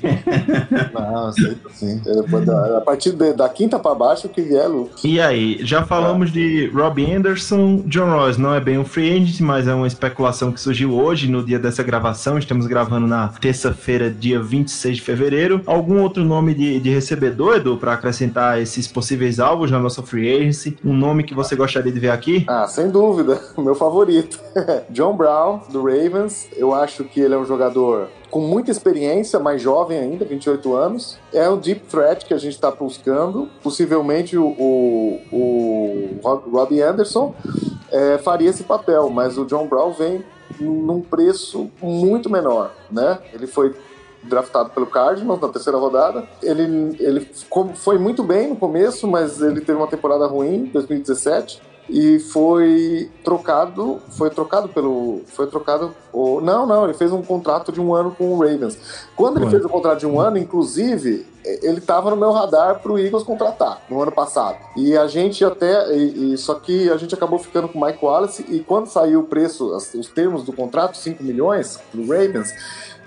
Não, 0.93 1.02
aceito 1.27 1.69
sim. 1.73 2.01
É, 2.05 2.15
Depois 2.21 2.45
da- 2.45 2.77
a 2.77 2.81
partir 2.81 3.11
de- 3.11 3.33
da 3.33 3.47
quinta 3.49 3.77
pra 3.79 3.93
baixo, 3.95 4.27
o 4.27 4.29
que 4.29 4.41
vier, 4.41 4.67
Lu. 4.67 4.89
E 5.03 5.19
aí, 5.19 5.59
já 5.65 5.83
falamos 5.83 6.31
de 6.31 6.67
Robbie 6.73 7.11
Anderson, 7.13 7.83
John 7.85 8.09
Ross 8.11 8.37
não 8.37 8.53
é 8.53 8.59
bem 8.59 8.77
um 8.77 8.85
free 8.85 9.11
agent, 9.17 9.39
mas 9.41 9.67
é 9.67 9.73
uma 9.73 9.87
especulação 9.87 10.51
que 10.51 10.59
surgiu 10.59 10.93
hoje, 10.93 11.29
no 11.29 11.43
dia 11.43 11.59
dessa 11.59 11.83
gravação. 11.83 12.37
Estamos 12.37 12.67
gravando 12.67 13.07
na 13.07 13.27
terça-feira, 13.27 14.09
dia 14.09 14.41
26 14.41 14.97
de 14.97 15.01
fevereiro. 15.01 15.61
Algum 15.65 16.01
outro 16.01 16.23
nome 16.23 16.53
de, 16.53 16.79
de 16.79 16.89
recebedor, 16.89 17.57
Edu, 17.57 17.77
para 17.77 17.93
acrescentar 17.93 18.61
esses 18.61 18.87
possíveis 18.87 19.39
alvos 19.39 19.69
na 19.71 19.79
nossa 19.79 20.01
free 20.03 20.33
agency? 20.35 20.77
Um 20.83 20.93
nome 20.93 21.23
que 21.23 21.33
você 21.33 21.55
gostaria 21.55 21.91
de 21.91 21.99
ver 21.99 22.09
aqui? 22.11 22.45
Ah, 22.47 22.67
sem 22.67 22.89
dúvida, 22.89 23.39
o 23.55 23.61
meu 23.63 23.75
favorito. 23.75 24.39
John 24.89 25.15
Brown, 25.15 25.61
do 25.71 25.83
Ravens. 25.83 26.47
Eu 26.55 26.73
acho 26.73 27.03
que 27.03 27.19
ele 27.19 27.33
é 27.33 27.37
um 27.37 27.45
jogador 27.45 28.07
com 28.33 28.39
muita 28.39 28.71
experiência, 28.71 29.37
mais 29.37 29.61
jovem 29.61 29.95
ainda, 29.99 30.25
28 30.25 30.75
anos. 30.75 31.19
É 31.31 31.47
um 31.47 31.55
deep 31.55 31.81
threat 31.81 32.25
que 32.25 32.33
a 32.33 32.37
gente 32.39 32.53
está 32.55 32.71
buscando. 32.71 33.47
Possivelmente 33.61 34.35
o, 34.35 34.47
o, 34.47 35.19
o 35.31 36.19
Rob- 36.23 36.49
Robbie 36.49 36.81
Anderson 36.81 37.35
é, 37.91 38.17
faria 38.17 38.49
esse 38.49 38.63
papel, 38.63 39.07
mas 39.11 39.37
o 39.37 39.45
John 39.45 39.67
Brown 39.67 39.91
vem 39.91 40.25
num 40.59 40.99
preço 40.99 41.69
muito 41.79 42.27
menor, 42.27 42.71
né? 42.91 43.19
Ele 43.31 43.45
foi 43.45 43.75
draftado 44.23 44.71
pelo 44.71 44.87
Cardinals 44.87 45.39
na 45.39 45.49
terceira 45.49 45.77
rodada. 45.77 46.27
Ele, 46.41 46.95
ele 46.99 47.29
foi 47.75 47.99
muito 47.99 48.23
bem 48.23 48.47
no 48.49 48.55
começo, 48.55 49.07
mas 49.07 49.43
ele 49.43 49.61
teve 49.61 49.77
uma 49.77 49.87
temporada 49.87 50.25
ruim 50.25 50.55
em 50.55 50.65
2017 50.65 51.61
e 51.89 52.17
foi 52.19 53.11
trocado, 53.23 53.99
foi 54.17 54.29
trocado 54.29 54.69
pelo, 54.69 55.21
foi 55.27 55.47
trocado, 55.47 55.93
o, 56.13 56.39
não, 56.39 56.65
não, 56.65 56.85
ele 56.85 56.93
fez 56.93 57.11
um 57.11 57.21
contrato 57.21 57.71
de 57.71 57.81
um 57.81 57.93
ano 57.93 58.15
com 58.17 58.33
o 58.33 58.39
Ravens. 58.39 58.77
Quando 59.15 59.37
ele 59.37 59.49
fez 59.49 59.65
o 59.65 59.69
contrato 59.69 59.99
de 59.99 60.07
um 60.07 60.19
ano, 60.19 60.37
inclusive, 60.37 61.25
eh, 61.45 61.59
ele 61.61 61.79
estava 61.79 62.09
no 62.09 62.15
meu 62.15 62.31
radar 62.31 62.79
para 62.79 62.91
o 62.91 62.97
Eagles 62.97 63.23
contratar 63.23 63.81
no 63.89 64.01
ano 64.01 64.11
passado. 64.11 64.57
E 64.77 64.95
a 64.97 65.07
gente 65.07 65.43
até, 65.43 65.93
e, 65.95 66.33
e- 66.33 66.37
só 66.37 66.55
que 66.55 66.89
a 66.89 66.97
gente 66.97 67.13
acabou 67.13 67.37
ficando 67.37 67.67
com 67.67 67.79
o 67.79 67.85
Mike 67.85 68.03
Wallace 68.03 68.45
e 68.49 68.59
quando 68.61 68.87
saiu 68.87 69.19
o 69.21 69.23
preço, 69.25 69.75
os 69.75 70.07
termos 70.07 70.43
do 70.43 70.53
contrato, 70.53 70.97
5 70.97 71.21
milhões 71.23 71.79
pro 71.91 72.01
Ravens, 72.01 72.53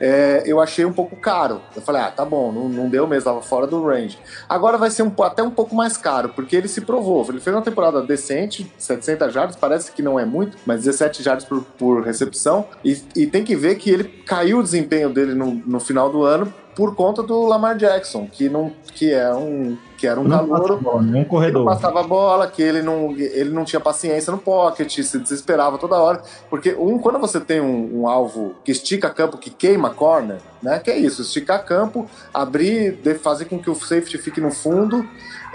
é, 0.00 0.42
eu 0.46 0.61
achei 0.61 0.85
um 0.85 0.92
pouco 0.92 1.16
caro. 1.16 1.61
Eu 1.74 1.82
falei, 1.82 2.02
ah, 2.02 2.11
tá 2.11 2.24
bom, 2.24 2.52
não, 2.52 2.68
não 2.68 2.88
deu 2.88 3.06
mesmo, 3.06 3.24
tava 3.24 3.42
fora 3.42 3.66
do 3.66 3.85
range. 3.85 4.18
Agora 4.48 4.76
vai 4.76 4.90
ser 4.90 5.02
um 5.02 5.12
até 5.22 5.42
um 5.42 5.50
pouco 5.50 5.74
mais 5.74 5.96
caro, 5.96 6.30
porque 6.30 6.56
ele 6.56 6.68
se 6.68 6.80
provou. 6.80 7.24
Ele 7.28 7.40
fez 7.40 7.54
uma 7.54 7.62
temporada 7.62 8.02
decente, 8.02 8.70
700 8.78 9.32
jardas, 9.32 9.56
parece 9.56 9.92
que 9.92 10.02
não 10.02 10.18
é 10.18 10.24
muito, 10.24 10.56
mas 10.66 10.85
17 10.85 11.22
jardas 11.22 11.44
por, 11.44 11.62
por 11.78 12.02
recepção. 12.02 12.66
E, 12.85 13.02
e 13.14 13.26
tem 13.26 13.44
que 13.44 13.56
ver 13.56 13.76
que 13.76 13.90
ele 13.90 14.04
caiu 14.04 14.59
o 14.59 14.62
desempenho 14.62 15.11
dele 15.11 15.35
no, 15.35 15.52
no 15.52 15.80
final 15.80 16.11
do 16.11 16.22
ano 16.22 16.52
por 16.76 16.94
conta 16.94 17.22
do 17.22 17.46
Lamar 17.46 17.74
Jackson, 17.76 18.28
que, 18.30 18.50
não, 18.50 18.70
que, 18.92 19.11
é 19.11 19.32
um, 19.35 19.78
que 19.96 20.06
era 20.06 20.20
um 20.20 20.24
Não 20.24 20.46
bola, 20.46 20.78
né? 20.80 20.87
Um 20.94 21.02
não 21.02 21.24
corredor. 21.24 21.64
passava 21.64 22.00
a 22.00 22.02
bola, 22.02 22.46
que 22.46 22.62
ele 22.62 22.82
não, 22.82 23.12
ele 23.12 23.50
não 23.50 23.64
tinha 23.64 23.80
paciência 23.80 24.30
no 24.30 24.38
pocket, 24.38 25.00
se 25.00 25.18
desesperava 25.18 25.78
toda 25.78 25.96
hora. 25.96 26.22
Porque 26.50 26.74
um, 26.78 26.98
quando 26.98 27.18
você 27.18 27.40
tem 27.40 27.61
um, 27.61 28.02
um 28.02 28.09
alvo 28.09 28.54
que 28.64 28.70
estica 28.72 29.09
campo, 29.11 29.38
que 29.38 29.50
queima 29.50 29.90
corner, 29.90 30.38
né? 30.62 30.78
Que 30.78 30.90
é 30.90 30.98
isso, 30.98 31.22
esticar 31.22 31.64
campo, 31.64 32.09
abrir, 32.32 32.98
fazer 33.22 33.46
com 33.46 33.59
que 33.59 33.70
o 33.70 33.74
safety 33.74 34.18
fique 34.18 34.40
no 34.40 34.50
fundo, 34.50 35.06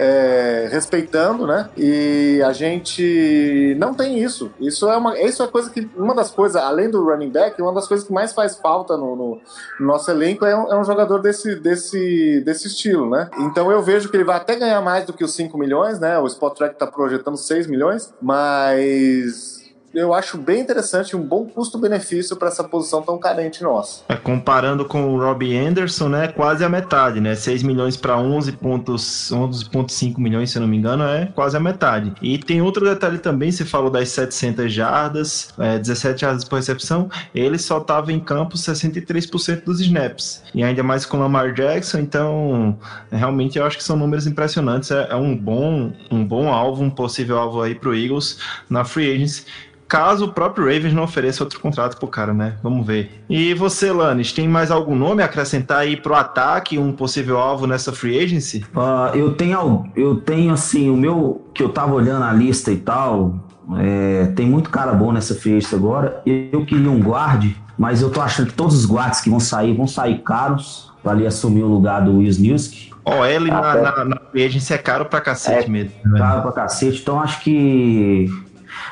é, 0.02 0.68
respeitando, 0.70 1.46
né? 1.46 1.68
E 1.76 2.42
a 2.44 2.52
gente 2.52 3.74
não 3.78 3.94
tem 3.94 4.18
isso. 4.18 4.50
Isso 4.60 4.88
é 4.88 4.96
uma, 4.96 5.18
isso 5.20 5.42
é 5.42 5.46
coisa 5.46 5.70
que 5.70 5.88
uma 5.96 6.14
das 6.14 6.30
coisas, 6.30 6.60
além 6.60 6.90
do 6.90 7.04
running 7.04 7.30
back, 7.30 7.60
uma 7.62 7.72
das 7.72 7.86
coisas 7.86 8.06
que 8.06 8.12
mais 8.12 8.32
faz 8.32 8.56
falta 8.56 8.96
no, 8.96 9.14
no- 9.16 9.40
no 9.80 9.86
nosso 9.86 10.10
elenco 10.10 10.44
é 10.44 10.56
um, 10.56 10.72
é 10.72 10.78
um 10.80 10.84
jogador 10.84 11.18
desse, 11.20 11.54
desse, 11.56 12.40
desse 12.44 12.66
estilo, 12.68 13.08
né? 13.08 13.28
Então 13.38 13.70
eu 13.70 13.82
vejo 13.82 14.08
que 14.08 14.16
ele 14.16 14.24
vai 14.24 14.36
até 14.36 14.56
ganhar 14.56 14.80
mais 14.80 15.04
do 15.06 15.12
que 15.12 15.24
os 15.24 15.34
5 15.34 15.56
milhões, 15.56 15.98
né? 16.00 16.18
O 16.18 16.26
Spot 16.26 16.56
Track 16.56 16.76
tá 16.78 16.86
projetando 16.86 17.36
6 17.36 17.66
milhões, 17.66 18.12
mas 18.20 19.61
eu 19.94 20.14
acho 20.14 20.38
bem 20.38 20.60
interessante, 20.60 21.14
um 21.14 21.22
bom 21.22 21.44
custo-benefício 21.44 22.36
para 22.36 22.48
essa 22.48 22.64
posição 22.64 23.02
tão 23.02 23.18
carente 23.18 23.62
nossa. 23.62 24.02
É, 24.08 24.16
comparando 24.16 24.84
com 24.84 25.14
o 25.14 25.18
Robbie 25.18 25.56
Anderson, 25.56 26.08
né, 26.08 26.28
quase 26.28 26.64
a 26.64 26.68
metade, 26.68 27.20
né? 27.20 27.34
6 27.34 27.62
milhões 27.62 27.96
para 27.96 28.16
11 28.16 28.52
pontos, 28.52 29.30
11.5 29.32 30.18
milhões, 30.18 30.50
se 30.50 30.58
eu 30.58 30.62
não 30.62 30.68
me 30.68 30.76
engano, 30.76 31.04
é 31.04 31.26
quase 31.26 31.56
a 31.56 31.60
metade. 31.60 32.12
E 32.22 32.38
tem 32.38 32.62
outro 32.62 32.84
detalhe 32.84 33.18
também, 33.18 33.52
você 33.52 33.64
falou 33.64 33.90
das 33.90 34.08
700 34.10 34.72
jardas, 34.72 35.52
é, 35.58 35.78
17 35.78 36.20
jardas 36.20 36.44
por 36.44 36.56
recepção, 36.56 37.10
ele 37.34 37.58
só 37.58 37.78
estava 37.78 38.12
em 38.12 38.20
campo 38.20 38.56
63% 38.56 39.64
dos 39.64 39.80
snaps. 39.80 40.42
E 40.54 40.62
ainda 40.62 40.82
mais 40.82 41.04
com 41.04 41.16
o 41.16 41.20
Lamar 41.20 41.52
Jackson, 41.52 41.98
então 41.98 42.78
realmente 43.10 43.58
eu 43.58 43.64
acho 43.64 43.76
que 43.76 43.84
são 43.84 43.96
números 43.96 44.26
impressionantes. 44.26 44.90
É, 44.90 45.08
é 45.10 45.16
um 45.16 45.36
bom 45.36 45.92
um 46.10 46.24
bom 46.24 46.52
alvo, 46.52 46.82
um 46.82 46.90
possível 46.90 47.38
alvo 47.38 47.62
aí 47.62 47.74
pro 47.74 47.94
Eagles 47.94 48.38
na 48.68 48.84
free 48.84 49.12
agency 49.14 49.44
caso 49.92 50.24
o 50.24 50.32
próprio 50.32 50.64
Ravens 50.64 50.94
não 50.94 51.02
ofereça 51.02 51.44
outro 51.44 51.60
contrato 51.60 51.98
pro 51.98 52.08
cara, 52.08 52.32
né? 52.32 52.56
Vamos 52.62 52.86
ver. 52.86 53.22
E 53.28 53.52
você, 53.52 53.92
Lannis, 53.92 54.32
tem 54.32 54.48
mais 54.48 54.70
algum 54.70 54.94
nome 54.94 55.22
a 55.22 55.26
acrescentar 55.26 55.80
aí 55.80 55.98
pro 55.98 56.14
ataque, 56.14 56.78
um 56.78 56.92
possível 56.92 57.36
alvo 57.36 57.66
nessa 57.66 57.92
free 57.92 58.18
agency? 58.18 58.64
Ah, 58.74 59.10
eu 59.14 59.34
tenho, 59.34 59.84
eu 59.94 60.16
tenho 60.16 60.50
assim, 60.54 60.88
o 60.88 60.96
meu 60.96 61.46
que 61.52 61.62
eu 61.62 61.68
tava 61.68 61.92
olhando 61.92 62.24
a 62.24 62.32
lista 62.32 62.72
e 62.72 62.78
tal, 62.78 63.34
é, 63.78 64.32
tem 64.34 64.46
muito 64.46 64.70
cara 64.70 64.94
bom 64.94 65.12
nessa 65.12 65.34
free 65.34 65.58
agency 65.58 65.74
agora. 65.74 66.22
Eu, 66.24 66.64
queria 66.64 66.90
um 66.90 66.98
guarde 66.98 67.54
mas 67.76 68.00
eu 68.00 68.10
tô 68.10 68.20
achando 68.20 68.48
que 68.48 68.54
todos 68.54 68.76
os 68.76 68.86
guards 68.86 69.20
que 69.20 69.28
vão 69.28 69.40
sair 69.40 69.74
vão 69.74 69.86
sair 69.86 70.18
caros 70.18 70.92
para 71.02 71.12
ali 71.12 71.26
assumir 71.26 71.62
o 71.62 71.66
lugar 71.66 72.04
do 72.04 72.12
Nilsky. 72.12 72.92
Ó, 73.04 73.26
ele 73.26 73.50
na, 73.50 73.74
na, 73.74 74.04
na 74.04 74.16
free 74.30 74.44
agency 74.44 74.72
é 74.72 74.78
caro 74.78 75.06
pra 75.06 75.20
cacete 75.20 75.66
É, 75.66 75.68
mesmo. 75.68 75.90
Caro 76.16 76.42
pra 76.42 76.52
cacete, 76.52 77.00
então 77.02 77.20
acho 77.20 77.40
que 77.40 78.28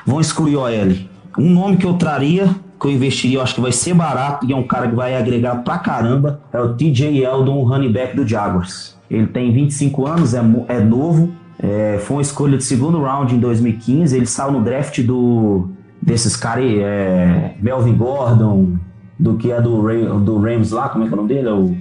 vão 0.06 0.20
excluir 0.20 0.56
o 0.56 0.60
OL. 0.60 0.92
Um 1.38 1.50
nome 1.50 1.76
que 1.76 1.86
eu 1.86 1.94
traria, 1.94 2.48
que 2.80 2.86
eu 2.86 2.90
investiria, 2.92 3.38
eu 3.38 3.42
acho 3.42 3.54
que 3.54 3.60
vai 3.60 3.72
ser 3.72 3.94
barato 3.94 4.46
e 4.46 4.52
é 4.52 4.56
um 4.56 4.62
cara 4.66 4.88
que 4.88 4.94
vai 4.94 5.14
agregar 5.16 5.56
pra 5.56 5.78
caramba, 5.78 6.40
é 6.52 6.60
o 6.60 6.74
TJ 6.74 7.22
Eldon, 7.24 7.56
o 7.58 7.64
running 7.64 7.92
back 7.92 8.16
do 8.16 8.26
Jaguars. 8.26 8.96
Ele 9.10 9.26
tem 9.26 9.52
25 9.52 10.06
anos, 10.06 10.34
é, 10.34 10.42
é 10.68 10.80
novo, 10.80 11.32
é, 11.62 11.98
foi 12.02 12.16
uma 12.16 12.22
escolha 12.22 12.56
de 12.56 12.64
segundo 12.64 13.00
round 13.02 13.34
em 13.34 13.38
2015, 13.38 14.16
ele 14.16 14.26
saiu 14.26 14.52
no 14.52 14.60
draft 14.62 15.00
do 15.02 15.68
desses 16.02 16.34
caras 16.34 16.64
aí, 16.64 16.78
é, 16.80 17.54
Melvin 17.60 17.92
Gordon, 17.94 18.76
do 19.18 19.34
que 19.36 19.52
é 19.52 19.60
do, 19.60 19.82
Ra- 19.82 20.18
do 20.18 20.38
Rams 20.40 20.70
lá, 20.72 20.88
como 20.88 21.04
é 21.04 21.08
que 21.08 21.12
é 21.12 21.14
o 21.14 21.16
nome 21.18 21.28
dele? 21.28 21.48
É 21.48 21.52
o 21.52 21.76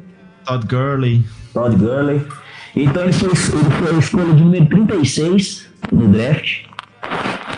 Todd 0.45 0.67
Gurley. 0.67 1.24
Todd 1.53 1.76
Gurley. 1.78 2.22
Então 2.76 3.03
ele 3.03 3.13
foi, 3.13 3.30
ele 3.30 3.36
foi 3.80 3.95
a 3.95 3.99
escolha 3.99 4.34
de 4.34 4.43
número 4.43 4.65
36 4.67 5.67
no 5.91 6.07
draft. 6.09 6.63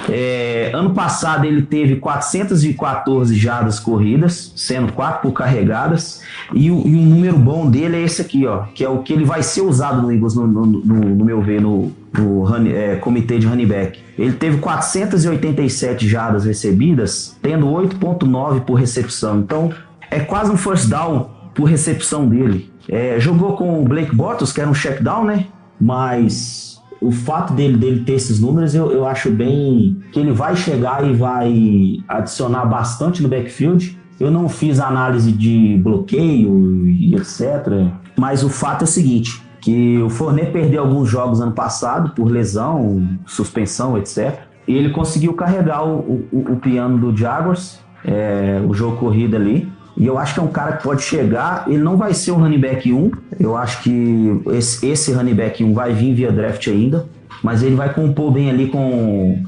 É, 0.10 0.72
ano 0.74 0.92
passado 0.92 1.46
ele 1.46 1.62
teve 1.62 1.98
414 1.98 3.36
jardas 3.36 3.80
corridas, 3.80 4.52
sendo 4.56 4.92
4 4.94 5.22
por 5.22 5.32
carregadas. 5.34 6.22
E, 6.54 6.72
o- 6.72 6.88
e 6.88 6.96
um 6.96 7.06
número 7.06 7.38
bom 7.38 7.70
dele 7.70 7.98
é 7.98 8.02
esse 8.02 8.22
aqui, 8.22 8.46
ó, 8.46 8.64
que 8.74 8.84
é 8.84 8.90
o 8.90 9.00
que 9.00 9.14
ele 9.14 9.26
vai 9.26 9.44
ser 9.44 9.62
usado 9.62 10.02
no 10.02 10.12
Eagles, 10.12 10.36
no, 10.36 10.48
no- 10.48 10.66
no- 10.66 11.16
no 11.16 11.26
meu 11.26 11.42
ver, 11.42 11.62
no, 11.62 11.92
no 12.18 12.46
é, 12.68 12.96
comitê 12.98 13.40
de 13.40 13.46
running 13.48 13.68
back. 13.68 14.00
Ele 14.18 14.34
teve 14.34 14.58
487 14.58 16.08
jardas 16.08 16.46
recebidas, 16.46 17.36
tendo 17.42 17.68
8,9 17.68 18.62
por 18.62 18.76
recepção. 18.76 19.40
Então 19.40 19.72
é 20.10 20.20
quase 20.20 20.52
um 20.52 20.58
first 20.58 20.90
down 20.90 21.30
por 21.54 21.66
recepção 21.66 22.28
dele. 22.28 22.70
É, 22.90 23.20
jogou 23.20 23.56
com 23.56 23.82
o 23.82 23.86
Blake 23.88 24.14
Bortles, 24.16 24.52
que 24.52 24.60
era 24.60 24.70
um 24.70 24.74
check 24.74 25.02
down, 25.02 25.24
né? 25.26 25.46
Mas 25.80 26.71
o 27.02 27.12
fato 27.12 27.54
dele, 27.54 27.78
dele 27.78 28.02
ter 28.06 28.14
esses 28.14 28.40
números, 28.40 28.76
eu, 28.76 28.92
eu 28.92 29.08
acho 29.08 29.32
bem 29.32 29.98
que 30.12 30.20
ele 30.20 30.32
vai 30.32 30.56
chegar 30.56 31.04
e 31.06 31.14
vai 31.14 31.98
adicionar 32.08 32.66
bastante 32.66 33.24
no 33.24 33.28
backfield. 33.30 33.98
Eu 34.20 34.30
não 34.30 34.48
fiz 34.48 34.80
análise 34.80 35.32
de 35.32 35.80
bloqueio 35.84 36.86
e 36.88 37.16
etc. 37.16 37.88
Mas 38.18 38.44
o 38.44 38.50
fato 38.50 38.82
é 38.82 38.86
o 38.86 38.88
seguinte: 38.88 39.42
que 39.60 39.98
o 40.00 40.10
Fournet 40.10 40.52
perdeu 40.52 40.84
alguns 40.84 41.10
jogos 41.10 41.42
ano 41.42 41.54
passado 41.54 42.12
por 42.16 42.30
lesão, 42.30 43.08
suspensão, 43.26 43.98
etc. 43.98 44.42
E 44.68 44.74
ele 44.76 44.92
conseguiu 44.92 45.34
carregar 45.34 45.84
o, 45.84 46.28
o- 46.32 46.54
o 46.54 46.56
piano 46.58 47.00
do 47.00 47.18
Jaguars, 47.18 47.80
é, 48.06 48.62
o 48.68 48.74
jogo 48.74 48.98
corrido 48.98 49.36
ali. 49.36 49.71
E 49.98 50.06
eu 50.06 50.18
acho 50.18 50.34
que 50.34 50.40
é 50.40 50.44
um 50.44 50.48
cara 50.48 50.74
que 50.74 50.84
pode 50.84 51.02
chegar. 51.02 51.66
Ele 51.68 51.78
não 51.78 51.98
vai 51.98 52.14
ser 52.14 52.32
o 52.32 52.36
running 52.36 52.60
back 52.60 52.92
1. 52.92 53.12
Eu 53.40 53.56
acho 53.58 53.84
que 53.84 54.42
esse, 54.52 54.86
esse 54.88 55.12
running 55.12 55.34
back 55.34 55.64
1 55.64 55.74
vai 55.74 55.94
vir 55.94 56.14
via 56.14 56.32
draft 56.32 56.68
ainda. 56.68 57.06
Mas 57.44 57.64
ele 57.64 57.76
vai 57.76 57.94
compor 57.94 58.32
bem 58.32 58.50
ali 58.50 58.68
com 58.68 59.44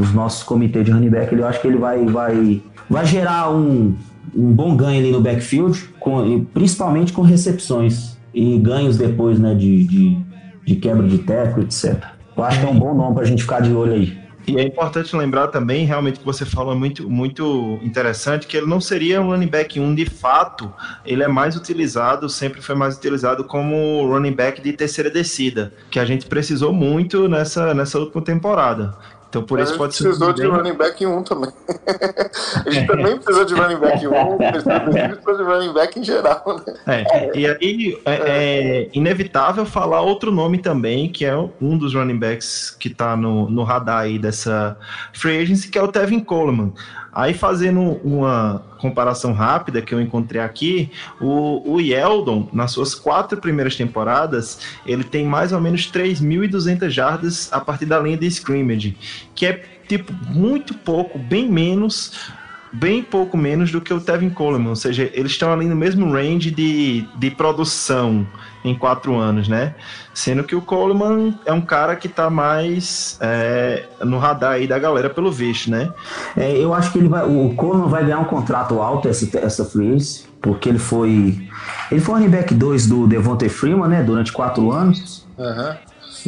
os 0.00 0.12
nossos 0.12 0.42
comitês 0.42 0.84
de 0.84 0.90
running 0.90 1.10
back. 1.10 1.34
Eu 1.34 1.46
acho 1.46 1.60
que 1.60 1.68
ele 1.68 1.78
vai, 1.78 2.04
vai, 2.06 2.62
vai 2.88 3.06
gerar 3.06 3.50
um, 3.50 3.94
um 4.34 4.52
bom 4.52 4.76
ganho 4.76 4.98
ali 4.98 5.12
no 5.12 5.20
backfield, 5.20 5.90
com, 6.00 6.44
principalmente 6.52 7.12
com 7.12 7.22
recepções 7.22 8.16
e 8.34 8.58
ganhos 8.58 8.96
depois 8.96 9.38
né, 9.38 9.54
de, 9.54 9.84
de, 9.84 10.18
de 10.64 10.76
quebra 10.76 11.06
de 11.06 11.18
teco, 11.18 11.60
etc. 11.60 12.02
Eu 12.36 12.44
acho 12.44 12.60
que 12.60 12.66
é 12.66 12.68
um 12.68 12.78
bom 12.78 12.94
nome 12.94 13.14
pra 13.14 13.24
gente 13.24 13.42
ficar 13.42 13.60
de 13.60 13.72
olho 13.72 13.94
aí. 13.94 14.16
E 14.48 14.56
é 14.56 14.62
importante 14.62 15.14
lembrar 15.14 15.48
também, 15.48 15.84
realmente, 15.84 16.20
que 16.20 16.24
você 16.24 16.46
falou 16.46 16.74
muito, 16.74 17.08
muito 17.08 17.78
interessante, 17.82 18.46
que 18.46 18.56
ele 18.56 18.66
não 18.66 18.80
seria 18.80 19.20
um 19.20 19.26
running 19.26 19.46
back 19.46 19.78
1 19.78 19.94
de 19.94 20.06
fato, 20.06 20.72
ele 21.04 21.22
é 21.22 21.28
mais 21.28 21.54
utilizado, 21.54 22.28
sempre 22.30 22.62
foi 22.62 22.74
mais 22.74 22.96
utilizado 22.96 23.44
como 23.44 24.06
running 24.06 24.32
back 24.32 24.62
de 24.62 24.72
terceira 24.72 25.10
descida, 25.10 25.72
que 25.90 26.00
a 26.00 26.04
gente 26.06 26.26
precisou 26.26 26.72
muito 26.72 27.28
nessa, 27.28 27.74
nessa 27.74 27.98
última 27.98 28.22
temporada. 28.22 28.96
Então 29.28 29.42
por 29.42 29.60
isso 29.60 29.76
pode 29.76 29.94
ser 29.94 30.04
precisou 30.04 30.32
de 30.32 30.42
bem- 30.42 30.50
running 30.50 30.72
back 30.72 31.04
em 31.04 31.06
um 31.06 31.22
também. 31.22 31.50
a 32.64 32.70
gente 32.70 32.86
também 32.86 33.16
precisou 33.18 33.44
de 33.44 33.54
running 33.54 33.76
back 33.76 34.02
em 34.02 34.08
um, 34.08 34.38
precisou 35.22 35.36
de 35.36 35.42
running 35.42 35.72
back 35.72 35.98
em 35.98 36.02
geral, 36.02 36.62
né? 36.66 37.04
É, 37.10 37.38
e 37.38 37.46
aí 37.46 38.00
é, 38.06 38.14
é 38.14 38.88
inevitável 38.94 39.66
falar 39.66 40.00
outro 40.00 40.32
nome 40.32 40.58
também, 40.58 41.10
que 41.10 41.26
é 41.26 41.36
um 41.36 41.76
dos 41.76 41.94
running 41.94 42.18
backs 42.18 42.70
que 42.70 42.88
tá 42.88 43.16
no, 43.16 43.50
no 43.50 43.64
radar 43.64 44.00
aí 44.00 44.18
dessa 44.18 44.76
free 45.12 45.38
agency, 45.42 45.68
que 45.68 45.78
é 45.78 45.82
o 45.82 45.88
Tevin 45.88 46.20
Coleman. 46.20 46.72
Aí 47.18 47.34
fazendo 47.34 47.80
uma 48.04 48.62
comparação 48.78 49.32
rápida 49.32 49.82
que 49.82 49.92
eu 49.92 50.00
encontrei 50.00 50.40
aqui, 50.40 50.88
o, 51.20 51.74
o 51.74 51.80
Yeldon, 51.80 52.48
nas 52.52 52.70
suas 52.70 52.94
quatro 52.94 53.40
primeiras 53.40 53.74
temporadas, 53.74 54.60
ele 54.86 55.02
tem 55.02 55.26
mais 55.26 55.50
ou 55.50 55.60
menos 55.60 55.90
3.200 55.90 56.88
jardas 56.88 57.52
a 57.52 57.58
partir 57.58 57.86
da 57.86 57.98
linha 57.98 58.16
de 58.16 58.28
scrimmage, 58.28 58.96
que 59.34 59.46
é 59.46 59.64
tipo 59.88 60.12
muito 60.28 60.74
pouco, 60.74 61.18
bem 61.18 61.50
menos 61.50 62.30
bem 62.72 63.02
pouco 63.02 63.36
menos 63.36 63.70
do 63.70 63.80
que 63.80 63.92
o 63.92 64.00
Tevin 64.00 64.30
Coleman, 64.30 64.70
ou 64.70 64.76
seja, 64.76 65.10
eles 65.14 65.32
estão 65.32 65.52
ali 65.52 65.66
no 65.66 65.76
mesmo 65.76 66.12
range 66.12 66.50
de, 66.50 67.06
de 67.16 67.30
produção 67.30 68.26
em 68.64 68.74
quatro 68.74 69.16
anos, 69.16 69.48
né? 69.48 69.74
Sendo 70.12 70.44
que 70.44 70.54
o 70.54 70.60
Coleman 70.60 71.38
é 71.46 71.52
um 71.52 71.60
cara 71.60 71.96
que 71.96 72.08
tá 72.08 72.28
mais 72.28 73.18
é, 73.20 73.84
no 74.00 74.18
radar 74.18 74.52
aí 74.52 74.66
da 74.66 74.78
galera 74.78 75.08
pelo 75.08 75.30
visto, 75.30 75.70
né? 75.70 75.90
É, 76.36 76.56
eu 76.56 76.74
acho 76.74 76.92
que 76.92 76.98
ele 76.98 77.08
vai, 77.08 77.24
o 77.24 77.54
Coleman 77.54 77.88
vai 77.88 78.04
ganhar 78.04 78.18
um 78.18 78.24
contrato 78.24 78.80
alto 78.80 79.08
essa, 79.08 79.38
essa 79.38 79.64
free 79.64 79.98
porque 80.40 80.68
ele 80.68 80.78
foi 80.78 81.48
ele 81.90 82.00
foi 82.00 82.14
running 82.14 82.30
back 82.30 82.54
2 82.54 82.86
do 82.86 83.06
Devontae 83.06 83.48
Freeman, 83.48 83.88
né, 83.88 84.02
durante 84.02 84.32
quatro 84.32 84.70
anos. 84.70 85.26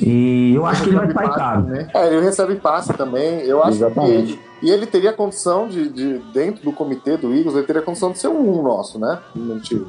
E 0.02 0.54
eu 0.54 0.64
acho 0.66 0.82
que 0.84 0.88
ele 0.90 0.96
vai 0.98 1.12
passe 1.12 1.38
caro. 1.38 1.62
também. 1.64 1.86
É, 1.94 2.06
ele 2.08 2.20
recebe 2.24 2.56
passe 2.56 2.92
também. 2.94 3.40
Eu 3.40 3.62
acho 3.62 3.76
Exatamente. 3.78 4.36
que. 4.60 4.66
E 4.66 4.70
ele 4.70 4.86
teria 4.86 5.12
condição 5.12 5.68
de, 5.68 5.88
de, 5.88 6.18
dentro 6.32 6.62
do 6.64 6.72
comitê 6.72 7.16
do 7.16 7.32
Eagles, 7.34 7.54
ele 7.56 7.66
teria 7.66 7.82
condição 7.82 8.12
de 8.12 8.18
ser 8.18 8.28
um 8.28 8.62
nosso, 8.62 8.98
né? 8.98 9.18
Como 9.32 9.52
a 9.52 9.56
gente 9.56 9.86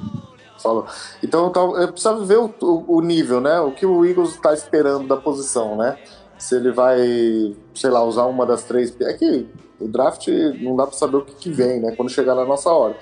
falou. 0.62 0.86
Então 1.24 1.52
eu 1.78 1.88
precisava 1.90 2.24
ver 2.24 2.38
o, 2.38 2.54
o- 2.62 2.86
o 2.98 3.02
nível, 3.02 3.42
né? 3.42 3.60
O 3.60 3.72
que 3.72 3.86
o 3.86 4.06
Eagles 4.06 4.30
está 4.32 4.54
esperando 4.54 5.08
da 5.08 5.18
posição, 5.18 5.76
né? 5.76 5.98
Se 6.38 6.56
ele 6.56 6.72
vai, 6.72 6.98
sei 7.76 7.90
lá, 7.90 8.04
usar 8.04 8.26
uma 8.26 8.46
das 8.46 8.64
três. 8.64 8.96
É 9.02 9.14
que 9.14 9.48
o 9.80 9.88
draft 9.88 10.28
não 10.62 10.76
dá 10.76 10.86
para 10.88 10.96
saber 10.98 11.18
o 11.18 11.22
que, 11.22 11.34
que 11.36 11.50
vem, 11.52 11.80
né? 11.82 11.94
Quando 11.96 12.10
chegar 12.10 12.34
na 12.36 12.46
nossa 12.46 12.70
hora. 12.72 12.96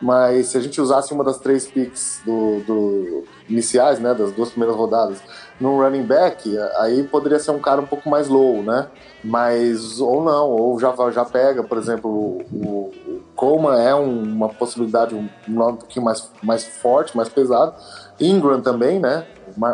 Mas 0.00 0.48
se 0.48 0.58
a 0.58 0.60
gente 0.60 0.78
usasse 0.80 1.12
uma 1.14 1.24
das 1.24 1.38
três 1.38 1.66
picks 1.66 2.20
do, 2.24 2.60
do- 2.66 3.24
iniciais, 3.48 3.98
né? 3.98 4.14
Das 4.14 4.30
duas 4.32 4.50
primeiras 4.50 4.76
rodadas, 4.76 5.18
num 5.60 5.78
running 5.80 6.02
back, 6.02 6.56
aí 6.78 7.02
poderia 7.04 7.38
ser 7.38 7.50
um 7.50 7.58
cara 7.58 7.80
um 7.80 7.86
pouco 7.86 8.08
mais 8.08 8.28
low, 8.28 8.62
né? 8.62 8.86
Mas, 9.24 10.00
ou 10.00 10.22
não, 10.22 10.50
ou 10.50 10.78
já, 10.78 10.94
já 11.10 11.24
pega, 11.24 11.62
por 11.64 11.78
exemplo, 11.78 12.10
o, 12.10 12.42
o 12.54 13.20
Coleman 13.34 13.78
é 13.80 13.94
um- 13.94 14.22
uma 14.22 14.48
possibilidade, 14.48 15.14
um 15.14 15.28
um 15.48 15.76
pouquinho 15.76 16.04
mais, 16.04 16.30
mais 16.42 16.64
forte, 16.64 17.16
mais 17.16 17.28
pesado. 17.28 17.74
Ingram 18.20 18.60
também, 18.60 18.98
né? 19.00 19.26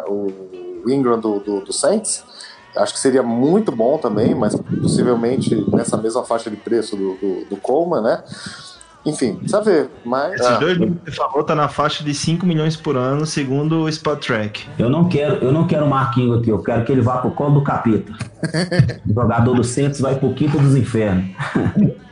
O 0.08 0.52
O 0.84 0.90
Ingram 0.90 1.18
do, 1.20 1.38
do, 1.38 1.60
do 1.60 1.72
Saints. 1.72 2.24
Acho 2.76 2.94
que 2.94 2.98
seria 2.98 3.22
muito 3.22 3.70
bom 3.70 3.98
também, 3.98 4.34
mas 4.34 4.56
possivelmente 4.80 5.54
nessa 5.72 5.96
mesma 5.96 6.24
faixa 6.24 6.50
de 6.50 6.56
preço 6.56 6.96
do, 6.96 7.14
do, 7.16 7.44
do 7.50 7.56
Coleman, 7.56 8.00
né? 8.02 8.24
Enfim, 9.04 9.34
precisa 9.34 9.60
ver. 9.60 9.90
Mas. 10.04 10.40
Esses 10.40 10.58
dois 10.58 10.78
nomes 10.78 10.98
que 11.04 11.10
você 11.10 11.16
falou 11.16 11.44
tá 11.44 11.54
na 11.54 11.68
faixa 11.68 12.04
de 12.04 12.14
5 12.14 12.46
milhões 12.46 12.76
por 12.76 12.96
ano, 12.96 13.26
segundo 13.26 13.82
o 13.82 13.88
Spot 13.88 14.24
Track. 14.24 14.68
Eu 14.78 14.88
não 14.88 15.08
quero, 15.08 15.36
eu 15.44 15.52
não 15.52 15.66
quero 15.66 15.84
o 15.84 15.90
Marquinhos 15.90 16.40
aqui, 16.40 16.50
eu 16.50 16.62
quero 16.62 16.84
que 16.84 16.92
ele 16.92 17.00
vá 17.00 17.18
pro 17.18 17.30
colo 17.32 17.54
do 17.54 17.62
capeta. 17.62 18.12
Jogador 19.06 19.54
do 19.54 19.64
Santos 19.64 20.00
vai 20.00 20.16
pro 20.16 20.32
quinto 20.34 20.58
dos 20.58 20.76
infernos. 20.76 21.26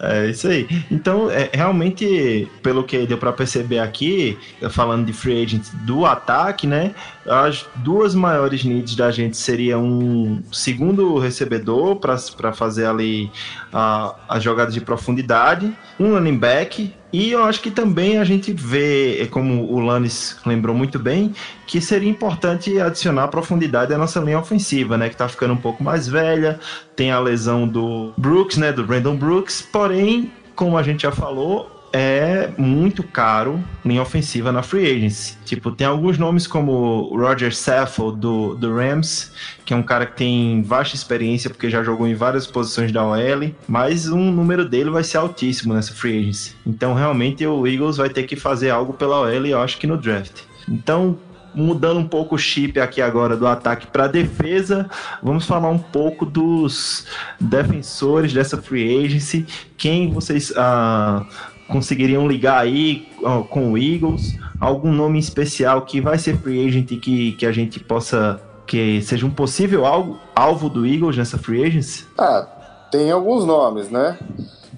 É 0.00 0.30
isso 0.30 0.48
aí. 0.48 0.68
Então, 0.90 1.30
é, 1.30 1.50
realmente, 1.52 2.48
pelo 2.62 2.84
que 2.84 3.06
deu 3.06 3.18
para 3.18 3.32
perceber 3.32 3.78
aqui, 3.78 4.38
falando 4.70 5.06
de 5.06 5.12
free 5.12 5.42
agent 5.42 5.66
do 5.84 6.06
ataque, 6.06 6.66
né? 6.66 6.94
As 7.26 7.66
duas 7.76 8.14
maiores 8.14 8.64
needs 8.64 8.94
da 8.94 9.10
gente 9.10 9.36
seriam 9.36 9.84
um 9.84 10.42
segundo 10.52 11.18
recebedor 11.18 11.96
para 11.96 12.52
fazer 12.52 12.86
ali 12.86 13.30
a, 13.72 14.14
as 14.28 14.42
jogadas 14.42 14.74
de 14.74 14.80
profundidade, 14.80 15.72
um 15.98 16.12
running 16.14 16.38
back. 16.38 16.92
E 17.12 17.32
eu 17.32 17.42
acho 17.42 17.60
que 17.60 17.70
também 17.70 18.18
a 18.18 18.24
gente 18.24 18.52
vê, 18.52 19.20
é 19.20 19.26
como 19.26 19.64
o 19.64 19.80
Lannis 19.80 20.38
lembrou 20.46 20.74
muito 20.76 20.98
bem, 20.98 21.34
que 21.66 21.80
seria 21.80 22.08
importante 22.08 22.80
adicionar 22.80 23.26
profundidade 23.28 23.92
à 23.92 23.98
nossa 23.98 24.20
linha 24.20 24.38
ofensiva, 24.38 24.96
né? 24.96 25.08
Que 25.08 25.16
tá 25.16 25.28
ficando 25.28 25.54
um 25.54 25.56
pouco 25.56 25.82
mais 25.82 26.06
velha, 26.06 26.60
tem 26.94 27.10
a 27.10 27.18
lesão 27.18 27.66
do 27.66 28.12
Brooks, 28.16 28.58
né? 28.58 28.72
Do 28.72 28.84
Brandon 28.84 29.16
Brooks, 29.16 29.60
porém, 29.60 30.32
como 30.54 30.78
a 30.78 30.82
gente 30.82 31.02
já 31.02 31.10
falou, 31.10 31.79
é 31.92 32.50
muito 32.56 33.02
caro 33.02 33.62
linha 33.84 34.02
ofensiva 34.02 34.52
na 34.52 34.62
free 34.62 34.86
agency. 34.86 35.36
Tipo, 35.44 35.70
tem 35.72 35.86
alguns 35.86 36.18
nomes 36.18 36.46
como 36.46 37.10
Roger 37.16 37.54
Saffold 37.54 38.20
do, 38.20 38.54
do 38.54 38.74
Rams, 38.74 39.32
que 39.64 39.72
é 39.72 39.76
um 39.76 39.82
cara 39.82 40.06
que 40.06 40.16
tem 40.16 40.62
vasta 40.62 40.94
experiência 40.94 41.50
porque 41.50 41.68
já 41.68 41.82
jogou 41.82 42.06
em 42.06 42.14
várias 42.14 42.46
posições 42.46 42.92
da 42.92 43.04
OL, 43.04 43.52
mas 43.66 44.08
um 44.08 44.30
número 44.30 44.68
dele 44.68 44.90
vai 44.90 45.02
ser 45.02 45.18
altíssimo 45.18 45.74
nessa 45.74 45.92
free 45.92 46.20
agency. 46.20 46.54
Então, 46.66 46.94
realmente, 46.94 47.44
o 47.46 47.66
Eagles 47.66 47.96
vai 47.96 48.08
ter 48.08 48.24
que 48.24 48.36
fazer 48.36 48.70
algo 48.70 48.92
pela 48.92 49.20
OL, 49.20 49.46
eu 49.46 49.60
acho 49.60 49.78
que 49.78 49.86
no 49.86 49.96
draft. 49.96 50.42
Então, 50.68 51.18
mudando 51.54 51.98
um 51.98 52.06
pouco 52.06 52.34
o 52.34 52.38
chip 52.38 52.78
aqui 52.78 53.02
agora 53.02 53.36
do 53.36 53.46
ataque 53.46 53.86
para 53.86 54.06
defesa, 54.06 54.88
vamos 55.22 55.46
falar 55.46 55.68
um 55.68 55.78
pouco 55.78 56.24
dos 56.24 57.06
defensores 57.40 58.32
dessa 58.32 58.60
free 58.60 59.04
agency. 59.04 59.46
Quem 59.76 60.12
vocês 60.12 60.52
ah, 60.56 61.26
conseguiriam 61.70 62.26
ligar 62.26 62.58
aí 62.58 63.08
com 63.48 63.72
o 63.72 63.78
Eagles? 63.78 64.36
Algum 64.60 64.92
nome 64.92 65.18
especial 65.18 65.82
que 65.82 66.00
vai 66.00 66.18
ser 66.18 66.36
free 66.36 66.66
agent 66.66 66.88
que, 67.00 67.32
que 67.32 67.46
a 67.46 67.52
gente 67.52 67.80
possa 67.80 68.40
que 68.66 69.02
seja 69.02 69.26
um 69.26 69.30
possível 69.30 69.84
alvo, 69.84 70.16
alvo 70.34 70.68
do 70.68 70.86
Eagles 70.86 71.16
nessa 71.16 71.36
free 71.36 71.64
agency? 71.64 72.06
Ah, 72.16 72.46
tem 72.92 73.10
alguns 73.10 73.44
nomes, 73.44 73.90
né? 73.90 74.16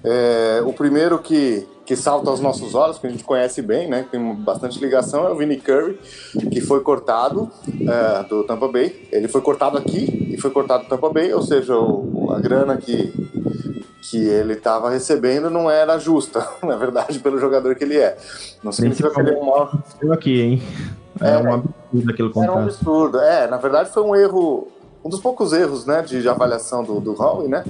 É, 0.03 0.63
o 0.65 0.73
primeiro 0.73 1.19
que 1.19 1.67
que 1.85 1.95
salta 1.95 2.29
aos 2.29 2.39
nossos 2.39 2.75
olhos, 2.75 2.97
que 2.97 3.07
a 3.07 3.09
gente 3.09 3.23
conhece 3.23 3.61
bem, 3.61 3.89
né? 3.89 4.05
Tem 4.09 4.33
bastante 4.35 4.79
ligação, 4.79 5.27
é 5.27 5.31
o 5.31 5.35
Vinny 5.35 5.57
Curry, 5.57 5.99
que 6.51 6.61
foi 6.61 6.79
cortado 6.81 7.51
é, 7.67 8.23
do 8.23 8.43
Tampa 8.43 8.67
Bay. 8.67 9.07
Ele 9.11 9.27
foi 9.27 9.41
cortado 9.41 9.77
aqui 9.77 10.29
e 10.33 10.39
foi 10.39 10.51
cortado 10.51 10.83
do 10.83 10.89
Tampa 10.89 11.09
Bay, 11.09 11.33
ou 11.33 11.41
seja, 11.41 11.77
o, 11.77 12.31
a 12.31 12.39
grana 12.39 12.77
que, 12.77 13.11
que 14.09 14.17
ele 14.17 14.53
estava 14.53 14.89
recebendo 14.89 15.49
não 15.49 15.71
era 15.71 15.97
justa, 15.97 16.45
na 16.61 16.75
verdade, 16.75 17.19
pelo 17.19 17.39
jogador 17.39 17.73
que 17.75 17.83
ele 17.83 17.97
é. 17.97 18.17
Não 18.61 18.71
significa 18.71 19.09
que 19.09 19.19
ele 19.19 19.31
é 19.31 19.37
um 19.37 19.45
maior... 19.45 19.83
aqui, 20.11 20.41
hein? 20.41 20.63
É, 21.21 21.31
é 21.31 21.37
um 21.37 21.53
absurdo 21.53 22.11
aquele 22.11 22.29
contrato. 22.29 22.51
Era 22.51 22.59
um 22.59 22.63
absurdo. 22.63 23.19
É, 23.19 23.47
na 23.47 23.57
verdade 23.57 23.89
foi 23.91 24.03
um 24.03 24.15
erro 24.15 24.67
um 25.03 25.09
dos 25.09 25.19
poucos 25.19 25.51
erros 25.51 25.85
né, 25.85 26.01
de, 26.01 26.21
de 26.21 26.29
avaliação 26.29 26.81
do, 26.81 26.99
do 27.01 27.21
Howie, 27.21 27.49
né? 27.49 27.63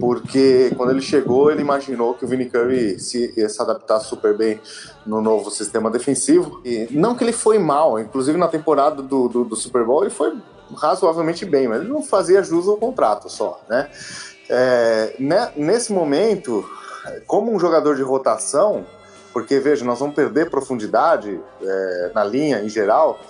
Porque 0.00 0.72
quando 0.76 0.90
ele 0.90 1.00
chegou, 1.00 1.48
ele 1.48 1.60
imaginou 1.60 2.14
que 2.14 2.24
o 2.24 2.28
Vinny 2.28 2.46
Curry 2.46 2.98
se, 2.98 3.32
ia 3.36 3.48
se 3.48 3.62
adaptar 3.62 4.00
super 4.00 4.36
bem 4.36 4.60
no 5.06 5.22
novo 5.22 5.48
sistema 5.48 5.88
defensivo. 5.88 6.60
E 6.64 6.88
não 6.90 7.14
que 7.14 7.22
ele 7.22 7.32
foi 7.32 7.56
mal, 7.56 8.00
inclusive 8.00 8.36
na 8.36 8.48
temporada 8.48 9.00
do, 9.00 9.28
do, 9.28 9.44
do 9.44 9.54
Super 9.54 9.84
Bowl 9.84 10.02
ele 10.02 10.10
foi 10.10 10.36
razoavelmente 10.74 11.44
bem, 11.44 11.68
mas 11.68 11.82
ele 11.82 11.90
não 11.90 12.02
fazia 12.02 12.42
jus 12.42 12.66
ao 12.66 12.76
contrato 12.76 13.28
só, 13.28 13.60
né? 13.68 13.88
É, 14.48 15.14
né, 15.18 15.52
nesse 15.56 15.92
momento, 15.92 16.68
como 17.26 17.54
um 17.54 17.58
jogador 17.58 17.96
de 17.96 18.02
rotação, 18.02 18.86
porque 19.32 19.58
veja, 19.58 19.84
nós 19.84 19.98
vamos 19.98 20.14
perder 20.14 20.50
profundidade 20.50 21.40
é, 21.62 22.10
na 22.14 22.24
linha 22.24 22.62
em 22.62 22.68
geral, 22.68 23.20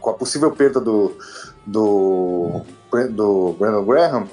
com 0.00 0.10
a 0.10 0.14
possível 0.14 0.50
perda 0.52 0.80
do, 0.80 1.16
do 1.64 2.62
do 3.10 3.54
Brandon 3.58 3.84
Graham, 3.84 4.28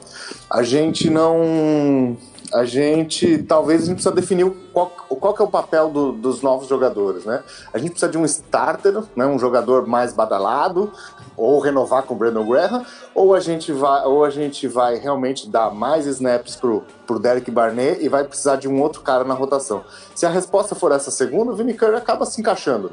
a 0.49 0.63
gente 0.63 1.09
não. 1.09 2.15
A 2.53 2.65
gente 2.65 3.43
talvez 3.43 3.83
a 3.83 3.85
gente 3.85 3.95
precisa 3.95 4.13
definir 4.13 4.49
qual, 4.71 4.87
qual 4.87 5.33
que 5.33 5.41
é 5.41 5.45
o 5.45 5.49
papel 5.49 5.89
do, 5.89 6.11
dos 6.11 6.41
novos 6.41 6.67
jogadores, 6.67 7.25
né? 7.25 7.43
A 7.73 7.77
gente 7.77 7.91
precisa 7.91 8.11
de 8.11 8.17
um 8.17 8.25
starter, 8.25 9.03
né? 9.15 9.25
um 9.25 9.39
jogador 9.39 9.87
mais 9.87 10.13
badalado, 10.13 10.91
ou 11.35 11.59
renovar 11.59 12.03
com 12.03 12.13
o 12.13 12.17
Brandon 12.17 12.45
Graham, 12.45 12.85
ou 13.15 13.33
a 13.33 13.39
gente 13.39 13.71
vai, 13.71 14.05
ou 14.05 14.23
a 14.23 14.29
gente 14.29 14.67
vai 14.67 14.97
realmente 14.97 15.49
dar 15.49 15.71
mais 15.71 16.05
snaps 16.05 16.55
pro, 16.55 16.83
pro 17.07 17.19
Derek 17.19 17.49
Barnett 17.49 18.03
e 18.03 18.07
vai 18.07 18.23
precisar 18.23 18.57
de 18.57 18.67
um 18.67 18.81
outro 18.81 19.01
cara 19.01 19.23
na 19.23 19.33
rotação. 19.33 19.83
Se 20.15 20.25
a 20.25 20.29
resposta 20.29 20.75
for 20.75 20.91
essa 20.91 21.11
segunda, 21.11 21.51
o 21.51 21.55
Vinny 21.55 21.73
Curry 21.73 21.95
acaba 21.95 22.25
se 22.25 22.39
encaixando, 22.39 22.91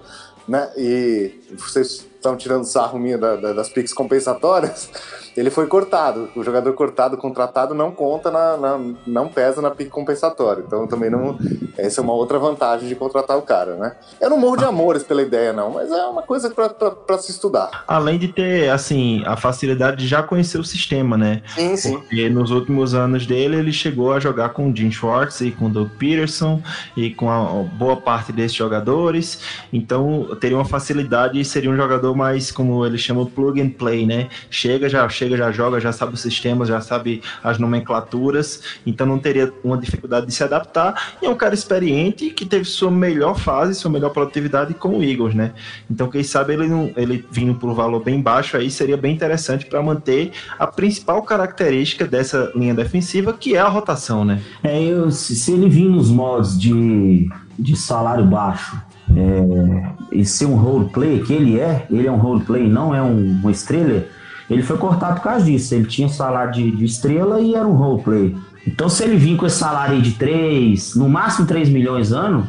né? 0.49 0.71
E 0.77 1.41
vocês 1.57 2.10
estão 2.21 2.37
tirando 2.37 2.65
sarro 2.65 2.99
minha 2.99 3.17
da, 3.17 3.35
da, 3.35 3.53
das 3.55 3.69
picks 3.69 3.93
compensatórias, 3.93 4.91
ele 5.37 5.51
foi 5.51 5.67
cortado. 5.67 6.29
O 6.37 6.45
jogador 6.45 6.73
cortado, 6.75 7.17
contratado, 7.17 7.75
não 7.75 7.91
conta, 7.91 8.31
na, 8.31 8.57
na, 8.57 8.81
não 9.07 9.29
pesa 9.29 9.63
na 9.63 9.71
pick 9.71 9.89
compensatória. 9.89 10.63
Então 10.67 10.87
também 10.87 11.11
não. 11.11 11.39
Essa 11.79 12.01
é 12.01 12.05
uma 12.05 12.13
outra 12.13 12.39
vantagem 12.39 12.89
de 12.89 12.95
contratar 12.95 13.39
o 13.39 13.43
cara, 13.43 13.77
né? 13.77 13.97
Eu 14.21 14.29
não 14.29 14.39
morro 14.39 14.57
de 14.57 14.65
amores 14.65 15.03
pela 15.03 15.23
ideia, 15.23 15.53
não, 15.53 15.71
mas 15.71 15.91
é 15.91 16.05
uma 16.05 16.23
coisa 16.23 16.51
para 16.51 17.19
se 17.19 17.31
estudar. 17.31 17.85
Além 17.89 18.19
de 18.19 18.29
ter, 18.29 18.69
assim, 18.69 19.23
a 19.25 19.37
facilidade 19.37 19.97
de 19.97 20.07
já 20.07 20.23
conhecer 20.23 20.59
o 20.59 20.65
sistema, 20.65 21.17
né? 21.17 21.43
Sim, 21.55 21.77
sim. 21.77 21.99
Porque 21.99 22.29
nos 22.29 22.51
últimos 22.51 22.95
anos 22.95 23.27
dele, 23.27 23.57
ele 23.57 23.73
chegou 23.73 24.13
a 24.13 24.21
jogar 24.21 24.51
com 24.51 24.71
o 24.71 24.77
Jim 24.77 24.91
Schwartz 24.91 25.41
e 25.41 25.51
com 25.53 25.67
o 25.67 25.69
Doug 25.69 25.89
Peterson 25.99 26.61
e 26.97 27.11
com 27.11 27.31
a 27.31 27.63
boa 27.63 27.97
parte 27.97 28.33
desses 28.33 28.57
jogadores. 28.57 29.41
Então 29.73 30.37
teria 30.41 30.57
uma 30.57 30.65
facilidade 30.65 31.41
e 31.41 31.45
seria 31.45 31.71
um 31.71 31.77
jogador 31.77 32.10
jogador 32.11 32.15
mais, 32.15 32.51
como 32.51 32.85
ele 32.85 32.99
chama, 32.99 33.25
plug 33.27 33.61
and 33.61 33.71
play, 33.71 34.07
né? 34.07 34.29
Chega, 34.51 34.89
já 34.89 35.09
chega, 35.09 35.37
já 35.37 35.51
joga, 35.51 35.81
já 35.81 35.93
sabe 35.93 36.15
os 36.15 36.21
sistemas, 36.21 36.69
já 36.69 36.81
sabe 36.81 37.23
as 37.43 37.59
nomenclaturas, 37.59 38.63
então 38.87 39.07
não 39.07 39.19
teria 39.19 39.53
uma 39.65 39.77
dificuldade 39.77 40.27
de 40.27 40.33
se 40.33 40.43
adaptar. 40.43 41.17
E 41.23 41.27
é 41.27 41.31
um 41.31 41.35
cara 41.35 41.55
experiente 41.55 42.31
que 42.31 42.45
teve 42.45 42.65
sua 42.65 42.91
melhor 42.91 43.39
fase, 43.39 43.75
sua 43.75 43.91
melhor 43.91 44.11
produtividade 44.11 44.75
com 44.75 44.99
o 44.99 45.03
Eagles, 45.03 45.35
né? 45.35 45.53
Então, 45.91 46.09
quem 46.09 46.23
sabe 46.23 46.55
ele 46.55 46.69
não, 46.69 46.93
ele 46.97 47.25
vindo 47.31 47.55
por 47.55 47.71
um 47.71 47.75
valor 47.75 48.03
bem 48.03 48.21
baixo 48.21 48.57
aí 48.57 48.71
seria 48.71 48.97
bem 48.97 49.15
interessante 49.15 49.67
para 49.67 49.83
manter 49.83 50.33
a 50.59 50.67
principal 50.67 51.23
característica 51.23 52.07
dessa 52.07 52.53
linha 52.55 52.75
defensiva, 52.75 53.33
que 53.33 53.55
é 53.55 53.61
a 53.61 53.69
rotação, 53.69 54.25
né? 54.25 54.41
É, 54.63 54.83
eu, 54.83 55.11
se 55.11 55.53
ele 55.53 55.69
vir 55.69 55.89
nos 55.89 56.11
modos 56.11 56.59
de, 56.59 57.29
de 57.59 57.77
salário 57.77 58.25
baixo 58.25 58.90
é, 59.17 59.93
e 60.13 60.25
ser 60.25 60.47
um 60.47 60.55
roleplay, 60.55 61.21
que 61.21 61.33
ele 61.33 61.59
é, 61.59 61.87
ele 61.91 62.07
é 62.07 62.13
um 62.13 62.19
roleplay, 62.19 62.69
não 62.69 62.95
é 62.95 63.03
um, 63.03 63.39
uma 63.41 63.51
estrela, 63.51 64.05
ele 64.51 64.63
foi 64.63 64.77
cortado 64.77 65.17
por 65.17 65.23
causa 65.23 65.45
disso. 65.45 65.75
Ele 65.75 65.87
tinha 65.87 66.09
salário 66.09 66.53
de, 66.53 66.71
de 66.73 66.85
estrela 66.85 67.41
e 67.41 67.55
era 67.55 67.67
um 67.67 67.75
roleplay. 67.75 68.37
Então, 68.67 68.89
se 68.89 69.05
ele 69.05 69.17
vir 69.17 69.37
com 69.37 69.47
esse 69.47 69.57
salário 69.57 69.95
aí 69.95 70.03
de 70.03 70.13
3, 70.13 70.97
no 70.97 71.09
máximo 71.09 71.47
3 71.47 71.69
milhões 71.69 72.13
ano, 72.13 72.47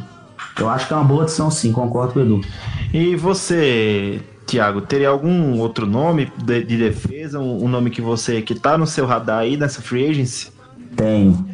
eu 0.59 0.68
acho 0.68 0.88
que 0.88 0.93
é 0.93 0.95
uma 0.95 1.05
boa 1.05 1.24
adição 1.24 1.49
sim, 1.51 1.72
concordo 1.72 2.14
com 2.14 2.20
o 2.20 2.24
Edu. 2.24 2.41
E 2.93 3.16
você, 3.16 4.20
Tiago, 4.45 4.82
teria 4.82 5.09
algum 5.09 5.59
outro 5.59 5.86
nome 5.86 6.32
de, 6.43 6.64
de 6.64 6.78
defesa, 6.78 7.39
um, 7.39 7.64
um, 7.64 7.68
nome 7.68 7.89
que 7.89 8.01
você 8.01 8.41
que 8.41 8.55
tá 8.55 8.78
no 8.78 8.88
seu 8.88 9.05
radar 9.05 9.39
aí 9.39 9.55
nessa 9.55 9.82
free 9.82 10.09
agency? 10.09 10.51
Tenho. 10.95 11.47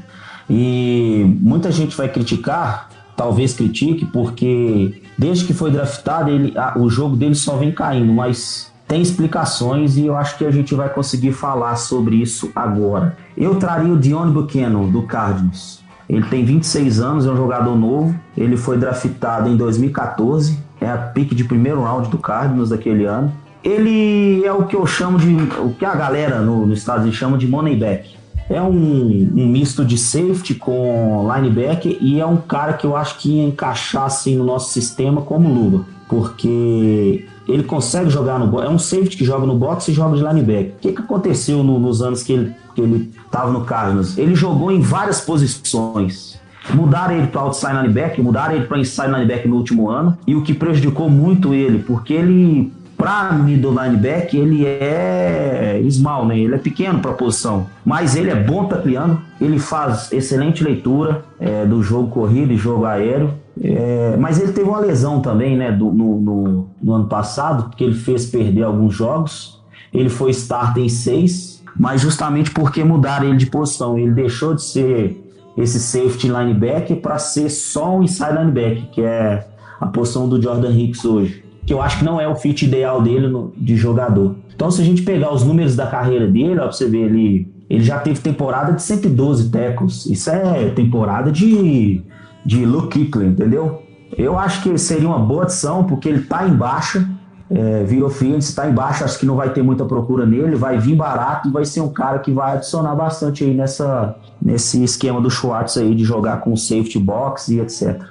E 0.50 1.24
muita 1.42 1.72
gente 1.72 1.96
vai 1.96 2.10
criticar, 2.10 2.90
talvez 3.18 3.54
critique, 3.54 4.06
porque 4.06 5.02
desde 5.18 5.44
que 5.46 5.54
foi 5.54 5.72
draftado, 5.72 6.30
ele, 6.30 6.56
a, 6.56 6.78
o 6.78 6.88
jogo 6.90 7.18
dele 7.18 7.36
só 7.36 7.58
vem 7.58 7.72
caindo, 7.72 8.14
mas 8.14 8.72
tem 8.88 9.02
explicações 9.02 9.98
e 9.98 10.06
eu 10.06 10.16
acho 10.16 10.38
que 10.38 10.46
a 10.46 10.52
gente 10.52 10.74
vai 10.76 10.88
conseguir 10.88 11.34
falar 11.34 11.76
sobre 11.76 12.16
isso 12.16 12.52
agora. 12.56 13.18
Eu 13.36 13.56
traria 13.56 13.92
o 13.92 13.98
Dion 13.98 14.30
Buchanan, 14.32 14.84
do 14.86 15.02
Cardinals. 15.02 15.82
Ele 16.08 16.24
tem 16.28 16.46
26 16.46 17.02
anos, 17.02 17.26
é 17.26 17.32
um 17.32 17.36
jogador 17.36 17.76
novo. 17.76 18.18
Ele 18.38 18.56
foi 18.56 18.78
draftado 18.78 19.50
em 19.50 19.58
2014, 19.58 20.58
é 20.80 20.90
a 20.90 20.98
pique 20.98 21.36
de 21.36 21.44
primeiro 21.44 21.82
round 21.82 22.10
do 22.10 22.18
Cardinals 22.18 22.70
daquele 22.70 23.04
ano. 23.04 23.34
Ele 23.62 24.46
é 24.46 24.54
o 24.54 24.66
que 24.66 24.76
eu 24.76 24.86
chamo 24.86 25.18
de. 25.18 25.36
o 25.60 25.74
que 25.74 25.84
a 25.84 25.94
galera 25.94 26.40
no, 26.40 26.66
no 26.66 26.74
Estados 26.74 27.02
Unidos 27.02 27.20
chama 27.20 27.38
de 27.38 27.48
money 27.48 27.76
back. 27.76 28.17
É 28.50 28.62
um, 28.62 28.72
um, 28.72 29.48
misto 29.48 29.84
de 29.84 29.98
safety 29.98 30.56
com 30.56 31.30
linebacker 31.34 31.98
e 32.00 32.20
é 32.20 32.26
um 32.26 32.38
cara 32.38 32.74
que 32.74 32.86
eu 32.86 32.96
acho 32.96 33.18
que 33.18 33.38
ia 33.38 33.44
encaixar 33.44 34.06
assim 34.06 34.38
no 34.38 34.46
nosso 34.46 34.72
sistema 34.72 35.22
como 35.22 35.54
luva, 35.54 35.86
porque 36.08 37.26
ele 37.48 37.64
consegue 37.64 38.10
jogar 38.10 38.40
no 38.40 38.62
é 38.62 38.70
um 38.70 38.80
safety 38.80 39.18
que 39.18 39.26
joga 39.26 39.46
no 39.46 39.58
box 39.58 39.90
e 39.90 39.94
joga 39.94 40.16
de 40.16 40.24
linebacker. 40.24 40.74
O 40.78 40.80
que, 40.80 40.92
que 40.94 41.02
aconteceu 41.02 41.64
no, 41.64 41.78
nos 41.78 42.02
anos 42.02 42.24
que 42.24 42.34
ele 42.34 42.56
que 42.74 42.82
ele 42.82 43.12
estava 43.26 43.52
no 43.52 43.66
Cardinals? 43.66 44.18
Ele 44.18 44.36
jogou 44.36 44.72
em 44.72 44.80
várias 44.80 45.20
posições. 45.22 46.40
Mudaram 46.74 47.16
ele 47.16 47.28
para 47.28 47.42
outside 47.42 47.74
linebacker, 47.74 48.24
mudaram 48.24 48.56
ele 48.56 48.66
para 48.66 48.78
inside 48.78 49.08
linebacker 49.08 49.50
no 49.50 49.56
último 49.56 49.90
ano, 49.90 50.18
e 50.28 50.36
o 50.36 50.44
que 50.44 50.54
prejudicou 50.54 51.10
muito 51.10 51.54
ele, 51.54 51.80
porque 51.80 52.14
ele 52.14 52.74
para 52.98 53.32
middle 53.32 53.72
linebacker, 53.72 54.40
ele 54.42 54.66
é 54.66 55.80
small, 55.90 56.26
né? 56.26 56.38
Ele 56.40 56.56
é 56.56 56.58
pequeno 56.58 57.00
para 57.00 57.12
a 57.12 57.14
posição, 57.14 57.68
mas 57.86 58.16
ele 58.16 58.32
é 58.32 58.36
bom 58.36 58.66
tacleando, 58.66 59.22
ele 59.40 59.60
faz 59.60 60.12
excelente 60.12 60.64
leitura 60.64 61.24
é, 61.40 61.64
do 61.66 61.84
jogo 61.84 62.10
corrido 62.10 62.52
e 62.52 62.58
jogo 62.58 62.86
aéreo. 62.86 63.34
É, 63.62 64.18
mas 64.20 64.40
ele 64.40 64.52
teve 64.52 64.68
uma 64.68 64.80
lesão 64.80 65.22
também, 65.22 65.56
né? 65.56 65.72
Do, 65.72 65.92
no, 65.92 66.20
no, 66.20 66.70
no, 66.82 66.94
ano 66.94 67.06
passado, 67.06 67.70
que 67.76 67.84
ele 67.84 67.94
fez 67.94 68.26
perder 68.26 68.64
alguns 68.64 68.96
jogos. 68.96 69.62
Ele 69.94 70.10
foi 70.10 70.32
starter 70.32 70.84
em 70.84 70.90
seis, 70.90 71.64
mas 71.80 72.02
justamente 72.02 72.50
porque 72.52 72.84
mudaram 72.84 73.28
ele 73.28 73.38
de 73.38 73.46
posição. 73.46 73.98
Ele 73.98 74.12
deixou 74.12 74.56
de 74.56 74.64
ser 74.64 75.24
esse 75.56 75.80
safety 75.80 76.28
linebacker 76.28 76.98
para 76.98 77.18
ser 77.20 77.50
só 77.50 77.96
um 77.96 78.04
inside 78.04 78.32
linebacker, 78.32 78.90
que 78.92 79.02
é 79.02 79.48
a 79.80 79.86
posição 79.86 80.28
do 80.28 80.42
Jordan 80.42 80.72
Hicks 80.72 81.06
hoje 81.06 81.47
que 81.68 81.74
eu 81.74 81.82
acho 81.82 82.00
que 82.00 82.06
não 82.06 82.20
é 82.20 82.26
o 82.26 82.34
fit 82.34 82.66
ideal 82.66 83.02
dele 83.02 83.28
no, 83.28 83.52
de 83.58 83.76
jogador. 83.76 84.38
Então, 84.56 84.72
se 84.72 84.82
a 84.82 84.86
gente 84.86 85.02
pegar 85.02 85.34
os 85.34 85.44
números 85.44 85.76
da 85.76 85.86
carreira 85.86 86.26
dele, 86.26 86.58
ó, 86.60 86.64
pra 86.64 86.72
você 86.72 86.88
ver, 86.88 87.04
ele, 87.04 87.54
ele 87.70 87.84
já 87.84 88.00
teve 88.00 88.22
temporada 88.22 88.72
de 88.72 88.82
112 88.82 89.52
tackles. 89.52 90.06
Isso 90.06 90.30
é 90.30 90.70
temporada 90.70 91.30
de, 91.30 92.02
de 92.46 92.66
Luke 92.66 92.98
Kickley, 92.98 93.28
entendeu? 93.28 93.84
Eu 94.18 94.40
acho 94.40 94.64
que 94.64 94.78
seria 94.78 95.10
uma 95.10 95.20
boa 95.20 95.44
adição, 95.44 95.84
porque 95.84 96.08
ele 96.08 96.22
tá 96.22 96.48
em 96.48 96.54
baixa, 96.56 97.06
é, 97.52 97.84
virou 97.84 98.10
free 98.10 98.38
está 98.38 98.70
embaixo, 98.70 99.04
acho 99.04 99.20
que 99.20 99.26
não 99.26 99.36
vai 99.36 99.52
ter 99.52 99.62
muita 99.62 99.84
procura 99.84 100.26
nele, 100.26 100.56
vai 100.56 100.80
vir 100.80 100.96
barato 100.96 101.50
e 101.50 101.52
vai 101.52 101.66
ser 101.66 101.82
um 101.82 101.90
cara 101.90 102.20
que 102.20 102.32
vai 102.32 102.56
adicionar 102.56 102.96
bastante 102.96 103.44
aí 103.44 103.54
nessa, 103.54 104.16
nesse 104.42 104.82
esquema 104.82 105.20
do 105.20 105.30
Schwartz 105.30 105.78
aí 105.78 105.94
de 105.94 106.06
jogar 106.06 106.40
com 106.40 106.56
safety 106.56 106.98
box 106.98 107.50
e 107.50 107.60
etc. 107.60 108.02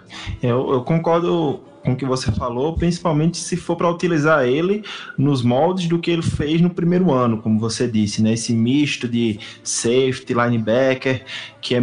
Eu, 0.42 0.72
eu 0.72 0.82
concordo 0.82 1.60
com 1.86 1.92
o 1.92 1.96
que 1.96 2.04
você 2.04 2.32
falou, 2.32 2.74
principalmente 2.74 3.38
se 3.38 3.56
for 3.56 3.76
para 3.76 3.88
utilizar 3.88 4.44
ele 4.44 4.82
nos 5.16 5.40
moldes 5.40 5.86
do 5.86 6.00
que 6.00 6.10
ele 6.10 6.20
fez 6.22 6.60
no 6.60 6.68
primeiro 6.68 7.12
ano, 7.12 7.40
como 7.40 7.60
você 7.60 7.86
disse, 7.86 8.20
né? 8.20 8.32
Esse 8.32 8.52
misto 8.52 9.06
de 9.08 9.38
safety, 9.62 10.34
linebacker, 10.34 11.24
que 11.66 11.74
é 11.74 11.80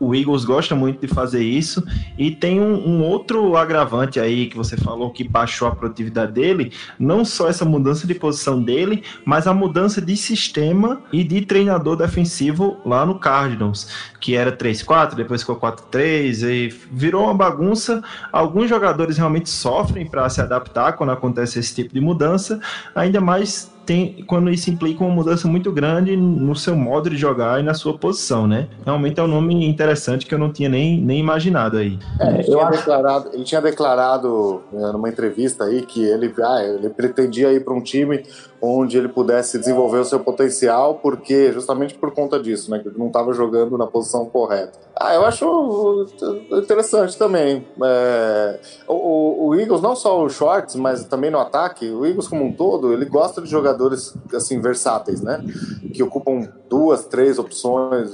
o 0.00 0.14
Eagles 0.14 0.44
gosta 0.44 0.74
muito 0.74 1.04
de 1.04 1.12
fazer 1.12 1.42
isso. 1.42 1.84
E 2.18 2.30
tem 2.30 2.60
um, 2.60 2.88
um, 2.88 3.02
outro 3.02 3.56
agravante 3.56 4.18
aí 4.20 4.46
que 4.46 4.56
você 4.56 4.76
falou 4.76 5.10
que 5.10 5.26
baixou 5.26 5.68
a 5.68 5.74
produtividade 5.74 6.32
dele, 6.32 6.72
não 6.98 7.24
só 7.24 7.48
essa 7.48 7.64
mudança 7.64 8.06
de 8.06 8.14
posição 8.14 8.62
dele, 8.62 9.02
mas 9.24 9.46
a 9.46 9.54
mudança 9.54 10.00
de 10.00 10.16
sistema 10.16 11.00
e 11.12 11.22
de 11.22 11.40
treinador 11.40 11.96
defensivo 11.96 12.78
lá 12.84 13.04
no 13.06 13.18
Cardinals, 13.18 13.88
que 14.20 14.34
era 14.34 14.50
3-4, 14.50 15.14
depois 15.14 15.42
ficou 15.42 15.56
4-3 15.56 16.42
e 16.48 16.68
virou 16.90 17.24
uma 17.24 17.34
bagunça. 17.34 18.02
Alguns 18.32 18.68
jogadores 18.68 19.16
realmente 19.16 19.35
realmente 19.36 19.50
sofrem 19.50 20.06
para 20.06 20.28
se 20.28 20.40
adaptar 20.40 20.94
quando 20.94 21.12
acontece 21.12 21.58
esse 21.58 21.74
tipo 21.74 21.92
de 21.92 22.00
mudança, 22.00 22.58
ainda 22.94 23.20
mais 23.20 23.70
tem, 23.84 24.24
quando 24.26 24.50
isso 24.50 24.68
implica 24.68 25.04
uma 25.04 25.14
mudança 25.14 25.46
muito 25.46 25.70
grande 25.70 26.16
no 26.16 26.56
seu 26.56 26.74
modo 26.74 27.08
de 27.08 27.16
jogar 27.16 27.60
e 27.60 27.62
na 27.62 27.72
sua 27.72 27.96
posição, 27.96 28.46
né? 28.46 28.68
Realmente 28.84 29.20
é 29.20 29.22
um 29.22 29.28
nome 29.28 29.64
interessante 29.64 30.26
que 30.26 30.34
eu 30.34 30.38
não 30.38 30.52
tinha 30.52 30.68
nem, 30.68 31.00
nem 31.00 31.20
imaginado 31.20 31.76
aí. 31.76 31.96
É, 32.18 32.34
ele, 32.34 32.44
tinha 32.44 32.68
declarado, 32.68 33.30
ele 33.32 33.44
tinha 33.44 33.60
declarado 33.60 34.62
né, 34.72 34.90
numa 34.92 35.08
entrevista 35.08 35.64
aí 35.64 35.82
que 35.82 36.04
ele, 36.04 36.34
ah, 36.42 36.64
ele 36.64 36.90
pretendia 36.90 37.52
ir 37.52 37.64
para 37.64 37.74
um 37.74 37.80
time 37.80 38.24
onde 38.60 38.96
ele 38.96 39.08
pudesse 39.08 39.58
desenvolver 39.58 39.98
o 39.98 40.04
seu 40.04 40.20
potencial, 40.20 40.96
porque 40.96 41.52
justamente 41.52 41.94
por 41.94 42.12
conta 42.12 42.38
disso, 42.40 42.70
né, 42.70 42.78
que 42.78 42.88
ele 42.88 42.98
não 42.98 43.08
estava 43.08 43.32
jogando 43.32 43.76
na 43.76 43.86
posição 43.86 44.26
correta. 44.26 44.78
Ah, 44.94 45.14
eu 45.14 45.24
acho 45.24 46.06
interessante 46.52 47.18
também. 47.18 47.66
É, 47.84 48.60
o, 48.88 49.48
o, 49.48 49.54
Eagles, 49.54 49.82
não 49.82 49.94
só 49.94 50.22
o 50.22 50.28
Shorts, 50.28 50.74
mas 50.74 51.04
também 51.04 51.30
no 51.30 51.38
ataque, 51.38 51.88
o 51.90 52.06
Eagles 52.06 52.28
como 52.28 52.44
um 52.44 52.52
todo, 52.52 52.92
ele 52.92 53.04
gosta 53.04 53.42
de 53.42 53.48
jogadores 53.48 54.14
assim 54.34 54.60
versáteis, 54.60 55.20
né, 55.20 55.44
que 55.92 56.02
ocupam 56.02 56.48
duas, 56.68 57.04
três 57.04 57.38
opções, 57.38 58.10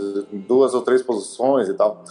duas 0.49 0.75
ou 0.75 0.83
três 0.83 1.03
posições 1.03 1.69
e 1.69 1.75
tal. 1.75 2.03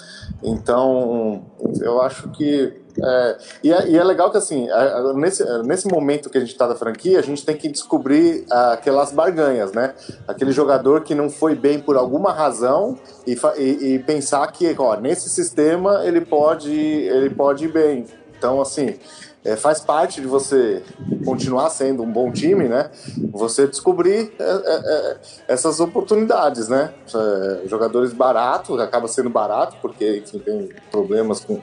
Então, 0.43 1.45
eu 1.81 2.01
acho 2.01 2.29
que 2.29 2.80
é, 2.99 3.37
e, 3.63 3.71
é, 3.71 3.89
e, 3.89 3.97
é, 3.97 4.03
legal 4.03 4.31
que, 4.31 4.37
assim, 4.37 4.67
nesse, 5.15 5.43
nesse 5.63 5.87
momento 5.87 6.29
que 6.29 6.37
a 6.37 6.41
gente 6.41 6.51
está 6.51 6.67
da 6.67 6.75
franquia, 6.75 7.19
a 7.19 7.23
gente 7.23 7.45
tem 7.45 7.55
que 7.55 7.67
descobrir 7.67 8.45
aquelas 8.49 9.11
barganhas, 9.11 9.71
né? 9.71 9.93
Aquele 10.27 10.51
jogador 10.51 11.01
que 11.01 11.15
não 11.15 11.29
foi 11.29 11.55
bem 11.55 11.79
por 11.79 11.95
alguma 11.95 12.33
razão 12.33 12.97
e, 13.25 13.37
e, 13.57 13.93
e 13.95 13.99
pensar 13.99 14.45
que, 14.51 14.75
ó, 14.77 14.95
nesse 14.95 15.29
sistema 15.29 16.05
ele 16.05 16.21
pode, 16.21 16.71
ele 16.71 17.29
pode 17.29 17.65
ir 17.65 17.71
bem. 17.71 18.05
Então, 18.37 18.59
assim, 18.59 18.97
é, 19.43 19.55
faz 19.55 19.79
parte 19.79 20.21
de 20.21 20.27
você 20.27 20.83
continuar 21.25 21.69
sendo 21.71 22.03
um 22.03 22.11
bom 22.11 22.31
time, 22.31 22.67
né? 22.67 22.91
Você 23.31 23.67
descobrir 23.67 24.31
é, 24.39 24.43
é, 24.43 24.75
é 24.75 25.17
essas 25.47 25.79
oportunidades, 25.79 26.67
né? 26.67 26.93
É, 27.13 27.67
jogadores 27.67 28.13
baratos, 28.13 28.79
acaba 28.79 29.07
sendo 29.07 29.29
barato, 29.29 29.77
porque, 29.81 30.17
enfim, 30.17 30.39
tem 30.39 30.69
problemas 30.91 31.39
com 31.39 31.59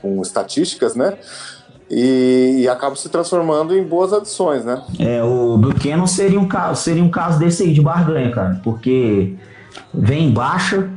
com 0.00 0.22
estatísticas, 0.22 0.94
né? 0.94 1.14
E, 1.90 2.62
e 2.62 2.68
acaba 2.68 2.96
se 2.96 3.08
transformando 3.08 3.76
em 3.76 3.82
boas 3.84 4.12
adições, 4.12 4.64
né? 4.64 4.82
É, 4.98 5.22
o 5.22 5.56
Buchanan 5.56 6.06
seria 6.06 6.38
um 6.38 6.48
caso, 6.48 6.82
seria 6.82 7.02
um 7.02 7.10
caso 7.10 7.38
desse 7.38 7.62
aí 7.62 7.72
de 7.72 7.80
barganha, 7.80 8.30
cara, 8.32 8.60
porque 8.62 9.34
vem 9.94 10.28
em 10.28 10.32
baixa, 10.32 10.90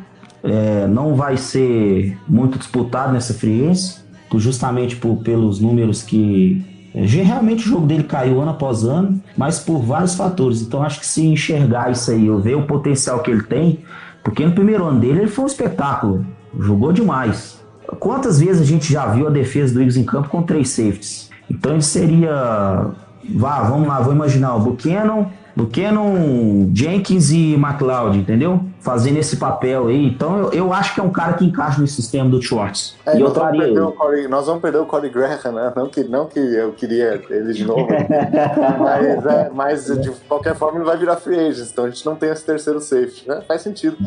é, 0.44 0.88
não 0.88 1.16
vai 1.16 1.38
ser 1.38 2.18
muito 2.28 2.58
disputado 2.58 3.14
nessa 3.14 3.34
friense, 3.34 4.00
justamente 4.36 4.96
por, 4.96 5.18
pelos 5.18 5.60
números 5.60 6.04
que 6.04 6.66
é, 6.94 7.06
realmente 7.06 7.66
o 7.66 7.70
jogo 7.70 7.86
dele 7.86 8.04
caiu 8.04 8.42
ano 8.42 8.52
após 8.52 8.84
ano, 8.84 9.22
mas 9.38 9.60
por 9.60 9.80
vários 9.80 10.16
fatores. 10.16 10.62
Então 10.62 10.84
acho 10.84 11.00
que 11.00 11.06
se 11.06 11.26
enxergar 11.26 11.92
isso 11.92 12.12
aí, 12.12 12.28
eu 12.28 12.40
ver 12.40 12.56
o 12.56 12.66
potencial 12.66 13.22
que 13.22 13.30
ele 13.30 13.44
tem, 13.44 13.80
porque 14.24 14.46
no 14.46 14.54
primeiro 14.54 14.86
ano 14.86 15.00
dele 15.00 15.20
ele 15.20 15.28
foi 15.28 15.46
um 15.46 15.48
espetáculo, 15.48 16.26
jogou 16.60 16.92
demais. 16.92 17.59
Quantas 18.00 18.40
vezes 18.40 18.62
a 18.62 18.66
gente 18.66 18.92
já 18.92 19.06
viu 19.08 19.28
a 19.28 19.30
defesa 19.30 19.74
do 19.74 19.80
Eagles 19.80 19.98
em 19.98 20.04
campo 20.04 20.30
com 20.30 20.42
três 20.42 20.70
safeties? 20.70 21.30
Então 21.50 21.74
ele 21.74 21.82
seria. 21.82 22.88
Vá, 23.36 23.64
vamos 23.64 23.88
lá, 23.88 24.00
vou 24.00 24.14
imaginar 24.14 24.56
o 24.56 24.60
Buchanan, 24.60 25.28
Buchanan, 25.56 26.72
Jenkins 26.74 27.32
e 27.32 27.54
McLeod, 27.54 28.18
entendeu? 28.18 28.64
Fazendo 28.80 29.18
esse 29.18 29.38
papel 29.38 29.88
aí. 29.88 30.06
Então 30.06 30.38
eu, 30.38 30.52
eu 30.52 30.74
acho 30.74 30.94
que 30.94 31.00
é 31.00 31.04
um 31.04 31.12
cara 31.12 31.34
que 31.34 31.46
encaixa 31.46 31.82
no 31.82 31.88
sistema 31.88 32.30
do 32.30 32.42
Schwartz. 32.42 32.96
É, 33.06 33.18
e 33.18 33.22
eu 33.22 33.32
traria 33.32 33.64
ele. 33.64 33.80
Corey, 33.92 34.28
nós 34.28 34.46
vamos 34.46 34.62
perder 34.62 34.78
o 34.80 34.86
Corey 34.86 35.10
Graham, 35.10 35.52
né? 35.52 35.74
Não 35.76 35.88
que, 35.88 36.04
não 36.04 36.26
que 36.28 36.40
eu 36.40 36.72
queria 36.72 37.22
ele 37.30 37.54
de 37.54 37.66
novo. 37.66 37.88
mas, 38.80 39.26
é, 39.26 39.52
mas 39.54 39.86
de 40.02 40.12
qualquer 40.28 40.56
forma 40.56 40.80
ele 40.80 40.86
vai 40.86 40.98
virar 40.98 41.18
free 41.18 41.40
agent. 41.40 41.70
Então 41.72 41.86
a 41.86 41.90
gente 41.90 42.06
não 42.06 42.16
tem 42.16 42.30
esse 42.30 42.46
terceiro 42.46 42.80
safety, 42.80 43.28
né? 43.28 43.42
Faz 43.48 43.62
sentido. 43.62 43.98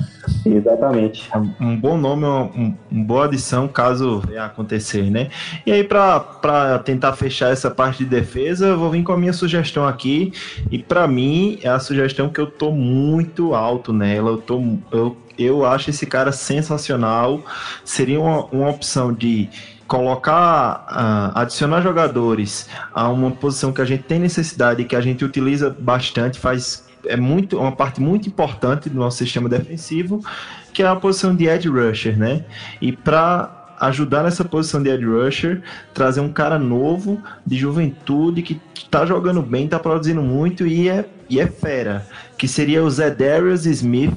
Exatamente. 0.45 1.31
Um 1.61 1.77
bom 1.77 1.97
nome, 1.97 2.25
uma, 2.25 2.43
uma 2.91 3.05
boa 3.05 3.25
adição 3.27 3.69
caso 3.69 4.21
venha 4.21 4.45
acontecer, 4.45 5.11
né? 5.11 5.29
E 5.67 5.73
aí, 5.73 5.85
para 5.85 6.79
tentar 6.85 7.13
fechar 7.15 7.53
essa 7.53 7.71
parte 7.71 8.05
de 8.05 8.11
defesa, 8.11 8.67
eu 8.67 8.79
vou 8.79 8.91
vir 8.91 9.03
com 9.03 9.13
a 9.13 9.17
minha 9.17 9.33
sugestão 9.33 9.87
aqui. 9.87 10.33
E 10.71 10.79
para 10.79 11.07
mim, 11.07 11.59
é 11.63 11.69
a 11.69 11.79
sugestão 11.79 12.29
que 12.29 12.41
eu 12.41 12.47
tô 12.47 12.71
muito 12.71 13.55
alto 13.55 13.93
nela. 13.93 14.31
Eu, 14.31 14.39
tô, 14.39 14.62
eu, 14.91 15.17
eu 15.39 15.65
acho 15.65 15.91
esse 15.91 16.07
cara 16.07 16.33
sensacional. 16.33 17.43
Seria 17.85 18.21
uma, 18.21 18.45
uma 18.47 18.71
opção 18.71 19.13
de 19.13 19.49
colocar, 19.87 20.87
uh, 20.91 21.39
adicionar 21.39 21.83
jogadores 21.83 22.69
a 22.95 23.09
uma 23.11 23.31
posição 23.31 23.73
que 23.73 23.81
a 23.83 23.85
gente 23.85 24.05
tem 24.05 24.19
necessidade 24.19 24.85
que 24.85 24.97
a 24.97 25.01
gente 25.01 25.23
utiliza 25.25 25.69
bastante, 25.69 26.39
faz 26.39 26.91
é 27.05 27.17
muito 27.17 27.59
uma 27.59 27.73
parte 27.73 28.01
muito 28.01 28.29
importante 28.29 28.89
do 28.89 28.97
nosso 28.97 29.19
sistema 29.19 29.49
defensivo, 29.49 30.25
que 30.73 30.83
é 30.83 30.87
a 30.87 30.97
posição 30.97 31.35
de 31.35 31.47
edge 31.47 31.69
rusher, 31.69 32.17
né? 32.17 32.45
E 32.81 32.93
para 32.93 33.77
ajudar 33.81 34.23
nessa 34.23 34.45
posição 34.45 34.83
de 34.83 34.89
edge 34.89 35.05
rusher, 35.05 35.63
trazer 35.93 36.21
um 36.21 36.33
cara 36.33 36.59
novo, 36.59 37.21
de 37.45 37.57
juventude, 37.57 38.43
que 38.43 38.61
tá 38.89 39.05
jogando 39.05 39.43
bem, 39.43 39.67
tá 39.67 39.79
produzindo 39.79 40.23
muito 40.23 40.67
e 40.67 40.89
é, 40.89 41.05
e 41.29 41.41
é 41.41 41.47
fera, 41.47 42.07
que 42.39 42.47
seria 42.47 42.83
o 42.83 42.91
Zedarius 42.91 43.67
Smith, 43.67 44.15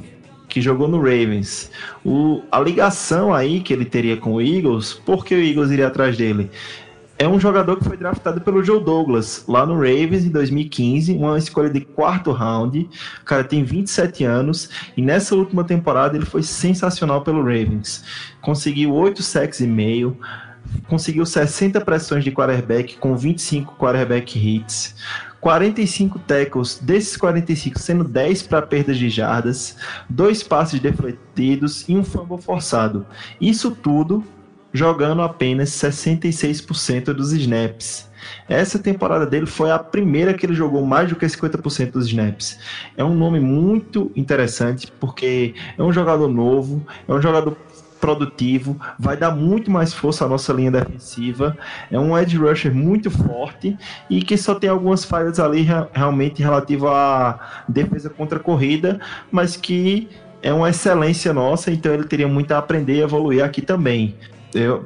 que 0.55 0.61
jogou 0.61 0.87
no 0.87 0.99
Ravens. 0.99 1.69
O, 2.05 2.41
a 2.49 2.61
ligação 2.61 3.33
aí 3.33 3.59
que 3.59 3.73
ele 3.73 3.83
teria 3.83 4.15
com 4.15 4.35
o 4.35 4.41
Eagles, 4.41 4.93
por 4.93 5.25
que 5.25 5.35
o 5.35 5.43
Eagles 5.43 5.69
iria 5.69 5.87
atrás 5.87 6.15
dele? 6.15 6.49
é 7.17 7.25
um 7.25 7.39
jogador 7.39 7.77
que 7.77 7.85
foi 7.85 7.95
draftado 7.95 8.41
pelo 8.41 8.61
Joe 8.61 8.83
Douglas 8.83 9.45
lá 9.47 9.65
no 9.65 9.75
Ravens 9.75 10.25
em 10.25 10.29
2015, 10.29 11.13
uma 11.13 11.37
escolha 11.37 11.69
de 11.69 11.79
quarto 11.79 12.31
round. 12.31 12.89
O 13.21 13.25
cara 13.25 13.43
tem 13.43 13.63
27 13.63 14.25
anos 14.25 14.69
e 14.97 15.01
nessa 15.01 15.33
última 15.33 15.63
temporada 15.63 16.17
ele 16.17 16.25
foi 16.25 16.43
sensacional 16.43 17.21
pelo 17.21 17.39
Ravens. 17.39 18.03
Conseguiu 18.41 18.93
8 18.93 19.23
sacks 19.23 19.61
e 19.61 19.67
meio, 19.67 20.17
conseguiu 20.89 21.25
60 21.25 21.79
pressões 21.81 22.23
de 22.23 22.31
quarterback 22.31 22.97
com 22.97 23.15
25 23.15 23.75
quarterback 23.77 24.37
hits. 24.37 24.93
45 25.45 26.17
tackles, 26.17 26.79
desses 26.79 27.15
45 27.15 27.77
sendo 27.77 28.03
10 28.03 28.47
para 28.47 28.63
perdas 28.63 28.97
de 28.97 29.11
jardas, 29.11 29.77
dois 30.09 30.41
passes 30.41 30.79
defletidos 30.79 31.87
e 31.87 31.95
um 31.95 32.03
fumble 32.03 32.41
forçado. 32.41 33.05
Isso 33.39 33.69
tudo 33.69 34.23
jogando 34.73 35.21
apenas 35.21 35.69
66% 35.69 37.13
dos 37.13 37.31
snaps. 37.31 38.09
Essa 38.49 38.79
temporada 38.79 39.23
dele 39.23 39.45
foi 39.45 39.69
a 39.69 39.77
primeira 39.77 40.33
que 40.33 40.47
ele 40.47 40.55
jogou 40.55 40.83
mais 40.83 41.09
do 41.09 41.15
que 41.15 41.27
50% 41.27 41.91
dos 41.91 42.07
snaps. 42.07 42.57
É 42.97 43.03
um 43.03 43.13
nome 43.13 43.39
muito 43.39 44.11
interessante 44.15 44.91
porque 44.99 45.53
é 45.77 45.83
um 45.83 45.93
jogador 45.93 46.27
novo, 46.27 46.83
é 47.07 47.13
um 47.13 47.21
jogador 47.21 47.55
produtivo, 48.05 48.79
vai 48.99 49.17
dar 49.17 49.31
muito 49.31 49.71
mais 49.71 49.91
força 49.91 50.25
à 50.25 50.27
nossa 50.27 50.53
linha 50.53 50.69
defensiva. 50.69 51.57
É 51.89 51.97
um 51.99 52.15
edge 52.15 52.37
rusher 52.37 52.71
muito 52.71 53.09
forte 53.09 53.75
e 54.07 54.21
que 54.21 54.37
só 54.37 54.53
tem 54.53 54.69
algumas 54.69 55.03
falhas 55.03 55.39
ali 55.39 55.67
realmente 55.91 56.43
relativo 56.43 56.87
à 56.87 57.63
defesa 57.67 58.07
contra 58.07 58.37
a 58.37 58.41
corrida, 58.41 58.99
mas 59.31 59.57
que 59.57 60.07
é 60.43 60.53
uma 60.53 60.69
excelência 60.69 61.33
nossa, 61.33 61.71
então 61.71 61.91
ele 61.91 62.03
teria 62.03 62.27
muito 62.27 62.51
a 62.51 62.59
aprender 62.59 62.97
e 62.97 63.01
evoluir 63.01 63.43
aqui 63.43 63.59
também 63.59 64.15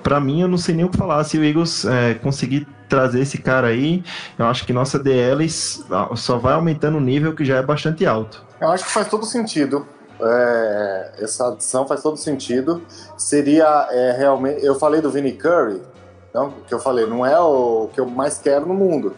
para 0.01 0.19
mim, 0.19 0.41
eu 0.41 0.47
não 0.47 0.57
sei 0.57 0.73
nem 0.73 0.83
o 0.83 0.89
que 0.89 0.97
falar. 0.97 1.23
Se 1.23 1.37
o 1.37 1.43
Eagles 1.43 1.85
é, 1.85 2.15
conseguir 2.15 2.67
trazer 2.87 3.19
esse 3.21 3.37
cara 3.37 3.67
aí, 3.67 4.03
eu 4.35 4.47
acho 4.47 4.65
que 4.65 4.73
nossa 4.73 4.97
DL 4.97 5.47
só 5.47 6.39
vai 6.39 6.53
aumentando 6.53 6.97
o 6.97 7.01
nível 7.01 7.35
que 7.35 7.45
já 7.45 7.57
é 7.57 7.61
bastante 7.61 8.03
alto. 8.03 8.43
Eu 8.59 8.69
acho 8.71 8.83
que 8.83 8.89
faz 8.89 9.07
todo 9.07 9.25
sentido. 9.25 9.85
É, 10.21 11.11
essa 11.19 11.47
adição 11.47 11.87
faz 11.87 12.01
todo 12.01 12.17
sentido. 12.17 12.81
Seria 13.17 13.87
é, 13.91 14.11
realmente. 14.11 14.65
Eu 14.65 14.75
falei 14.75 15.01
do 15.01 15.09
Vinnie 15.09 15.33
Curry, 15.33 15.81
não, 16.33 16.51
que 16.51 16.73
eu 16.73 16.79
falei, 16.79 17.05
não 17.05 17.25
é 17.25 17.39
o 17.39 17.89
que 17.93 17.99
eu 17.99 18.05
mais 18.05 18.37
quero 18.37 18.65
no 18.65 18.73
mundo. 18.73 19.15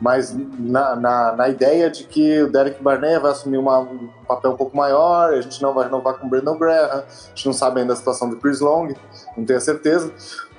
Mas 0.00 0.34
na, 0.58 0.96
na, 0.96 1.32
na 1.32 1.48
ideia 1.48 1.90
de 1.90 2.04
que 2.04 2.42
o 2.42 2.50
Derek 2.50 2.82
Barnett 2.82 3.20
vai 3.20 3.30
assumir 3.30 3.58
uma, 3.58 3.78
um 3.78 4.10
papel 4.26 4.52
um 4.52 4.56
pouco 4.56 4.76
maior, 4.76 5.32
a 5.32 5.40
gente 5.40 5.62
não 5.62 5.72
vai 5.72 5.84
renovar 5.84 6.14
com 6.14 6.26
o 6.26 6.30
Brandon 6.30 6.58
Graham, 6.58 6.90
a 6.90 7.04
gente 7.28 7.46
não 7.46 7.52
sabe 7.52 7.80
ainda 7.80 7.92
a 7.92 7.96
situação 7.96 8.28
do 8.28 8.36
Chris 8.36 8.60
Long, 8.60 8.88
não 9.36 9.44
tenho 9.44 9.60
certeza. 9.60 10.12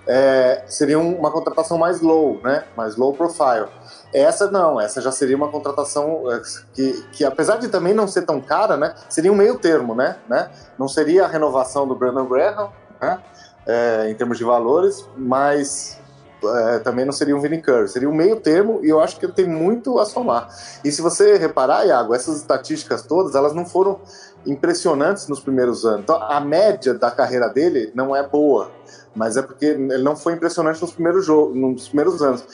É, 0.07 0.63
seria 0.67 0.99
uma 0.99 1.31
contratação 1.31 1.77
mais 1.77 1.99
low, 1.99 2.39
né? 2.43 2.63
Mais 2.77 2.95
low 2.95 3.13
profile. 3.13 3.67
Essa 4.13 4.49
não, 4.49 4.79
essa 4.79 5.01
já 5.01 5.11
seria 5.11 5.35
uma 5.35 5.49
contratação 5.49 6.31
é, 6.31 6.41
que, 6.73 7.05
que 7.11 7.25
apesar 7.25 7.57
de 7.57 7.67
também 7.67 7.93
não 7.93 8.07
ser 8.07 8.21
tão 8.23 8.39
cara, 8.39 8.77
né? 8.77 8.95
Seria 9.09 9.31
um 9.31 9.35
meio 9.35 9.59
termo, 9.59 9.93
né? 9.93 10.17
né? 10.29 10.49
Não 10.77 10.87
seria 10.87 11.25
a 11.25 11.27
renovação 11.27 11.87
do 11.87 11.95
Brandon 11.95 12.25
Graham, 12.25 12.69
né? 13.01 13.19
É, 13.67 14.09
em 14.09 14.15
termos 14.15 14.37
de 14.37 14.43
valores, 14.43 15.05
mas 15.17 15.99
é, 16.43 16.79
também 16.79 17.05
não 17.05 17.11
seria 17.11 17.35
um 17.35 17.41
Vinny 17.41 17.61
Curry, 17.61 17.87
seria 17.87 18.09
um 18.09 18.13
meio 18.13 18.39
termo 18.39 18.79
e 18.83 18.89
eu 18.89 18.99
acho 18.99 19.17
que 19.19 19.25
ele 19.25 19.33
tem 19.33 19.47
muito 19.47 19.99
a 19.99 20.05
somar. 20.05 20.49
E 20.83 20.91
se 20.91 21.01
você 21.01 21.37
reparar, 21.37 21.85
Iago, 21.85 22.13
essas 22.13 22.37
estatísticas 22.37 23.01
todas, 23.01 23.35
elas 23.35 23.53
não 23.53 23.65
foram 23.65 23.99
impressionantes 24.45 25.27
nos 25.27 25.39
primeiros 25.39 25.85
anos. 25.85 26.01
Então, 26.01 26.21
a 26.21 26.39
média 26.39 26.93
da 26.93 27.09
carreira 27.09 27.49
dele 27.49 27.91
não 27.95 28.15
é 28.15 28.27
boa, 28.27 28.71
mas 29.15 29.37
é 29.37 29.41
porque 29.41 29.65
ele 29.65 30.03
não 30.03 30.15
foi 30.15 30.33
impressionante 30.33 30.81
nos 30.81 30.91
primeiros, 30.91 31.27
nos 31.27 31.87
primeiros 31.87 32.21
anos. 32.21 32.45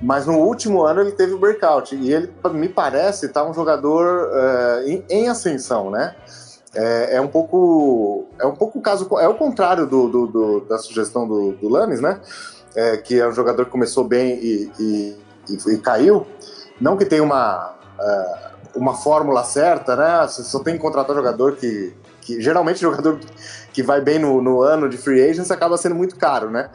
Mas 0.00 0.26
no 0.26 0.38
último 0.38 0.82
ano 0.82 1.00
ele 1.00 1.12
teve 1.12 1.32
o 1.32 1.38
breakout 1.38 1.94
e 1.94 2.12
ele, 2.12 2.32
me 2.52 2.68
parece, 2.68 3.26
está 3.26 3.44
um 3.44 3.54
jogador 3.54 4.28
uh, 4.28 4.88
em, 4.88 5.04
em, 5.08 5.28
ascensão, 5.28 5.90
né? 5.90 6.14
É, 6.74 7.16
é, 7.16 7.20
um 7.20 7.28
pouco, 7.28 8.26
é 8.38 8.44
um 8.44 8.54
pouco 8.54 8.80
o 8.80 8.82
caso, 8.82 9.08
é 9.18 9.28
o 9.28 9.34
contrário 9.34 9.86
do, 9.86 10.08
do, 10.08 10.26
do 10.26 10.60
da 10.62 10.76
sugestão 10.76 11.26
do, 11.26 11.52
do 11.52 11.68
né? 12.00 12.20
É, 12.74 12.96
que 12.96 13.20
é 13.20 13.28
um 13.28 13.32
jogador 13.32 13.64
que 13.66 13.70
começou 13.70 14.02
bem 14.02 14.34
e, 14.34 14.72
e, 14.78 15.16
e, 15.48 15.74
e 15.74 15.78
caiu. 15.78 16.26
Não 16.80 16.96
que 16.96 17.04
tenha 17.04 17.22
uma 17.22 17.76
uh, 17.98 18.54
uma 18.74 18.94
fórmula 18.94 19.44
certa, 19.44 19.96
né? 19.96 20.26
Você 20.26 20.42
só 20.42 20.58
tem 20.58 20.74
que 20.74 20.80
contratar 20.80 21.14
jogador 21.14 21.56
que, 21.56 21.94
que 22.20 22.40
geralmente 22.40 22.80
jogador 22.80 23.20
que 23.72 23.82
vai 23.82 24.00
bem 24.00 24.18
no, 24.18 24.42
no 24.42 24.62
ano 24.62 24.88
de 24.88 24.96
free 24.96 25.22
agents 25.22 25.50
acaba 25.50 25.76
sendo 25.76 25.94
muito 25.94 26.16
caro, 26.16 26.50
né? 26.50 26.70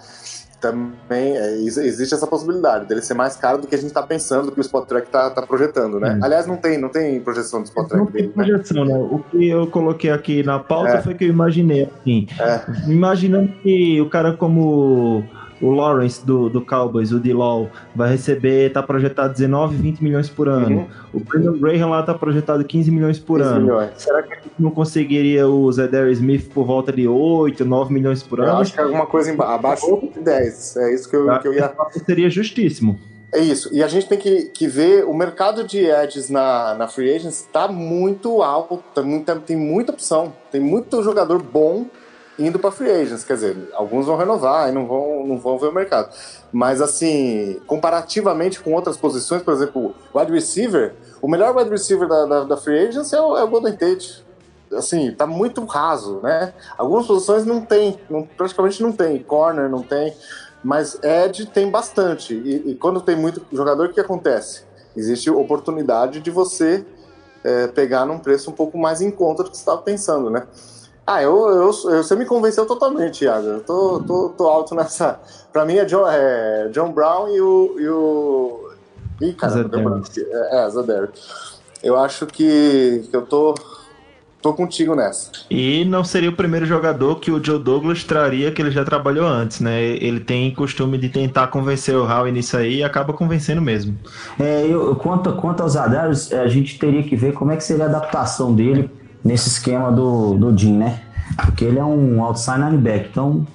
Também 0.60 1.38
é, 1.38 1.56
existe 1.62 2.14
essa 2.14 2.28
possibilidade 2.28 2.86
dele 2.86 3.02
ser 3.02 3.14
mais 3.14 3.36
caro 3.36 3.60
do 3.60 3.68
que 3.68 3.76
a 3.76 3.78
gente 3.78 3.88
está 3.88 4.04
pensando, 4.04 4.48
do 4.48 4.52
que 4.52 4.60
o 4.60 4.62
Spot 4.62 4.86
Track 4.86 5.08
está 5.08 5.30
tá 5.30 5.42
projetando, 5.42 6.00
né? 6.00 6.16
Hum. 6.16 6.20
Aliás, 6.24 6.46
não 6.46 6.58
tem, 6.58 6.78
não 6.78 6.90
tem 6.90 7.20
projeção 7.20 7.62
do 7.62 7.66
Spot 7.66 7.88
Track 7.88 8.04
não 8.04 8.12
dele. 8.12 8.28
Tem 8.28 8.38
né? 8.38 8.46
projeção, 8.46 8.86
né? 8.86 8.96
O 8.96 9.20
que 9.20 9.48
eu 9.48 9.68
coloquei 9.68 10.12
aqui 10.12 10.44
na 10.44 10.60
pauta 10.60 10.98
é. 10.98 11.02
foi 11.02 11.14
que 11.14 11.24
eu 11.24 11.30
imaginei 11.30 11.84
assim. 11.84 12.28
É. 12.40 12.92
Imaginando 12.92 13.52
que 13.64 14.02
o 14.02 14.10
cara 14.10 14.34
como 14.34 15.24
o 15.62 15.72
Lawrence 15.72 16.26
do, 16.26 16.50
do 16.50 16.62
Cowboys, 16.62 17.12
o 17.12 17.20
D-Law, 17.20 17.70
vai 17.96 18.12
receber, 18.12 18.72
tá 18.72 18.82
projetado 18.82 19.34
19, 19.34 19.76
20 19.76 20.04
milhões 20.04 20.30
por 20.30 20.48
ano. 20.48 20.80
Uhum. 20.80 20.88
O 21.14 21.20
Brandon 21.20 21.58
Graham 21.58 21.90
lá 21.90 22.04
tá 22.04 22.14
projetado 22.14 22.64
15 22.64 22.92
milhões 22.92 23.20
por 23.20 23.40
15 23.40 23.50
ano. 23.52 23.62
Milhões. 23.62 23.92
Será 23.98 24.24
que 24.24 24.38
não 24.58 24.72
conseguiria 24.72 25.48
o 25.48 25.72
Zedary 25.72 26.14
Smith 26.14 26.50
por 26.54 26.66
volta 26.66 26.92
de 26.92 27.08
8, 27.08 27.66
9 27.66 27.94
milhões 27.94 28.24
por 28.24 28.40
ano? 28.40 28.50
Eu 28.50 28.58
acho 28.58 28.74
que 28.74 28.80
é 28.80 28.84
alguma 28.84 29.06
coisa 29.06 29.32
abaixo 29.44 30.10
de 30.14 30.20
10. 30.20 30.78
É 30.78 30.94
isso 30.94 31.10
que 31.10 31.16
eu, 31.16 31.26
tá. 31.26 31.40
que 31.40 31.48
eu 31.48 31.54
ia. 31.54 31.74
Seria 32.06 32.30
justíssimo. 32.30 33.00
É 33.32 33.40
isso. 33.40 33.70
E 33.72 33.84
a 33.84 33.88
gente 33.88 34.08
tem 34.08 34.18
que, 34.18 34.46
que 34.46 34.68
ver 34.68 35.06
o 35.06 35.14
mercado 35.14 35.64
de 35.64 35.86
edges 35.86 36.30
na, 36.30 36.74
na 36.74 36.88
Free 36.88 37.14
Agents 37.14 37.42
está 37.42 37.68
muito 37.68 38.42
alto, 38.42 38.84
tá 38.94 39.04
muita, 39.04 39.36
tem 39.36 39.56
muita 39.56 39.92
opção, 39.92 40.34
tem 40.52 40.60
muito 40.60 41.04
jogador 41.04 41.42
bom 41.42 41.86
indo 42.40 42.58
para 42.58 42.72
free 42.72 42.90
agents, 42.90 43.24
quer 43.24 43.34
dizer, 43.34 43.70
alguns 43.74 44.06
vão 44.06 44.16
renovar 44.16 44.70
e 44.70 44.72
não 44.72 44.88
vão, 44.88 45.28
não 45.28 45.38
vão 45.38 45.58
ver 45.60 45.68
o 45.68 45.74
mercado. 45.74 46.10
Mas 46.52 46.82
assim, 46.82 47.60
comparativamente 47.68 48.60
com 48.62 48.74
outras 48.74 48.98
posições, 48.98 49.42
por 49.42 49.54
exemplo, 49.54 49.94
wide 50.16 50.32
receiver, 50.32 50.96
o 51.22 51.28
melhor 51.28 51.56
wide 51.56 51.70
receiver 51.70 52.08
da, 52.08 52.26
da, 52.26 52.44
da 52.46 52.58
free 52.58 52.88
agents 52.88 53.12
é 53.14 53.22
o, 53.22 53.38
é 53.38 53.44
o 53.44 53.48
Golden 53.48 53.74
Tate. 53.74 54.26
Assim, 54.74 55.12
tá 55.12 55.26
muito 55.26 55.64
raso, 55.66 56.20
né? 56.22 56.54
Algumas 56.78 57.08
posições 57.08 57.46
não 57.46 57.62
tem, 57.62 58.00
não, 58.10 58.24
praticamente 58.24 58.82
não 58.82 58.92
tem, 58.92 59.22
corner 59.22 59.68
não 59.68 59.82
tem, 59.82 60.14
mas 60.64 61.00
edge 61.04 61.46
tem 61.48 61.70
bastante. 61.70 62.34
E, 62.34 62.72
e 62.72 62.76
quando 62.76 63.02
tem 63.02 63.16
muito 63.16 63.46
jogador, 63.52 63.88
o 63.88 63.94
que 63.94 64.00
acontece? 64.00 64.64
Existe 64.96 65.30
oportunidade 65.30 66.20
de 66.20 66.30
você 66.30 66.86
é, 67.44 67.68
pegar 67.68 68.06
num 68.06 68.20
preço 68.20 68.50
um 68.50 68.54
pouco 68.54 68.78
mais 68.78 69.02
em 69.02 69.12
conta 69.12 69.44
do 69.44 69.50
que 69.50 69.58
você 69.58 69.62
estava 69.62 69.82
pensando, 69.82 70.30
né? 70.30 70.46
Ah, 71.12 71.24
eu, 71.24 71.36
eu, 71.50 71.64
eu, 71.64 71.72
você 71.72 72.16
me 72.16 72.24
convenceu 72.24 72.68
totalmente, 72.68 73.24
Iago. 73.24 73.48
Eu 73.48 73.60
tô, 73.62 74.00
tô, 74.06 74.30
tô 74.30 74.48
alto 74.48 74.76
nessa. 74.76 75.20
Pra 75.52 75.66
mim 75.66 75.74
é 75.74 75.84
John, 75.84 76.08
é 76.08 76.70
John 76.72 76.92
Brown 76.92 77.28
e 77.30 77.42
o. 77.42 77.76
E 77.80 77.90
o... 77.90 78.70
Ih, 79.20 79.34
cara, 79.34 79.60
é, 79.60 80.68
é. 80.68 81.10
Eu 81.82 81.98
acho 81.98 82.28
que, 82.28 83.08
que 83.10 83.16
eu 83.16 83.24
tô. 83.24 83.56
Tô 84.40 84.54
contigo 84.54 84.96
nessa. 84.96 85.32
E 85.50 85.84
não 85.84 86.04
seria 86.04 86.30
o 86.30 86.36
primeiro 86.36 86.66
jogador 86.66 87.20
que 87.20 87.32
o 87.32 87.44
Joe 87.44 87.60
Douglas 87.60 88.04
traria, 88.04 88.52
que 88.52 88.62
ele 88.62 88.72
já 88.72 88.86
trabalhou 88.86 89.28
antes, 89.28 89.60
né? 89.60 89.82
Ele 89.82 90.20
tem 90.20 90.54
costume 90.54 90.98
de 90.98 91.10
tentar 91.10 91.48
convencer 91.48 91.96
o 91.96 92.06
Howie 92.06 92.32
nisso 92.32 92.56
aí 92.56 92.78
e 92.78 92.84
acaba 92.84 93.12
convencendo 93.14 93.62
mesmo. 93.62 93.98
É, 94.40 94.66
eu, 94.66 94.96
quanto, 94.96 95.34
quanto 95.34 95.64
aos 95.64 95.76
Adares, 95.76 96.32
a 96.32 96.48
gente 96.48 96.78
teria 96.78 97.04
que 97.04 97.18
ver 97.18 97.34
como 97.34 97.52
é 97.52 97.58
que 97.58 97.64
seria 97.64 97.86
a 97.86 97.88
adaptação 97.90 98.54
dele 98.56 98.90
nesse 99.24 99.50
esquema 99.50 99.92
do, 99.92 100.36
do 100.36 100.58
Jim, 100.58 100.78
né? 100.78 101.02
Porque 101.36 101.64
ele 101.64 101.80
é 101.80 101.84
um 101.84 102.24
outside 102.24 102.58
linebacker, 102.58 103.08
então 103.12 103.48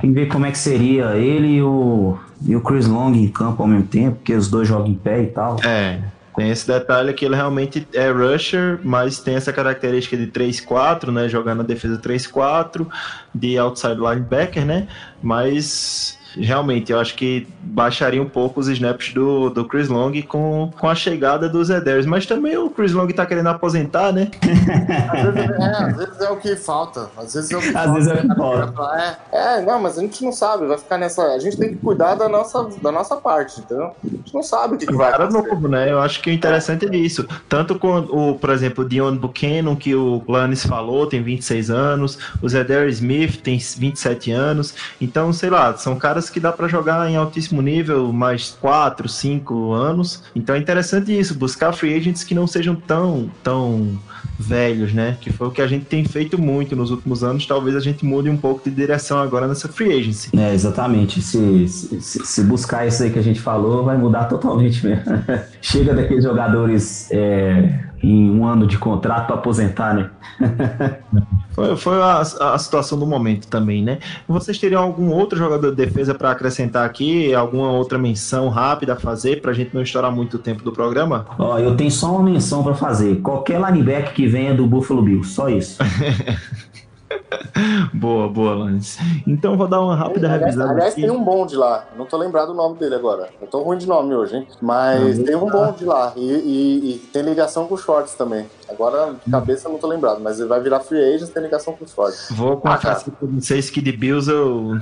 tem 0.00 0.10
que 0.12 0.20
ver 0.20 0.26
como 0.28 0.46
é 0.46 0.50
que 0.50 0.58
seria 0.58 1.16
ele 1.16 1.56
e 1.56 1.62
o, 1.62 2.16
e 2.44 2.56
o 2.56 2.60
Chris 2.60 2.86
Long 2.86 3.12
em 3.14 3.28
campo 3.28 3.62
ao 3.62 3.68
mesmo 3.68 3.86
tempo, 3.86 4.16
porque 4.16 4.34
os 4.34 4.48
dois 4.48 4.66
jogam 4.66 4.88
em 4.88 4.94
pé 4.94 5.22
e 5.22 5.26
tal. 5.26 5.56
É, 5.62 6.00
tem 6.38 6.50
esse 6.50 6.66
detalhe 6.66 7.12
que 7.12 7.24
ele 7.24 7.34
realmente 7.34 7.86
é 7.92 8.10
rusher, 8.10 8.78
mas 8.84 9.18
tem 9.18 9.34
essa 9.34 9.52
característica 9.52 10.16
de 10.16 10.28
3-4, 10.28 11.10
né? 11.10 11.28
Jogando 11.28 11.58
na 11.58 11.64
defesa 11.64 11.98
3-4, 11.98 12.86
de 13.34 13.58
outside 13.58 13.96
linebacker, 13.96 14.64
né? 14.64 14.88
Mas 15.22 16.17
realmente, 16.36 16.92
eu 16.92 16.98
acho 16.98 17.14
que 17.14 17.46
baixaria 17.60 18.22
um 18.22 18.28
pouco 18.28 18.60
os 18.60 18.68
snaps 18.68 19.12
do, 19.12 19.50
do 19.50 19.64
Chris 19.64 19.88
Long 19.88 20.12
com, 20.22 20.70
com 20.78 20.88
a 20.88 20.94
chegada 20.94 21.48
dos 21.48 21.70
Eders. 21.70 22.06
Mas 22.06 22.26
também 22.26 22.56
o 22.56 22.70
Chris 22.70 22.92
Long 22.92 23.08
tá 23.08 23.26
querendo 23.26 23.48
aposentar, 23.48 24.12
né? 24.12 24.30
às, 25.10 25.34
vezes 25.34 25.50
é, 25.50 25.84
às 25.84 25.96
vezes 25.96 26.20
é 26.20 26.30
o 26.30 26.36
que 26.36 26.56
falta. 26.56 27.10
Às 27.16 27.34
vezes 27.34 27.50
é 27.50 27.56
o 27.56 27.60
que 27.60 27.68
às 27.68 27.72
falta. 27.72 27.92
Vezes 27.92 28.08
é, 28.08 28.14
o 28.14 28.28
que 28.28 28.36
falta. 28.36 29.18
É, 29.32 29.58
é, 29.58 29.60
não, 29.62 29.80
mas 29.80 29.98
a 29.98 30.00
gente 30.02 30.24
não 30.24 30.32
sabe. 30.32 30.66
Vai 30.66 30.78
ficar 30.78 30.98
nessa. 30.98 31.22
A 31.22 31.38
gente 31.38 31.56
tem 31.56 31.70
que 31.70 31.76
cuidar 31.76 32.14
da 32.14 32.28
nossa, 32.28 32.68
da 32.82 32.92
nossa 32.92 33.16
parte, 33.16 33.60
entendeu? 33.60 33.92
A 34.04 34.16
gente 34.16 34.34
não 34.34 34.42
sabe 34.42 34.74
o 34.74 34.78
que, 34.78 34.86
que 34.86 34.94
vai 34.94 35.10
Cara 35.10 35.30
novo, 35.30 35.68
né? 35.68 35.90
Eu 35.90 36.00
acho 36.00 36.20
que 36.20 36.30
o 36.30 36.32
interessante 36.32 36.86
é 36.86 36.96
isso. 36.96 37.26
Tanto 37.48 37.78
com 37.78 37.98
o, 37.98 38.38
por 38.38 38.50
exemplo, 38.50 38.84
o 38.84 38.88
Dion 38.88 39.16
Buchanan, 39.16 39.76
que 39.76 39.94
o 39.94 40.22
Lannis 40.28 40.64
falou, 40.64 41.06
tem 41.06 41.22
26 41.22 41.70
anos. 41.70 42.18
O 42.42 42.48
Zedar 42.48 42.86
Smith 42.88 43.40
tem 43.42 43.58
27 43.58 44.30
anos. 44.30 44.74
Então, 45.00 45.32
sei 45.32 45.50
lá, 45.50 45.76
são 45.76 45.96
caras 45.96 46.27
que 46.30 46.40
dá 46.40 46.52
para 46.52 46.68
jogar 46.68 47.08
em 47.10 47.16
altíssimo 47.16 47.62
nível 47.62 48.12
mais 48.12 48.56
4, 48.60 49.08
5 49.08 49.72
anos. 49.72 50.22
Então 50.34 50.54
é 50.54 50.58
interessante 50.58 51.16
isso, 51.16 51.34
buscar 51.34 51.72
free 51.72 51.94
agents 51.94 52.24
que 52.24 52.34
não 52.34 52.46
sejam 52.46 52.74
tão, 52.74 53.30
tão 53.42 53.98
velhos, 54.38 54.92
né? 54.92 55.16
Que 55.20 55.32
foi 55.32 55.48
o 55.48 55.50
que 55.50 55.60
a 55.60 55.66
gente 55.66 55.84
tem 55.86 56.04
feito 56.04 56.40
muito 56.40 56.76
nos 56.76 56.90
últimos 56.90 57.24
anos. 57.24 57.46
Talvez 57.46 57.74
a 57.74 57.80
gente 57.80 58.04
mude 58.04 58.30
um 58.30 58.36
pouco 58.36 58.68
de 58.68 58.74
direção 58.74 59.18
agora 59.18 59.48
nessa 59.48 59.68
free 59.68 59.98
agency. 59.98 60.30
É, 60.36 60.54
exatamente. 60.54 61.20
Se, 61.20 61.68
se, 61.68 62.00
se 62.00 62.42
buscar 62.44 62.86
isso 62.86 63.02
aí 63.02 63.10
que 63.10 63.18
a 63.18 63.22
gente 63.22 63.40
falou, 63.40 63.84
vai 63.84 63.96
mudar 63.96 64.24
totalmente 64.24 64.86
mesmo. 64.86 65.04
Chega 65.60 65.92
daqueles 65.94 66.22
jogadores 66.22 67.08
é, 67.10 67.87
em 68.02 68.30
um 68.30 68.46
ano 68.46 68.66
de 68.66 68.78
contrato 68.78 69.26
para 69.26 69.36
aposentar, 69.36 69.94
né? 69.94 70.10
foi 71.52 71.76
foi 71.76 72.00
a, 72.00 72.20
a, 72.20 72.58
situação 72.58 72.98
do 72.98 73.06
momento 73.06 73.48
também, 73.48 73.82
né? 73.82 73.98
Vocês 74.26 74.58
teriam 74.58 74.82
algum 74.82 75.10
outro 75.10 75.38
jogador 75.38 75.70
de 75.70 75.76
defesa 75.76 76.14
para 76.14 76.30
acrescentar 76.30 76.86
aqui? 76.86 77.34
Alguma 77.34 77.70
outra 77.70 77.98
menção 77.98 78.48
rápida 78.48 78.94
a 78.94 78.96
fazer 78.96 79.40
para 79.40 79.50
a 79.50 79.54
gente 79.54 79.74
não 79.74 79.82
estourar 79.82 80.12
muito 80.12 80.38
tempo 80.38 80.62
do 80.62 80.72
programa? 80.72 81.26
Ó, 81.38 81.58
eu 81.58 81.76
tenho 81.76 81.90
só 81.90 82.12
uma 82.12 82.22
menção 82.22 82.62
para 82.62 82.74
fazer. 82.74 83.20
Qualquer 83.20 83.60
linebacker 83.60 84.14
que 84.14 84.26
venha 84.26 84.54
do 84.54 84.66
Buffalo 84.66 85.02
Bills, 85.02 85.30
só 85.34 85.48
isso. 85.48 85.78
boa, 87.94 88.28
boa, 88.28 88.54
Lance. 88.54 88.98
Então 89.26 89.56
vou 89.56 89.66
dar 89.66 89.80
uma 89.80 89.96
rápida 89.96 90.26
aliás, 90.26 90.42
revisada. 90.42 90.72
Aliás, 90.72 90.92
aqui. 90.92 91.02
tem 91.02 91.10
um 91.10 91.22
bonde 91.22 91.56
lá. 91.56 91.84
Não 91.96 92.06
tô 92.06 92.16
lembrado 92.16 92.50
o 92.50 92.54
nome 92.54 92.78
dele 92.78 92.94
agora. 92.94 93.28
Eu 93.40 93.46
tô 93.46 93.62
ruim 93.62 93.78
de 93.78 93.86
nome 93.86 94.14
hoje, 94.14 94.36
hein? 94.36 94.48
Mas 94.60 95.18
tem 95.18 95.34
um 95.34 95.46
bonde 95.46 95.84
lá. 95.84 96.12
E, 96.16 96.20
e, 96.20 96.94
e, 96.94 96.98
tem 97.12 97.22
ligação 97.22 97.66
com 97.66 97.74
o 97.74 97.78
Shorts 97.78 98.14
também. 98.14 98.46
Agora, 98.68 99.14
de 99.24 99.30
cabeça, 99.30 99.68
não 99.68 99.78
tô 99.78 99.86
lembrado. 99.86 100.20
Mas 100.20 100.38
ele 100.38 100.48
vai 100.48 100.60
virar 100.60 100.80
free 100.80 101.14
agent 101.14 101.30
tem 101.30 101.42
ligação 101.42 101.74
com 101.74 101.84
o 101.84 101.88
Shorts. 101.88 102.28
Vou 102.30 102.56
confessar 102.58 102.92
ah, 102.92 103.10
que 103.10 103.26
vocês 103.26 103.70
que 103.70 103.80
de 103.80 103.92
Bills 103.92 104.30
eu. 104.30 104.72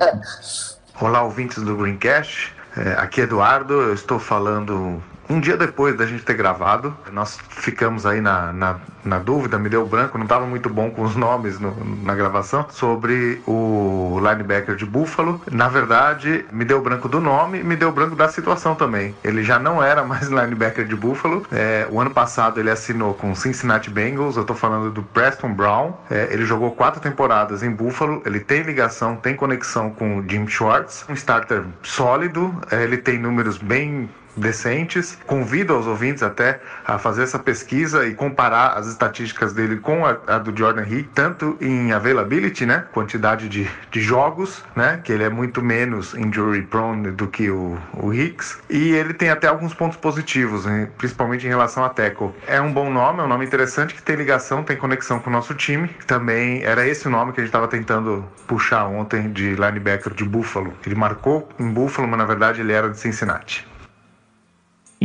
Olá, 1.00 1.22
ouvintes 1.22 1.62
do 1.62 1.76
Greencast. 1.76 2.52
É, 2.76 2.94
aqui 2.94 3.20
é 3.20 3.24
Eduardo, 3.24 3.74
eu 3.74 3.94
estou 3.94 4.18
falando 4.18 5.00
um 5.28 5.40
dia 5.40 5.56
depois 5.56 5.96
da 5.96 6.06
gente 6.06 6.24
ter 6.24 6.34
gravado, 6.34 6.96
nós 7.12 7.38
ficamos 7.48 8.06
aí 8.06 8.20
na, 8.20 8.52
na, 8.52 8.76
na 9.04 9.18
dúvida, 9.18 9.58
me 9.58 9.68
deu 9.68 9.86
branco, 9.86 10.18
não 10.18 10.24
estava 10.24 10.46
muito 10.46 10.68
bom 10.68 10.90
com 10.90 11.02
os 11.02 11.16
nomes 11.16 11.58
no, 11.58 11.74
na 12.02 12.14
gravação, 12.14 12.66
sobre 12.70 13.40
o 13.46 14.18
linebacker 14.20 14.76
de 14.76 14.86
Buffalo. 14.86 15.40
Na 15.50 15.68
verdade, 15.68 16.44
me 16.52 16.64
deu 16.64 16.80
branco 16.80 17.08
do 17.08 17.20
nome 17.20 17.64
me 17.64 17.76
deu 17.76 17.90
branco 17.90 18.14
da 18.14 18.28
situação 18.28 18.74
também. 18.74 19.14
Ele 19.24 19.42
já 19.42 19.58
não 19.58 19.82
era 19.82 20.04
mais 20.04 20.28
linebacker 20.30 20.86
de 20.86 20.94
Buffalo. 20.94 21.44
É, 21.50 21.86
o 21.90 22.00
ano 22.00 22.10
passado 22.10 22.60
ele 22.60 22.70
assinou 22.70 23.14
com 23.14 23.34
Cincinnati 23.34 23.90
Bengals, 23.90 24.36
eu 24.36 24.42
estou 24.42 24.56
falando 24.56 24.90
do 24.90 25.02
Preston 25.02 25.52
Brown. 25.52 25.94
É, 26.10 26.28
ele 26.30 26.44
jogou 26.44 26.72
quatro 26.72 27.00
temporadas 27.00 27.62
em 27.62 27.70
Buffalo, 27.70 28.22
ele 28.24 28.40
tem 28.40 28.62
ligação, 28.62 29.16
tem 29.16 29.34
conexão 29.34 29.90
com 29.90 30.18
o 30.18 30.24
Jim 30.28 30.46
Schwartz, 30.46 31.04
um 31.08 31.14
starter 31.14 31.64
sólido, 31.82 32.54
é, 32.70 32.82
ele 32.82 32.98
tem 32.98 33.18
números 33.18 33.58
bem 33.58 34.08
decentes. 34.36 35.18
Convido 35.26 35.74
aos 35.74 35.86
ouvintes 35.86 36.22
até 36.22 36.60
a 36.84 36.98
fazer 36.98 37.22
essa 37.22 37.38
pesquisa 37.38 38.06
e 38.06 38.14
comparar 38.14 38.74
as 38.78 38.86
estatísticas 38.86 39.52
dele 39.52 39.76
com 39.76 40.04
a, 40.06 40.18
a 40.26 40.38
do 40.38 40.56
Jordan 40.56 40.86
Hick, 40.86 41.08
tanto 41.14 41.56
em 41.60 41.92
availability, 41.92 42.66
né, 42.66 42.84
quantidade 42.92 43.48
de, 43.48 43.70
de 43.90 44.00
jogos, 44.00 44.64
né, 44.74 45.00
que 45.02 45.12
ele 45.12 45.24
é 45.24 45.28
muito 45.28 45.62
menos 45.62 46.14
injury 46.14 46.62
prone 46.62 47.10
do 47.10 47.26
que 47.26 47.50
o, 47.50 47.78
o 47.94 48.12
Hicks, 48.12 48.58
e 48.68 48.92
ele 48.92 49.14
tem 49.14 49.30
até 49.30 49.48
alguns 49.48 49.74
pontos 49.74 49.96
positivos, 49.96 50.66
hein, 50.66 50.88
principalmente 50.98 51.46
em 51.46 51.48
relação 51.48 51.84
a 51.84 51.88
tackle. 51.88 52.30
É 52.46 52.60
um 52.60 52.72
bom 52.72 52.90
nome, 52.90 53.20
é 53.20 53.22
um 53.22 53.28
nome 53.28 53.44
interessante 53.44 53.94
que 53.94 54.02
tem 54.02 54.16
ligação, 54.16 54.62
tem 54.62 54.76
conexão 54.76 55.18
com 55.18 55.30
o 55.30 55.32
nosso 55.32 55.54
time. 55.54 55.88
Também 56.06 56.62
era 56.62 56.86
esse 56.86 57.06
o 57.06 57.10
nome 57.10 57.32
que 57.32 57.40
a 57.40 57.42
gente 57.42 57.50
estava 57.50 57.68
tentando 57.68 58.24
puxar 58.46 58.86
ontem 58.86 59.30
de 59.32 59.54
linebacker 59.54 60.12
de 60.14 60.24
Buffalo. 60.24 60.72
Ele 60.84 60.94
marcou 60.94 61.48
em 61.58 61.68
Buffalo, 61.68 62.08
mas 62.08 62.18
na 62.18 62.24
verdade 62.24 62.60
ele 62.60 62.72
era 62.72 62.88
de 62.90 62.98
Cincinnati. 62.98 63.66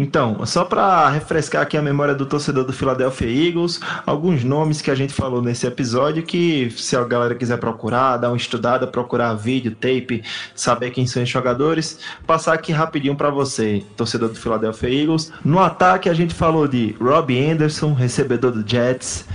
Então, 0.01 0.45
só 0.45 0.63
para 0.63 1.09
refrescar 1.09 1.61
aqui 1.63 1.75
a 1.75 1.81
memória 1.81 2.15
do 2.15 2.25
torcedor 2.25 2.63
do 2.63 2.71
Philadelphia 2.71 3.27
Eagles, 3.27 3.81
alguns 4.05 4.45
nomes 4.45 4.81
que 4.81 4.89
a 4.89 4.95
gente 4.95 5.13
falou 5.13 5.41
nesse 5.41 5.67
episódio 5.67 6.23
que 6.23 6.71
se 6.71 6.95
a 6.95 7.03
galera 7.03 7.35
quiser 7.35 7.57
procurar, 7.57 8.15
dar 8.15 8.29
uma 8.29 8.37
estudada, 8.37 8.87
procurar 8.87 9.33
vídeo, 9.33 9.75
tape, 9.75 10.23
saber 10.55 10.91
quem 10.91 11.05
são 11.05 11.21
os 11.21 11.27
jogadores, 11.27 11.99
passar 12.25 12.53
aqui 12.53 12.71
rapidinho 12.71 13.13
para 13.13 13.29
você, 13.29 13.83
torcedor 13.97 14.29
do 14.29 14.35
Philadelphia 14.35 14.87
Eagles. 14.87 15.33
No 15.43 15.59
ataque 15.59 16.07
a 16.07 16.13
gente 16.13 16.33
falou 16.33 16.65
de 16.65 16.95
Robbie 16.97 17.51
Anderson, 17.51 17.91
recebedor 17.91 18.53
do 18.53 18.65
Jets, 18.65 19.25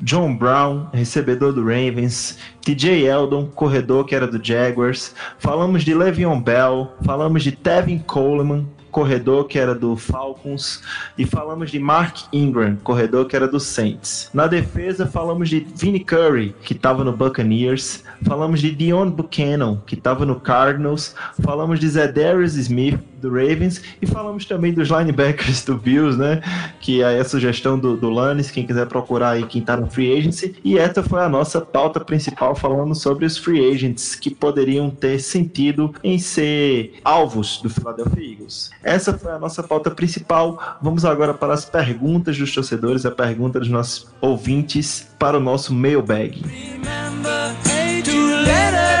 John 0.00 0.34
Brown, 0.34 0.88
recebedor 0.92 1.52
do 1.52 1.62
Ravens, 1.62 2.36
TJ 2.62 3.06
Eldon, 3.06 3.46
corredor 3.46 4.04
que 4.06 4.16
era 4.16 4.26
do 4.26 4.44
Jaguars, 4.44 5.14
falamos 5.38 5.84
de 5.84 5.94
Le'Veon 5.94 6.40
Bell, 6.40 6.90
falamos 7.04 7.44
de 7.44 7.52
Tevin 7.52 7.98
Coleman, 8.00 8.66
corredor 8.90 9.46
que 9.46 9.58
era 9.58 9.74
do 9.74 9.96
Falcons, 9.96 10.82
e 11.16 11.24
falamos 11.24 11.70
de 11.70 11.78
Mark 11.78 12.14
Ingram, 12.32 12.76
corredor 12.82 13.26
que 13.26 13.36
era 13.36 13.48
do 13.48 13.60
Saints. 13.60 14.30
Na 14.34 14.46
defesa, 14.46 15.06
falamos 15.06 15.48
de 15.48 15.60
Vinnie 15.60 16.04
Curry, 16.04 16.54
que 16.62 16.72
estava 16.72 17.04
no 17.04 17.12
Buccaneers, 17.12 18.04
falamos 18.22 18.60
de 18.60 18.70
Dion 18.70 19.10
Buchanan, 19.10 19.80
que 19.86 19.94
estava 19.94 20.24
no 20.24 20.40
Cardinals, 20.40 21.14
falamos 21.42 21.80
de 21.80 21.88
Zedarius 21.88 22.54
Smith, 22.54 22.98
do 23.20 23.30
Ravens, 23.30 23.82
e 24.00 24.06
falamos 24.06 24.44
também 24.44 24.72
dos 24.72 24.88
linebackers 24.88 25.64
do 25.64 25.76
Bills, 25.76 26.18
né? 26.18 26.40
Que 26.80 27.02
é 27.02 27.18
a 27.18 27.24
sugestão 27.24 27.78
do, 27.78 27.96
do 27.96 28.10
Lannis, 28.10 28.50
quem 28.50 28.66
quiser 28.66 28.86
procurar 28.86 29.30
aí 29.30 29.44
quem 29.44 29.62
tá 29.62 29.76
no 29.76 29.88
Free 29.88 30.16
Agency. 30.16 30.56
E 30.64 30.78
essa 30.78 31.02
foi 31.02 31.20
a 31.20 31.28
nossa 31.28 31.60
pauta 31.60 32.00
principal, 32.00 32.54
falando 32.54 32.94
sobre 32.94 33.24
os 33.24 33.36
Free 33.36 33.72
Agents 33.72 34.14
que 34.14 34.30
poderiam 34.30 34.90
ter 34.90 35.20
sentido 35.20 35.94
em 36.02 36.18
ser 36.18 36.94
alvos 37.04 37.60
do 37.62 37.68
Philadelphia 37.68 38.32
Eagles. 38.32 38.70
Essa 38.82 39.16
foi 39.16 39.32
a 39.32 39.38
nossa 39.38 39.62
pauta 39.62 39.90
principal. 39.90 40.78
Vamos 40.82 41.04
agora 41.04 41.34
para 41.34 41.52
as 41.52 41.64
perguntas 41.64 42.36
dos 42.38 42.52
torcedores, 42.52 43.04
a 43.04 43.10
pergunta 43.10 43.60
dos 43.60 43.68
nossos 43.68 44.08
ouvintes 44.20 45.08
para 45.18 45.36
o 45.36 45.40
nosso 45.40 45.74
mailbag. 45.74 46.42
Remember 46.42 47.54
to 48.02 48.99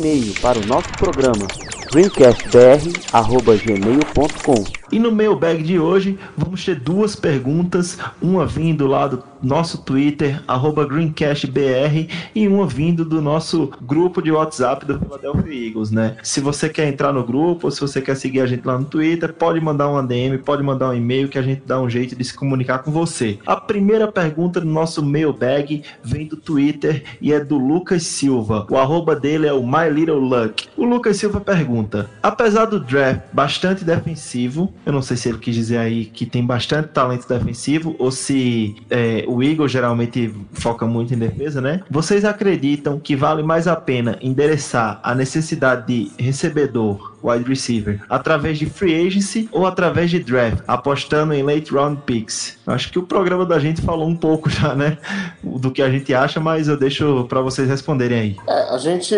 e-mail 0.00 0.34
para 0.40 0.58
o 0.58 0.64
nosso 0.64 0.88
programa 0.96 1.46
greencastbr.gmail.com 1.92 4.79
E 4.92 4.98
no 4.98 5.12
mailbag 5.12 5.62
de 5.62 5.78
hoje 5.78 6.18
vamos 6.36 6.64
ter 6.64 6.74
duas 6.74 7.14
perguntas, 7.14 7.96
uma 8.20 8.44
vindo 8.44 8.88
lá 8.88 9.06
do 9.06 9.22
nosso 9.42 9.78
Twitter, 9.78 10.42
arroba 10.46 10.86
GreencastBR, 10.86 12.08
e 12.34 12.48
uma 12.48 12.66
vindo 12.66 13.04
do 13.04 13.22
nosso 13.22 13.70
grupo 13.80 14.20
de 14.20 14.30
WhatsApp 14.30 14.84
do 14.84 14.98
Philadelphia 14.98 15.68
Eagles, 15.68 15.90
né? 15.90 16.16
Se 16.22 16.40
você 16.40 16.68
quer 16.68 16.88
entrar 16.88 17.12
no 17.12 17.24
grupo, 17.24 17.66
ou 17.66 17.70
se 17.70 17.80
você 17.80 18.00
quer 18.02 18.16
seguir 18.16 18.40
a 18.40 18.46
gente 18.46 18.66
lá 18.66 18.78
no 18.78 18.84
Twitter, 18.84 19.32
pode 19.32 19.60
mandar 19.60 19.88
um 19.88 19.96
ADM, 19.96 20.38
pode 20.44 20.62
mandar 20.62 20.90
um 20.90 20.94
e-mail 20.94 21.28
que 21.28 21.38
a 21.38 21.42
gente 21.42 21.62
dá 21.64 21.80
um 21.80 21.88
jeito 21.88 22.16
de 22.16 22.24
se 22.24 22.34
comunicar 22.34 22.80
com 22.80 22.90
você. 22.90 23.38
A 23.46 23.56
primeira 23.56 24.10
pergunta 24.10 24.60
do 24.60 24.66
nosso 24.66 25.02
mailbag 25.04 25.82
vem 26.02 26.26
do 26.26 26.36
Twitter 26.36 27.04
e 27.20 27.32
é 27.32 27.42
do 27.42 27.56
Lucas 27.56 28.02
Silva. 28.02 28.66
O 28.68 28.76
arroba 28.76 29.16
dele 29.16 29.46
é 29.46 29.52
o 29.52 29.66
My 29.66 29.88
Little 29.90 30.18
Luck. 30.18 30.68
O 30.76 30.84
Lucas 30.84 31.16
Silva 31.16 31.40
pergunta: 31.40 32.10
apesar 32.22 32.66
do 32.66 32.80
draft 32.80 33.22
bastante 33.32 33.84
defensivo, 33.84 34.72
eu 34.90 34.94
não 34.94 35.02
sei 35.02 35.16
se 35.16 35.28
ele 35.28 35.38
quis 35.38 35.54
dizer 35.54 35.78
aí 35.78 36.04
que 36.04 36.26
tem 36.26 36.44
bastante 36.44 36.88
talento 36.88 37.26
defensivo 37.26 37.94
ou 37.98 38.10
se 38.10 38.76
é, 38.90 39.24
o 39.26 39.42
Eagle 39.42 39.68
geralmente 39.68 40.34
foca 40.52 40.86
muito 40.86 41.14
em 41.14 41.18
defesa, 41.18 41.60
né? 41.60 41.82
Vocês 41.88 42.24
acreditam 42.24 42.98
que 42.98 43.14
vale 43.14 43.42
mais 43.42 43.68
a 43.68 43.76
pena 43.76 44.18
endereçar 44.20 45.00
a 45.02 45.14
necessidade 45.14 45.86
de 45.86 46.10
recebedor, 46.22 47.09
wide 47.22 47.48
receiver, 47.48 48.00
através 48.08 48.58
de 48.58 48.66
free 48.66 49.06
agency 49.06 49.48
ou 49.52 49.66
através 49.66 50.10
de 50.10 50.18
draft, 50.20 50.62
apostando 50.66 51.32
em 51.34 51.42
late 51.42 51.72
round 51.72 52.00
picks? 52.06 52.58
Acho 52.66 52.90
que 52.92 52.98
o 52.98 53.02
programa 53.02 53.44
da 53.44 53.58
gente 53.58 53.82
falou 53.82 54.08
um 54.08 54.16
pouco 54.16 54.48
já, 54.50 54.74
né? 54.74 54.98
Do 55.42 55.70
que 55.70 55.82
a 55.82 55.90
gente 55.90 56.12
acha, 56.14 56.38
mas 56.40 56.68
eu 56.68 56.76
deixo 56.76 57.24
para 57.28 57.40
vocês 57.40 57.68
responderem 57.68 58.18
aí. 58.20 58.36
É, 58.48 58.74
a 58.74 58.78
gente 58.78 59.14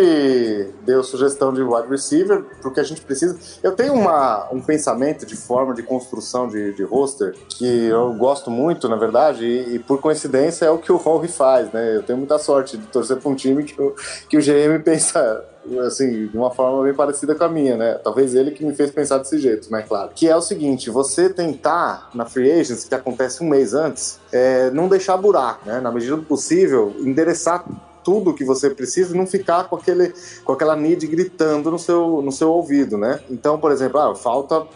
deu 0.84 1.02
sugestão 1.02 1.52
de 1.52 1.62
wide 1.62 1.88
receiver 1.88 2.44
porque 2.62 2.80
a 2.80 2.84
gente 2.84 3.00
precisa. 3.00 3.38
Eu 3.62 3.72
tenho 3.72 3.94
uma, 3.94 4.48
um 4.52 4.60
pensamento 4.60 5.26
de 5.26 5.36
forma 5.36 5.74
de 5.74 5.82
construção 5.82 6.48
de, 6.48 6.72
de 6.74 6.82
roster 6.82 7.34
que 7.48 7.66
eu 7.86 8.12
gosto 8.14 8.50
muito, 8.50 8.88
na 8.88 8.96
verdade, 8.96 9.44
e, 9.44 9.74
e 9.74 9.78
por 9.78 10.00
coincidência 10.00 10.64
é 10.66 10.70
o 10.70 10.78
que 10.78 10.90
o 10.92 10.96
Rory 10.96 11.28
faz, 11.28 11.70
né? 11.72 11.96
Eu 11.96 12.02
tenho 12.02 12.18
muita 12.18 12.38
sorte 12.38 12.76
de 12.76 12.86
torcer 12.86 13.16
para 13.18 13.30
um 13.30 13.34
time 13.34 13.64
que, 13.64 13.80
o- 13.80 13.94
que 14.28 14.36
o 14.36 14.40
GM 14.40 14.78
pensa 14.84 15.44
assim, 15.86 16.26
de 16.26 16.36
uma 16.36 16.50
forma 16.50 16.82
bem 16.82 16.94
parecida 16.94 17.34
com 17.34 17.44
a 17.44 17.48
minha, 17.48 17.76
né? 17.76 17.94
Talvez 18.02 18.34
ele 18.34 18.50
que 18.50 18.64
me 18.64 18.74
fez 18.74 18.90
pensar 18.90 19.18
desse 19.18 19.38
jeito, 19.38 19.70
né? 19.70 19.82
Claro. 19.82 20.10
Que 20.14 20.28
é 20.28 20.36
o 20.36 20.42
seguinte: 20.42 20.90
você 20.90 21.28
tentar 21.28 22.10
na 22.14 22.24
free 22.24 22.50
agency, 22.50 22.88
que 22.88 22.94
acontece 22.94 23.42
um 23.42 23.48
mês 23.48 23.74
antes, 23.74 24.18
é, 24.32 24.70
não 24.70 24.88
deixar 24.88 25.16
buraco, 25.16 25.66
né? 25.66 25.80
Na 25.80 25.90
medida 25.90 26.16
do 26.16 26.22
possível, 26.22 26.94
endereçar 27.00 27.64
tudo 28.04 28.34
que 28.34 28.44
você 28.44 28.70
precisa 28.70 29.14
e 29.14 29.18
não 29.18 29.26
ficar 29.26 29.64
com, 29.64 29.76
aquele, 29.76 30.12
com 30.44 30.52
aquela 30.52 30.76
need 30.76 31.06
gritando 31.06 31.70
no 31.70 31.78
seu, 31.78 32.22
no 32.22 32.32
seu 32.32 32.50
ouvido, 32.50 32.96
né? 32.96 33.20
Então, 33.30 33.58
por 33.58 33.72
exemplo, 33.72 34.00
ah, 34.00 34.14
falta. 34.14 34.66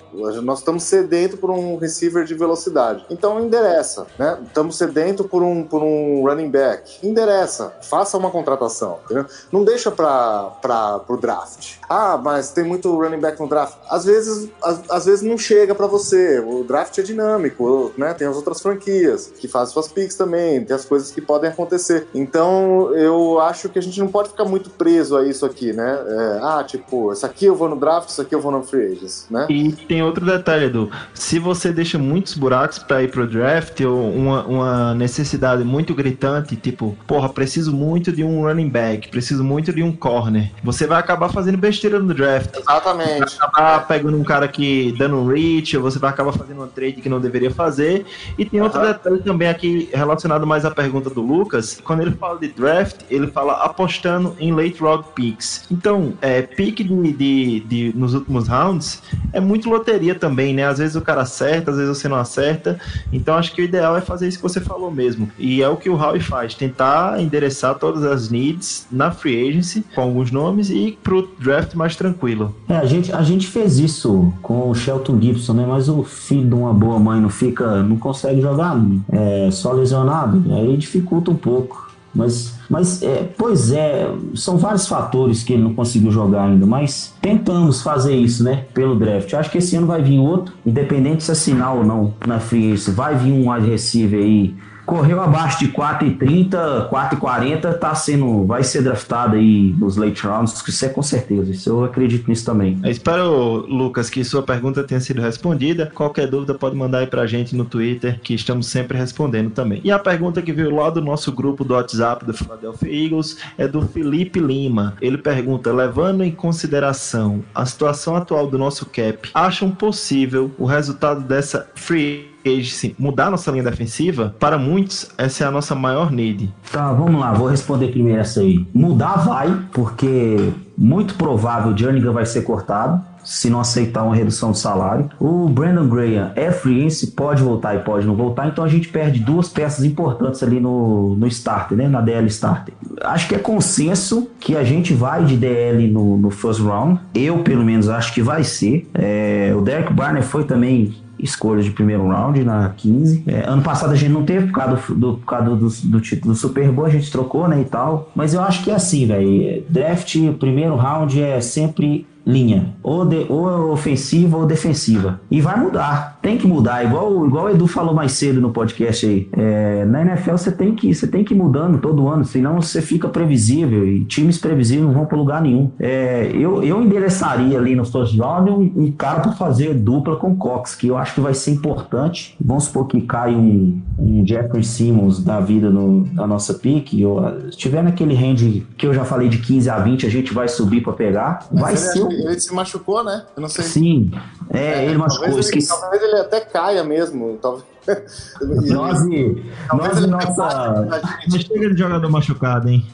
Nós 0.43 0.59
estamos 0.59 0.83
sedento 0.85 1.37
por 1.37 1.51
um 1.51 1.77
receiver 1.77 2.25
de 2.25 2.35
velocidade. 2.35 3.05
Então 3.11 3.41
endereça, 3.41 4.07
né? 4.19 4.39
Estamos 4.47 4.77
sedento 4.77 5.25
por 5.25 5.43
um, 5.43 5.63
por 5.63 5.83
um 5.83 6.25
running 6.25 6.51
back. 6.51 7.07
Endereça. 7.07 7.75
Faça 7.83 8.17
uma 8.17 8.31
contratação. 8.31 8.99
Entendeu? 9.05 9.27
Não 9.53 9.65
deixa 9.65 9.91
para 9.91 11.05
o 11.09 11.17
draft. 11.17 11.77
Ah, 11.89 12.17
mas 12.17 12.51
tem 12.51 12.65
muito 12.65 12.95
running 12.97 13.21
back 13.21 13.41
no 13.41 13.49
draft. 13.49 13.79
Às 13.89 14.05
vezes, 14.05 14.49
às, 14.63 14.91
às 14.91 15.05
vezes 15.07 15.23
não 15.23 15.37
chega 15.37 15.75
para 15.75 15.87
você. 15.87 16.41
O 16.41 16.65
draft 16.65 16.97
é 16.99 17.03
dinâmico, 17.03 17.93
né? 17.97 18.15
Tem 18.15 18.27
as 18.27 18.37
outras 18.37 18.61
franquias 18.61 19.33
que 19.39 19.49
fazem 19.49 19.73
suas 19.73 19.89
picks 19.89 20.17
também, 20.17 20.65
tem 20.65 20.75
as 20.75 20.85
coisas 20.85 21.11
que 21.11 21.21
podem 21.21 21.51
acontecer. 21.51 22.07
Então, 22.15 22.95
eu 22.95 23.16
acho 23.41 23.69
que 23.69 23.79
a 23.79 23.83
gente 23.83 23.99
não 24.01 24.09
pode 24.09 24.31
ficar 24.31 24.45
muito 24.45 24.71
preso 24.71 25.17
a 25.17 25.27
isso 25.27 25.45
aqui, 25.45 25.73
né? 25.73 25.99
É, 26.07 26.41
ah, 26.43 26.65
tipo, 26.67 27.13
isso 27.13 27.25
aqui 27.25 27.47
eu 27.47 27.55
vou 27.55 27.69
no 27.69 27.77
draft, 27.77 28.09
isso 28.09 28.21
aqui 28.21 28.35
eu 28.35 28.41
vou 28.41 28.53
no 28.53 28.63
free 28.63 28.93
agents, 28.93 29.27
né? 29.31 29.47
E 29.51 29.73
tem 29.73 30.03
outro 30.03 30.25
detalhe, 30.25 30.67
Edu. 30.67 30.91
Se 31.15 31.39
você 31.39 31.73
deixa 31.73 31.99
muitos 31.99 32.35
buracos 32.35 32.79
para 32.79 33.03
ir 33.03 33.11
pro 33.11 33.27
draft 33.27 33.81
ou 33.81 34.11
uma, 34.11 34.45
uma 34.45 34.95
necessidade 34.95 35.65
muito 35.65 35.95
gritante, 35.95 36.57
tipo, 36.57 36.97
porra, 37.07 37.29
preciso 37.29 37.73
muito 37.73 38.13
de 38.13 38.25
um 38.25 38.43
running 38.43 38.69
back, 38.69 39.09
preciso 39.09 39.45
muito 39.45 39.73
de 39.73 39.83
um 39.83 39.93
corner, 39.93 40.51
você 40.63 40.87
vai 40.87 40.99
acabar 40.99 41.29
fazendo 41.29 41.59
besteira 41.59 41.99
no 41.99 42.13
draft. 42.13 42.57
Exatamente. 42.57 43.37
Vai 43.39 43.49
acabar 43.49 43.87
pegando 43.87 44.17
um 44.17 44.25
cara 44.25 44.49
que 44.49 44.95
dando 44.99 45.17
um 45.17 45.27
reach, 45.27 45.77
ou 45.77 45.83
você 45.83 45.99
vai 45.99 46.11
acabar 46.11 46.33
fazendo 46.33 46.59
uma 46.59 46.67
trade 46.67 47.01
que 47.01 47.09
não 47.09 47.21
deveria 47.21 47.51
fazer. 47.51 48.05
E 48.39 48.45
tem 48.45 48.61
outro 48.61 48.81
Aham. 48.81 48.93
detalhe 48.93 49.19
também 49.23 49.49
aqui 49.49 49.89
relacionado 49.93 50.47
mais 50.47 50.65
à 50.65 50.71
pergunta 50.71 51.11
do 51.11 51.21
Lucas. 51.21 51.81
Quando 51.83 52.03
ele 52.03 52.13
fala 52.13 52.39
de 52.39 52.49
draft, 52.49 53.03
ele 53.11 53.27
fala 53.29 53.55
apostando 53.65 54.35
em 54.39 54.53
late 54.53 54.81
round 54.81 55.05
picks. 55.15 55.65
Então, 55.71 56.13
é, 56.21 56.43
pick 56.43 56.79
de, 56.83 57.13
de, 57.13 57.61
de- 57.61 57.93
nos 57.97 58.15
últimos 58.15 58.49
rounds 58.49 59.03
é 59.33 59.41
muito 59.41 59.69
loteria 59.69 60.15
também, 60.15 60.55
né? 60.55 60.67
Às 60.67 60.79
vezes 60.79 60.97
o 60.97 61.01
cara 61.01 61.23
acerta, 61.23 61.71
às 61.71 61.77
vezes 61.77 61.97
você 61.97 62.09
não 62.09 62.17
acerta. 62.17 62.79
Então, 63.13 63.35
acho 63.37 63.53
que 63.55 63.63
o 63.63 63.65
ideal 63.65 63.97
é 63.97 64.01
fazer 64.01 64.29
isso 64.29 64.39
que 64.39 64.43
você 64.43 64.61
falou 64.61 64.91
mesmo. 64.91 65.31
E 65.39 65.63
é 65.63 65.69
o 65.69 65.77
que 65.77 65.89
o 65.91 65.95
Howie 66.01 66.21
faz, 66.21 66.55
tentar 66.55 67.21
endereçar 67.21 67.75
todas 67.77 68.05
as 68.05 68.31
needs 68.31 68.87
na 68.91 69.11
free 69.11 69.49
agency, 69.49 69.85
com 69.95 70.01
alguns 70.01 70.31
nomes, 70.31 70.71
e 70.71 70.99
pro 71.03 71.29
draft 71.39 71.75
mais 71.75 71.97
tranquilo. 71.97 72.55
É, 72.69 72.77
a 72.77 72.85
gente, 72.85 73.13
a 73.13 73.23
gente 73.23 73.47
fez 73.47 73.79
isso 73.79 74.33
com 74.43 74.71
o 74.71 74.75
Shelton 74.75 75.21
Gibson, 75.21 75.53
né? 75.55 75.65
Mas 75.67 75.89
o 75.89 76.03
filho 76.03 76.49
de 76.49 76.55
uma 76.55 76.73
boa 76.73 76.99
mãe 76.99 77.21
não 77.21 77.29
fica, 77.31 77.83
não 77.83 77.97
consegue 77.97 78.41
jogar, 78.41 78.77
é, 79.13 79.49
só 79.51 79.73
lesionado, 79.73 80.43
aí 80.55 80.77
dificulta 80.77 81.31
um 81.31 81.37
pouco. 81.37 81.86
Mas, 82.17 82.55
mas 82.69 83.03
é, 83.03 83.29
pois 83.37 83.71
é, 83.71 84.11
são 84.35 84.57
vários 84.57 84.89
fatores 84.89 85.43
que 85.43 85.53
ele 85.53 85.63
não 85.63 85.75
conseguiu 85.75 86.11
jogar 86.11 86.45
ainda, 86.45 86.65
mas 86.67 87.15
tentamos 87.21 87.83
fazer 87.83 88.17
isso, 88.17 88.43
né? 88.43 88.65
Pelo 88.73 88.97
draft. 88.97 89.31
Eu 89.31 89.39
acho 89.39 89.51
que 89.51 89.59
esse 89.59 89.77
ano 89.77 89.87
vai 89.87 90.03
vir 90.03 90.19
outro, 90.19 90.55
independente 90.65 91.25
se 91.25 91.31
assinar 91.31 91.75
ou 91.75 91.85
não 91.85 92.15
na 92.27 92.41
free 92.41 92.73
agency, 92.73 92.91
vai 92.91 93.17
vir 93.17 93.33
um 93.33 93.53
wide 93.53 93.69
receiver 93.69 94.21
aí. 94.21 94.55
Correu 94.87 95.21
abaixo 95.21 95.59
de 95.59 95.69
4,30, 95.69 96.89
4,40, 96.89 97.75
tá 97.79 97.95
sendo, 97.95 98.47
vai 98.47 98.63
ser 98.63 98.83
draftado 98.83 99.35
aí 99.35 99.75
nos 99.79 99.97
late 99.97 100.25
rounds, 100.25 100.63
isso 100.67 100.85
é 100.87 100.89
com 100.89 101.03
certeza, 101.03 101.51
isso 101.51 101.69
eu 101.69 101.85
acredito 101.85 102.29
nisso 102.29 102.45
também. 102.45 102.79
Eu 102.83 102.91
espero, 102.91 103.67
Lucas, 103.67 104.09
que 104.09 104.25
sua 104.25 104.43
pergunta 104.43 104.85
tenha 104.85 105.01
sido 105.01 105.21
respondida. 105.21 105.91
Qualquer 105.93 106.29
dúvida 106.29 106.55
pode 106.55 106.77
mandar 106.77 106.99
aí 106.99 107.07
pra 107.07 107.27
gente 107.27 107.57
no 107.57 107.65
Twitter, 107.65 108.21
que 108.21 108.35
estamos 108.35 108.67
sempre 108.69 108.97
respondendo 108.97 109.51
também. 109.51 109.81
E 109.83 109.91
a 109.91 109.99
pergunta 109.99 110.41
que 110.41 110.53
veio 110.53 110.75
lá 110.75 110.89
do 110.89 111.01
nosso 111.01 111.33
grupo 111.33 111.65
do 111.65 111.75
WhatsApp 111.75 112.25
do 112.25 112.33
Philadelphia 112.33 113.05
Eagles 113.05 113.39
é 113.59 113.67
do 113.67 113.83
Felipe 113.83 114.39
Lima. 114.39 114.95
Ele 115.01 115.19
pergunta: 115.19 115.73
levando 115.73 116.23
em 116.23 116.31
consideração 116.31 117.43
a 117.55 117.67
situação 117.67 118.15
atual 118.15 118.47
do 118.47 118.57
nosso 118.57 118.87
cap, 118.87 119.31
acham 119.35 119.71
possível 119.71 120.51
o 120.59 120.65
resultado 120.65 121.23
dessa 121.23 121.69
free 121.75 122.36
agency 122.49 122.95
mudar 122.99 123.31
nossa 123.31 123.51
linha 123.51 123.63
defensiva? 123.63 124.35
Para 124.39 124.59
muitos, 124.59 125.11
essa 125.19 125.45
é 125.45 125.47
a 125.47 125.51
nossa 125.51 125.75
maior 125.75 126.11
need. 126.11 126.53
Tá, 126.73 126.93
vamos 126.93 127.21
lá, 127.21 127.33
vou 127.33 127.49
responder 127.49 127.89
primeiro 127.89 128.21
essa 128.21 128.41
aí. 128.41 128.67
Mudar 128.75 129.17
vai, 129.17 129.63
porque 129.73 130.53
muito 130.77 131.15
provável 131.15 131.73
o 131.73 131.77
Jernigan 131.77 132.13
vai 132.13 132.27
ser 132.27 132.43
cortado. 132.43 133.01
Se 133.25 133.51
não 133.51 133.59
aceitar 133.59 134.05
uma 134.05 134.15
redução 134.15 134.53
de 134.53 134.59
salário, 134.61 135.11
o 135.19 135.49
Brandon 135.49 135.89
Graham 135.89 136.31
é 136.37 136.53
free 136.53 136.79
agency, 136.79 137.09
pode 137.09 137.43
voltar 137.43 137.75
e 137.75 137.81
pode 137.81 138.07
não 138.07 138.15
voltar, 138.15 138.47
então 138.47 138.63
a 138.63 138.69
gente 138.69 138.89
perde 138.89 139.19
duas 139.19 139.49
peças 139.49 139.85
importantes 139.85 140.45
ali 140.45 140.61
no, 140.61 141.17
no 141.17 141.27
starter, 141.27 141.77
né? 141.77 141.89
Na 141.89 142.01
DL 142.01 142.29
starter. 142.29 142.73
Acho 143.03 143.27
que 143.27 143.35
é 143.35 143.39
consenso 143.39 144.29
que 144.39 144.57
a 144.57 144.63
gente 144.63 144.95
vai 144.95 145.25
de 145.25 145.37
DL 145.37 145.89
no, 145.89 146.17
no 146.17 146.31
first 146.31 146.61
round. 146.61 147.01
Eu, 147.13 147.39
pelo 147.39 147.65
menos, 147.65 147.89
acho 147.89 148.15
que 148.15 148.23
vai 148.23 148.45
ser. 148.45 148.89
É, 148.95 149.53
o 149.57 149.61
Derek 149.61 149.93
Barner 149.93 150.23
foi 150.23 150.45
também 150.45 150.95
escolha 151.19 151.63
de 151.63 151.71
primeiro 151.71 152.07
round 152.09 152.43
na 152.45 152.69
15. 152.71 153.25
É, 153.27 153.45
ano 153.49 153.63
passado 153.63 153.93
a 153.93 153.97
gente 153.97 154.13
não 154.13 154.25
teve 154.25 154.47
por 154.47 154.53
causa, 154.55 154.77
do, 154.89 154.95
do- 154.95 155.15
por 155.19 155.27
causa 155.27 155.51
do, 155.57 155.69
do 155.69 156.01
título 156.01 156.33
do 156.35 156.39
Super 156.39 156.71
Bowl, 156.71 156.87
a 156.87 156.91
gente 156.91 157.11
trocou, 157.11 157.49
né, 157.49 157.61
e 157.61 157.65
tal. 157.65 158.11
Mas 158.15 158.35
eu 158.35 158.41
acho 158.43 158.63
que 158.65 158.71
é 158.71 158.75
assim, 158.75 159.07
velho. 159.07 159.65
Draft, 159.69 160.17
primeiro 160.39 160.77
round 160.77 161.21
é 161.21 161.41
sempre 161.41 162.07
linha, 162.27 162.75
ou, 162.83 163.05
de, 163.05 163.25
ou 163.29 163.71
ofensiva 163.71 164.37
ou 164.37 164.47
defensiva. 164.47 165.21
E 165.31 165.41
vai 165.41 165.59
mudar, 165.59 166.19
tem 166.21 166.37
que 166.37 166.47
mudar, 166.47 166.85
igual, 166.85 167.25
igual 167.25 167.45
o 167.45 167.51
Edu 167.51 167.67
falou 167.69 167.95
mais 167.95 168.13
cedo 168.13 168.41
no 168.41 168.51
podcast 168.51 169.07
aí. 169.07 169.29
É, 169.33 169.85
na 169.85 170.03
NFL 170.03 170.33
você 170.33 170.51
tem, 170.51 170.75
que, 170.75 170.93
você 170.93 171.07
tem 171.07 171.23
que 171.23 171.33
ir 171.33 171.37
mudando 171.37 171.79
todo 171.79 172.09
ano, 172.09 172.25
senão 172.25 172.61
você 172.61 172.83
fica 172.83 173.09
previsível 173.09 173.87
e 173.87 174.05
times 174.05 174.39
previsíveis 174.39 174.87
não 174.87 174.93
vão 174.93 175.07
para 175.07 175.17
lugar 175.17 175.41
nenhum. 175.41 175.71
É, 175.79 176.31
eu, 176.35 176.63
eu 176.65 176.83
endereçaria 176.83 177.57
ali 177.59 177.77
no 177.77 177.85
first 177.85 178.19
round 178.19 178.51
um, 178.51 178.73
um 178.77 178.91
cara 178.91 179.21
para 179.21 179.33
fazer 179.33 179.75
dupla 179.75 180.17
com 180.17 180.35
Cox, 180.37 180.75
que 180.75 180.89
eu 180.89 180.97
acho 180.97 181.15
que 181.15 181.21
vai 181.21 181.35
ser 181.35 181.53
importante. 181.53 182.37
Vamos 182.45 182.65
supor 182.65 182.89
que 182.89 183.01
cai 183.03 183.35
um, 183.35 183.81
um 183.99 184.27
Jeffrey 184.27 184.65
Simmons 184.65 185.23
da 185.23 185.39
vida 185.39 185.71
no, 185.71 186.07
na 186.13 186.27
nossa 186.27 186.55
pique, 186.55 187.05
ou 187.05 187.23
se 187.53 187.57
tiver 187.57 187.83
naquele 187.85 188.15
range 188.15 188.67
que 188.77 188.87
eu 188.87 188.93
já 188.93 189.05
falei 189.05 189.29
de 189.29 189.39
15 189.39 189.71
a 189.71 189.79
20, 189.79 190.07
a 190.07 190.11
gente 190.11 190.35
vai 190.35 190.49
subir 190.49 190.83
para 190.83 190.93
pegar. 190.93 191.47
Vai 191.53 191.77
ser 191.77 192.03
um- 192.03 192.16
ele 192.23 192.41
se 192.41 192.53
machucou, 192.55 193.03
né? 193.05 193.25
Eu 193.37 193.43
não 193.43 193.49
sei. 193.49 193.65
Sim, 193.65 194.11
é, 194.51 194.85
ele 194.85 194.99
machucou, 194.99 195.27
talvez, 195.27 195.49
ele, 195.51 195.67
talvez 195.67 196.03
ele 196.03 196.17
até 196.17 196.41
caia 196.41 196.85
mesmo. 196.85 197.39
Talvez, 197.41 197.65
E- 197.89 198.71
Nós 198.73 199.01
e, 199.03 199.45
nós 199.73 199.99
e 200.03 200.07
nossa. 200.07 200.87
Mas 201.31 201.43
chega 201.43 201.71
de 201.73 201.79
jogador 201.79 202.09
machucado, 202.11 202.69
hein? 202.69 202.85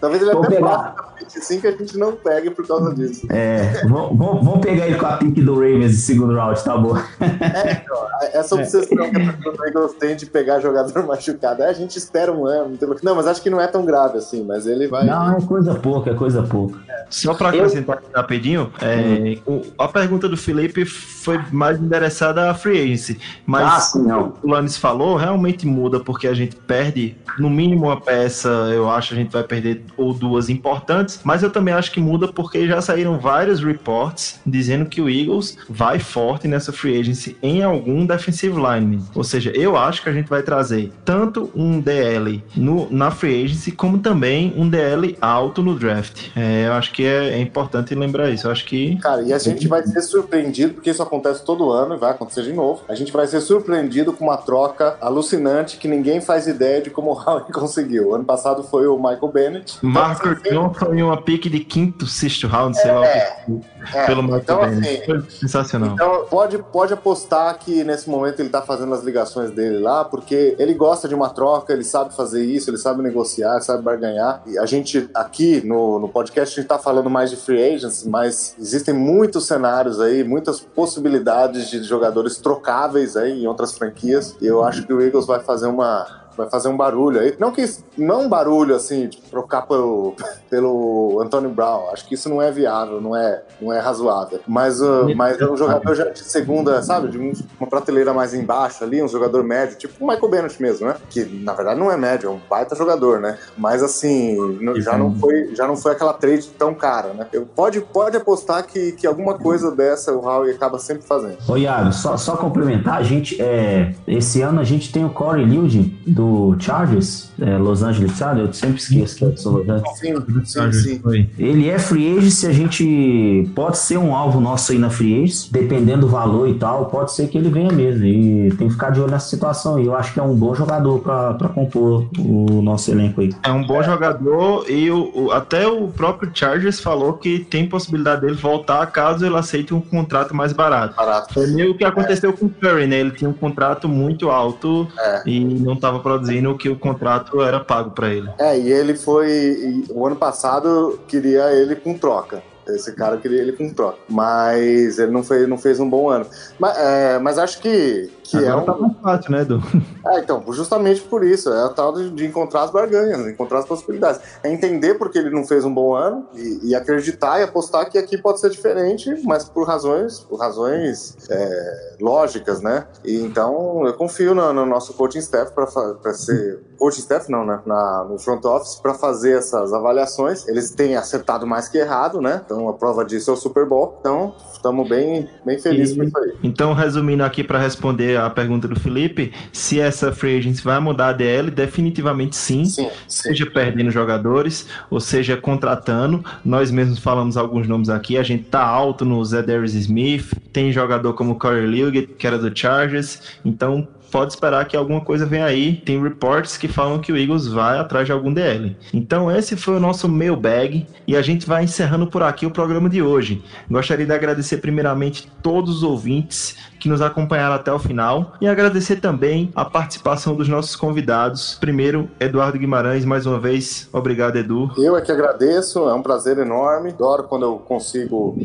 Talvez 0.00 0.22
ele 0.22 0.32
Vou 0.32 0.44
até 0.44 0.56
pegar. 0.56 0.68
passe 0.68 0.96
na 0.96 1.04
25 1.24 1.60
que 1.62 1.66
a 1.66 1.70
gente 1.72 1.98
não 1.98 2.12
pegue 2.12 2.50
por 2.50 2.66
causa 2.66 2.94
disso. 2.94 3.26
É, 3.30 3.82
vamos, 3.86 4.60
pegar 4.60 4.86
ele 4.86 4.96
com 4.96 5.06
a 5.06 5.16
pique 5.16 5.40
do 5.42 5.54
Ravens 5.54 5.90
de 5.92 5.96
segundo 5.98 6.34
round, 6.34 6.62
tá 6.62 6.76
bom? 6.76 6.96
Então, 7.20 8.06
essa 8.32 8.54
obsessão 8.54 9.10
que 9.10 9.16
a 9.18 9.66
Eagles 9.68 9.92
tem 9.98 10.16
de 10.16 10.26
pegar 10.26 10.60
jogador 10.60 11.02
machucado. 11.06 11.62
É, 11.62 11.68
a 11.68 11.72
gente 11.72 11.96
espera 11.96 12.32
um 12.32 12.46
ano. 12.46 12.76
não 12.80 12.96
Não, 13.02 13.14
mas 13.16 13.26
acho 13.26 13.42
que 13.42 13.50
não 13.50 13.60
é 13.60 13.66
tão 13.66 13.84
grave 13.84 14.18
assim, 14.18 14.44
mas 14.44 14.66
ele 14.66 14.86
vai. 14.86 15.06
Não, 15.06 15.36
é 15.36 15.40
coisa 15.42 15.74
pouca, 15.74 16.10
é 16.10 16.14
coisa 16.14 16.42
pouca. 16.42 16.78
Só 17.10 17.34
para 17.34 17.50
acrescentar 17.50 17.98
aqui 17.98 18.06
rapidinho, 18.14 18.72
é, 18.80 19.38
o- 19.46 19.62
a 19.78 19.86
pergunta 19.88 20.28
do 20.28 20.36
Felipe 20.36 20.84
foi 20.84 21.38
mais 21.52 21.78
endereçada 21.80 22.50
à 22.50 22.54
free 22.54 22.80
agency. 22.82 23.20
Mas 23.46 23.94
Ah, 23.94 23.98
não. 24.04 24.34
o 24.42 24.48
Lanes 24.48 24.76
falou, 24.76 25.16
realmente 25.16 25.66
muda, 25.66 26.00
porque 26.00 26.26
a 26.26 26.34
gente 26.34 26.56
perde, 26.56 27.16
no 27.38 27.50
mínimo, 27.50 27.86
uma 27.86 28.00
peça, 28.00 28.48
eu 28.72 28.88
acho, 28.90 29.14
a 29.14 29.16
gente 29.16 29.32
vai 29.32 29.42
perder 29.42 29.84
ou 29.96 30.12
duas 30.12 30.48
importantes. 30.48 31.20
Mas 31.24 31.42
eu 31.42 31.50
também 31.50 31.74
acho 31.74 31.90
que 31.92 32.00
muda 32.00 32.28
porque 32.28 32.66
já 32.66 32.80
saíram 32.80 33.18
vários 33.18 33.62
reports 33.62 34.40
dizendo 34.46 34.86
que 34.86 35.00
o 35.00 35.08
Eagles 35.08 35.56
vai 35.68 35.98
forte 35.98 36.48
nessa 36.48 36.72
free 36.72 36.98
agency 36.98 37.36
em 37.42 37.62
algum 37.62 38.06
defensive 38.06 38.54
lineman. 38.54 39.00
Ou 39.14 39.24
seja, 39.24 39.50
eu 39.50 39.76
acho 39.76 40.02
que 40.02 40.08
a 40.08 40.12
gente 40.12 40.28
vai 40.28 40.42
trazer 40.42 40.92
tanto 41.04 41.50
um 41.54 41.80
DL 41.80 42.42
no, 42.56 42.90
na 42.90 43.10
free 43.10 43.44
agency, 43.44 43.72
como 43.72 43.98
também 43.98 44.52
um 44.56 44.68
DL 44.68 45.16
alto 45.20 45.62
no 45.62 45.78
draft. 45.78 46.28
É, 46.36 46.66
eu 46.66 46.72
acho 46.72 46.92
que 46.92 47.04
é, 47.04 47.30
é 47.30 47.40
importante 47.40 47.94
lembrar 47.94 48.30
isso. 48.30 48.46
Eu 48.46 48.50
acho 48.50 48.64
que 48.64 48.96
Cara, 48.96 49.22
e 49.22 49.32
a 49.32 49.38
gente 49.38 49.66
vai 49.68 49.82
ser 49.86 50.02
surpreendido, 50.02 50.74
porque 50.74 50.90
isso 50.90 51.02
acontece 51.02 51.44
todo 51.44 51.70
ano 51.70 51.94
e 51.94 51.98
vai 51.98 52.10
acontecer 52.10 52.42
de 52.42 52.52
novo. 52.52 52.82
A 52.88 52.94
gente 52.94 53.12
vai 53.12 53.26
ser 53.26 53.40
surpreendido 53.40 53.93
com 54.02 54.24
uma 54.24 54.36
troca 54.36 54.96
alucinante 55.00 55.76
que 55.76 55.86
ninguém 55.86 56.20
faz 56.20 56.46
ideia 56.46 56.80
de 56.82 56.90
como 56.90 57.10
o 57.12 57.14
Howie 57.14 57.44
conseguiu. 57.52 58.14
Ano 58.14 58.24
passado 58.24 58.62
foi 58.64 58.86
o 58.86 58.96
Michael 58.96 59.28
Bennett. 59.32 59.78
Marco 59.82 60.28
Então, 60.28 60.66
assim, 60.66 60.78
Johnson 60.80 60.94
e 60.94 61.02
uma 61.02 61.20
pique 61.22 61.48
de 61.48 61.60
quinto, 61.60 62.06
sexto 62.06 62.46
round, 62.46 62.76
sei 62.76 62.90
lá, 62.92 63.00
o 63.00 63.60
que- 63.60 63.96
é, 63.96 64.06
pelo 64.06 64.22
Michael 64.22 64.40
então, 64.42 64.60
Bennett. 64.60 64.88
assim, 64.96 65.04
Foi 65.06 65.20
sensacional. 65.30 65.90
Então, 65.94 66.26
pode, 66.28 66.58
pode 66.58 66.92
apostar 66.92 67.56
que 67.58 67.84
nesse 67.84 68.08
momento 68.08 68.40
ele 68.40 68.48
tá 68.48 68.62
fazendo 68.62 68.92
as 68.94 69.02
ligações 69.04 69.50
dele 69.50 69.78
lá, 69.78 70.04
porque 70.04 70.56
ele 70.58 70.74
gosta 70.74 71.06
de 71.06 71.14
uma 71.14 71.28
troca, 71.30 71.72
ele 71.72 71.84
sabe 71.84 72.14
fazer 72.16 72.44
isso, 72.44 72.70
ele 72.70 72.78
sabe 72.78 73.02
negociar, 73.02 73.60
sabe 73.60 73.82
barganhar. 73.82 74.42
E 74.46 74.58
a 74.58 74.66
gente, 74.66 75.08
aqui 75.14 75.60
no, 75.66 75.98
no 75.98 76.08
podcast, 76.08 76.58
a 76.58 76.62
gente 76.62 76.68
tá 76.68 76.78
falando 76.78 77.10
mais 77.10 77.30
de 77.30 77.36
free 77.36 77.62
agents, 77.74 78.04
mas 78.04 78.54
existem 78.58 78.94
muitos 78.94 79.46
cenários 79.46 80.00
aí, 80.00 80.24
muitas 80.24 80.60
possibilidades 80.60 81.68
de 81.68 81.82
jogadores 81.82 82.36
trocáveis 82.38 83.16
aí 83.16 83.42
em 83.42 83.46
outras 83.46 83.72
franquias. 83.84 84.36
E 84.40 84.46
eu 84.46 84.64
acho 84.64 84.86
que 84.86 84.92
o 84.92 85.00
Eagles 85.00 85.26
vai 85.26 85.40
fazer 85.40 85.66
uma. 85.66 86.23
Vai 86.36 86.48
fazer 86.50 86.68
um 86.68 86.76
barulho 86.76 87.20
aí. 87.20 87.34
Não 87.38 87.52
que 87.52 87.64
não 87.96 88.22
um 88.22 88.28
barulho 88.28 88.74
assim, 88.74 89.08
tipo, 89.08 89.28
trocar 89.28 89.62
pelo, 89.62 90.14
pelo 90.50 91.20
Antonio 91.22 91.50
Brown. 91.50 91.90
Acho 91.92 92.06
que 92.06 92.14
isso 92.14 92.28
não 92.28 92.40
é 92.40 92.50
viável, 92.50 93.00
não 93.00 93.16
é, 93.16 93.42
não 93.60 93.72
é 93.72 93.78
razoável. 93.80 94.40
Mas, 94.46 94.80
uh, 94.80 95.06
mas 95.16 95.40
é 95.40 95.50
um 95.50 95.56
jogador 95.56 95.94
já 95.94 96.04
de 96.10 96.20
segunda, 96.20 96.82
sabe? 96.82 97.08
De 97.08 97.18
um- 97.18 97.32
uma 97.58 97.68
prateleira 97.68 98.12
mais 98.12 98.34
embaixo 98.34 98.82
ali, 98.84 99.02
um 99.02 99.08
jogador 99.08 99.42
médio, 99.44 99.76
tipo 99.76 100.04
o 100.04 100.08
Michael 100.08 100.28
Bennett 100.30 100.60
mesmo, 100.62 100.86
né? 100.88 100.96
Que 101.10 101.24
na 101.24 101.52
verdade 101.52 101.78
não 101.78 101.90
é 101.90 101.96
médio, 101.96 102.28
é 102.28 102.32
um 102.32 102.40
baita 102.48 102.74
jogador, 102.74 103.20
né? 103.20 103.38
Mas 103.56 103.82
assim, 103.82 104.36
já 104.76 104.96
não 104.98 105.14
foi, 105.14 105.54
já 105.54 105.66
não 105.66 105.76
foi 105.76 105.92
aquela 105.92 106.12
trade 106.12 106.48
tão 106.58 106.74
cara, 106.74 107.12
né? 107.14 107.26
Eu, 107.32 107.46
pode, 107.46 107.80
pode 107.80 108.16
apostar 108.16 108.66
que, 108.66 108.92
que 108.92 109.06
alguma 109.06 109.34
coisa 109.38 109.70
dessa 109.70 110.12
o 110.12 110.24
Howie 110.24 110.52
acaba 110.52 110.78
sempre 110.78 111.06
fazendo. 111.06 111.38
Ô 111.48 111.56
Iago, 111.56 111.92
só, 111.92 112.16
só 112.16 112.36
complementar, 112.36 112.98
a 112.98 113.02
gente, 113.02 113.40
é, 113.40 113.94
esse 114.06 114.42
ano 114.42 114.60
a 114.60 114.64
gente 114.64 114.92
tem 114.92 115.04
o 115.04 115.10
Corey 115.10 115.44
Liude 115.44 115.80
do 116.06 116.23
Chargers, 116.58 117.30
é, 117.40 117.56
Los 117.58 117.82
Angeles, 117.82 118.12
sabe? 118.12 118.40
Eu 118.40 118.52
sempre 118.52 118.76
esqueço 118.78 119.16
que 119.16 119.24
é 119.24 119.28
do 119.28 119.50
Los 119.50 119.68
Angeles. 119.68 119.98
Sim, 119.98 120.72
sim, 120.72 121.00
sim. 121.10 121.30
Ele 121.38 121.68
é 121.68 121.78
free 121.78 122.18
agent, 122.18 122.44
a 122.44 122.52
gente 122.52 123.50
pode 123.54 123.78
ser 123.78 123.96
um 123.98 124.14
alvo 124.14 124.40
nosso 124.40 124.72
aí 124.72 124.78
na 124.78 124.90
free 124.90 125.22
agent, 125.24 125.50
dependendo 125.50 126.02
do 126.02 126.08
valor 126.08 126.48
e 126.48 126.54
tal, 126.54 126.86
pode 126.86 127.12
ser 127.12 127.28
que 127.28 127.38
ele 127.38 127.48
venha 127.48 127.72
mesmo. 127.72 128.04
E 128.04 128.52
tem 128.58 128.66
que 128.68 128.74
ficar 128.74 128.90
de 128.90 129.00
olho 129.00 129.10
nessa 129.10 129.28
situação. 129.28 129.78
E 129.78 129.86
eu 129.86 129.94
acho 129.96 130.12
que 130.12 130.20
é 130.20 130.22
um 130.22 130.34
bom 130.34 130.54
jogador 130.54 130.98
pra 131.00 131.34
pra 131.34 131.48
compor 131.48 132.06
o 132.18 132.60
nosso 132.62 132.90
elenco 132.90 133.20
aí. 133.20 133.32
É 133.42 133.50
um 133.50 133.66
bom 133.66 133.82
jogador 133.82 134.68
e 134.70 134.90
o, 134.90 135.10
o- 135.14 135.30
até 135.32 135.66
o 135.66 135.88
próprio 135.88 136.30
Chargers 136.32 136.80
falou 136.80 137.14
que 137.14 137.38
tem 137.40 137.68
possibilidade 137.68 138.20
dele 138.22 138.34
voltar 138.34 138.84
caso 138.86 139.24
ele 139.24 139.36
aceite 139.36 139.72
um 139.74 139.80
contrato 139.80 140.34
mais 140.34 140.52
barato. 140.52 140.94
Barato. 140.96 141.32
Foi 141.34 141.46
meio 141.48 141.72
o 141.72 141.74
que 141.76 141.84
aconteceu 141.84 142.32
com 142.32 142.46
o 142.46 142.50
Curry, 142.50 142.86
né? 142.86 143.00
Ele 143.00 143.10
tinha 143.10 143.28
um 143.30 143.32
contrato 143.32 143.88
muito 143.88 144.30
alto 144.30 144.86
É. 144.98 145.22
e 145.26 145.40
não 145.44 145.74
estava 145.74 145.98
traduzindo 146.14 146.50
o 146.50 146.58
que 146.58 146.68
o 146.68 146.78
contrato 146.78 147.42
era 147.42 147.60
pago 147.60 147.90
para 147.90 148.08
ele. 148.08 148.30
É, 148.38 148.58
e 148.58 148.72
ele 148.72 148.94
foi. 148.94 149.84
O 149.90 150.06
ano 150.06 150.16
passado 150.16 150.98
queria 151.06 151.52
ele 151.52 151.76
com 151.76 151.96
troca. 151.96 152.42
Esse 152.68 152.92
cara 152.92 153.16
queria 153.16 153.40
ele 153.40 153.52
com 153.52 153.68
troca. 153.72 153.98
Mas 154.08 154.98
ele 154.98 155.12
não 155.12 155.22
fez, 155.22 155.48
não 155.48 155.58
fez 155.58 155.80
um 155.80 155.88
bom 155.88 156.08
ano. 156.08 156.26
Mas, 156.58 156.76
é, 156.78 157.18
mas 157.18 157.38
acho 157.38 157.60
que, 157.60 158.10
que 158.22 158.36
é 158.36 158.48
Agora 158.48 158.60
um. 158.60 158.64
tá 158.64 158.76
mais 158.76 158.96
fácil, 159.00 159.32
né, 159.32 159.42
Edu? 159.42 159.62
É, 160.06 160.18
então, 160.18 160.44
justamente 160.52 161.00
por 161.00 161.24
isso. 161.24 161.50
É 161.50 161.64
a 161.64 161.70
tal 161.70 161.94
de, 161.94 162.10
de 162.10 162.26
encontrar 162.26 162.64
as 162.64 162.70
barganhas, 162.70 163.26
encontrar 163.26 163.60
as 163.60 163.64
possibilidades. 163.64 164.20
É 164.42 164.52
entender 164.52 164.94
porque 164.94 165.18
ele 165.18 165.30
não 165.30 165.46
fez 165.46 165.64
um 165.64 165.72
bom 165.72 165.94
ano 165.94 166.26
e, 166.34 166.70
e 166.70 166.74
acreditar 166.74 167.40
e 167.40 167.42
apostar 167.42 167.88
que 167.88 167.96
aqui 167.96 168.18
pode 168.18 168.38
ser 168.38 168.50
diferente, 168.50 169.10
mas 169.24 169.44
por 169.44 169.66
razões, 169.66 170.20
por 170.20 170.38
razões 170.38 171.16
é, 171.30 171.96
lógicas, 172.00 172.60
né? 172.60 172.86
E 173.02 173.16
então 173.16 173.86
eu 173.86 173.94
confio 173.94 174.34
no, 174.34 174.52
no 174.52 174.66
nosso 174.66 174.92
coaching 174.92 175.20
staff 175.20 175.52
para 175.52 176.12
ser. 176.12 176.60
Coaching 176.78 177.00
staff 177.00 177.30
não, 177.30 177.46
né? 177.46 177.60
Na, 177.64 178.04
no 178.04 178.18
front 178.18 178.44
office 178.44 178.74
para 178.76 178.92
fazer 178.92 179.38
essas 179.38 179.72
avaliações. 179.72 180.46
Eles 180.46 180.70
têm 180.70 180.96
acertado 180.96 181.46
mais 181.46 181.68
que 181.68 181.78
errado, 181.78 182.20
né? 182.20 182.42
Então 182.54 182.68
a 182.68 182.72
prova 182.72 183.04
disso 183.04 183.30
é 183.30 183.34
o 183.34 183.36
Super 183.36 183.66
Bowl. 183.66 183.96
Então 183.98 184.32
estamos 184.52 184.88
bem, 184.88 185.28
bem 185.44 185.58
felizes 185.58 185.96
com 185.96 186.04
isso 186.04 186.16
aí. 186.16 186.32
Então, 186.42 186.72
resumindo 186.72 187.24
aqui 187.24 187.42
para 187.42 187.58
responder 187.58 188.16
a 188.16 188.30
pergunta 188.30 188.68
do 188.68 188.78
Felipe, 188.78 189.32
se 189.52 189.80
essa 189.80 190.12
free 190.12 190.38
agency 190.38 190.62
vai 190.62 190.78
mudar 190.78 191.08
a 191.08 191.12
DL, 191.12 191.50
definitivamente 191.50 192.36
sim. 192.36 192.64
Sim, 192.64 192.88
sim. 193.08 193.22
Seja 193.24 193.44
perdendo 193.46 193.90
jogadores, 193.90 194.68
ou 194.88 195.00
seja 195.00 195.36
contratando. 195.36 196.24
Nós 196.44 196.70
mesmos 196.70 197.00
falamos 197.00 197.36
alguns 197.36 197.66
nomes 197.66 197.88
aqui. 197.88 198.16
A 198.16 198.22
gente 198.22 198.44
tá 198.44 198.64
alto 198.64 199.04
no 199.04 199.22
Zedarius 199.24 199.74
Smith. 199.74 200.32
Tem 200.52 200.70
jogador 200.70 201.12
como 201.14 201.36
Corey 201.36 201.66
Liuget, 201.66 202.14
que 202.14 202.24
era 202.24 202.38
do 202.38 202.56
Chargers. 202.56 203.20
Então 203.44 203.88
pode 204.14 204.32
esperar 204.32 204.64
que 204.66 204.76
alguma 204.76 205.00
coisa 205.00 205.26
venha 205.26 205.44
aí. 205.44 205.82
Tem 205.84 206.00
reports 206.00 206.56
que 206.56 206.68
falam 206.68 207.00
que 207.00 207.10
o 207.10 207.16
Eagles 207.16 207.48
vai 207.48 207.80
atrás 207.80 208.06
de 208.06 208.12
algum 208.12 208.32
DL. 208.32 208.76
Então 208.92 209.28
esse 209.28 209.56
foi 209.56 209.74
o 209.74 209.80
nosso 209.80 210.08
mailbag 210.08 210.86
e 211.04 211.16
a 211.16 211.20
gente 211.20 211.44
vai 211.48 211.64
encerrando 211.64 212.06
por 212.06 212.22
aqui 212.22 212.46
o 212.46 212.50
programa 212.52 212.88
de 212.88 213.02
hoje. 213.02 213.42
Gostaria 213.68 214.06
de 214.06 214.12
agradecer 214.12 214.58
primeiramente 214.58 215.28
todos 215.42 215.78
os 215.78 215.82
ouvintes 215.82 216.56
que 216.84 216.88
nos 216.90 217.00
acompanharam 217.00 217.54
até 217.54 217.72
o 217.72 217.78
final 217.78 218.34
e 218.42 218.46
agradecer 218.46 218.96
também 218.96 219.50
a 219.54 219.64
participação 219.64 220.36
dos 220.36 220.50
nossos 220.50 220.76
convidados. 220.76 221.56
Primeiro, 221.58 222.10
Eduardo 222.20 222.58
Guimarães, 222.58 223.06
mais 223.06 223.24
uma 223.24 223.40
vez, 223.40 223.88
obrigado 223.90 224.36
Edu. 224.36 224.70
Eu 224.76 224.94
é 224.94 225.00
que 225.00 225.10
agradeço, 225.10 225.88
é 225.88 225.94
um 225.94 226.02
prazer 226.02 226.36
enorme. 226.36 226.90
Adoro 226.90 227.24
quando 227.24 227.46
eu 227.46 227.56
consigo 227.56 228.36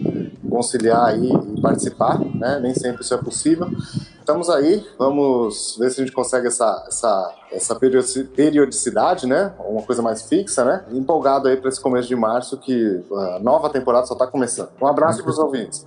conciliar 0.49 1.21
e 1.21 1.61
participar, 1.61 2.17
né? 2.33 2.61
Nem 2.61 2.73
sempre 2.73 3.01
isso 3.01 3.13
é 3.13 3.17
possível. 3.17 3.69
Estamos 4.17 4.49
aí, 4.49 4.87
vamos 4.97 5.75
ver 5.77 5.91
se 5.91 5.99
a 5.99 6.05
gente 6.05 6.15
consegue 6.15 6.47
essa, 6.47 6.85
essa, 6.87 7.33
essa 7.52 7.76
periodici- 7.76 8.26
periodicidade, 8.36 9.26
né? 9.28 9.52
Uma 9.68 9.82
coisa 9.82 10.02
mais 10.02 10.24
fixa, 10.24 10.64
né? 10.64 10.84
Empolgado 10.91 11.47
aí 11.47 11.58
para 11.58 11.70
esse 11.70 11.82
começo 11.82 12.08
de 12.08 12.16
março, 12.16 12.58
que 12.58 13.02
a 13.12 13.39
nova 13.41 13.70
temporada 13.70 14.06
só 14.06 14.14
está 14.14 14.28
começando. 14.28 14.70
Um 14.82 14.88
abraço 14.88 15.22
para 15.24 15.32
os 15.32 15.39
ouvintes. 15.39 15.84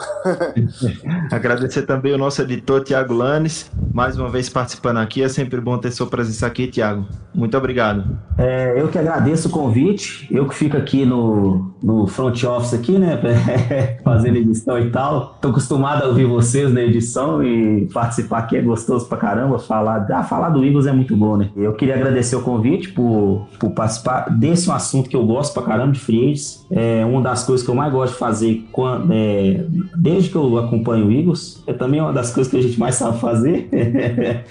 Agradecer 1.31 1.83
também 1.83 2.13
o 2.13 2.19
nosso 2.19 2.43
editor 2.43 2.83
Tiago 2.83 3.15
Lanes, 3.15 3.71
mais 3.93 4.19
uma 4.19 4.29
vez 4.29 4.49
participando 4.49 4.99
aqui. 4.99 5.23
É 5.23 5.29
sempre 5.29 5.61
bom 5.61 5.79
ter 5.79 5.91
sua 5.91 6.07
presença 6.07 6.47
aqui, 6.47 6.67
Tiago. 6.67 7.07
Muito 7.35 7.57
obrigado. 7.57 8.05
É, 8.37 8.81
eu 8.81 8.89
que 8.89 8.99
agradeço 8.99 9.49
o 9.49 9.51
convite, 9.51 10.29
eu 10.31 10.49
que 10.49 10.55
fico 10.55 10.77
aqui 10.77 11.05
no, 11.05 11.75
no 11.83 12.07
front 12.07 12.43
office 12.45 12.75
aqui, 12.75 12.99
né, 12.99 13.19
fazendo 14.05 14.37
edição 14.37 14.79
e 14.79 14.91
tal. 14.91 15.37
Tô 15.41 15.49
acostumado 15.49 16.03
a 16.03 16.09
ouvir 16.09 16.27
vocês 16.27 16.73
na 16.73 16.83
edição 16.83 17.43
e 17.43 17.89
participar 17.93 18.39
aqui 18.41 18.57
é 18.57 18.63
gostoso 18.63 19.07
pra 19.07 19.19
caramba. 19.19 19.59
Falar, 19.59 20.07
ah, 20.13 20.23
falar 20.23 20.51
do 20.51 20.65
Eagles 20.65 20.87
é 20.87 20.93
muito 20.93 21.17
bom, 21.17 21.37
né? 21.37 21.51
Eu 21.57 21.73
queria 21.75 21.95
agradecer 21.95 22.37
o 22.37 22.43
convite 22.43 22.89
por, 22.89 23.47
por 23.59 23.71
participar 23.71 24.31
desse 24.31 24.69
um 24.71 24.73
assunto 24.73 25.09
que 25.09 25.17
eu 25.17 25.25
gosto 25.27 25.53
pra 25.53 25.63
caramba 25.63 25.93
de 25.93 26.01
free. 26.01 26.35
É 26.71 27.05
uma 27.05 27.21
das 27.21 27.45
coisas 27.45 27.65
que 27.65 27.71
eu 27.71 27.75
mais 27.75 27.93
gosto 27.93 28.15
de 28.15 28.19
fazer 28.19 28.65
quando, 28.73 29.13
é, 29.13 29.65
desde 29.97 30.31
que 30.31 30.37
eu 30.37 30.59
acompanho 30.59 31.07
o 31.07 31.13
Eagles. 31.13 31.63
É 31.67 31.73
também 31.73 32.01
uma 32.01 32.13
das 32.13 32.33
coisas 32.33 32.51
que 32.51 32.59
a 32.59 32.63
gente 32.63 32.79
mais 32.79 32.95
sabe 32.95 33.19
fazer. 33.19 33.69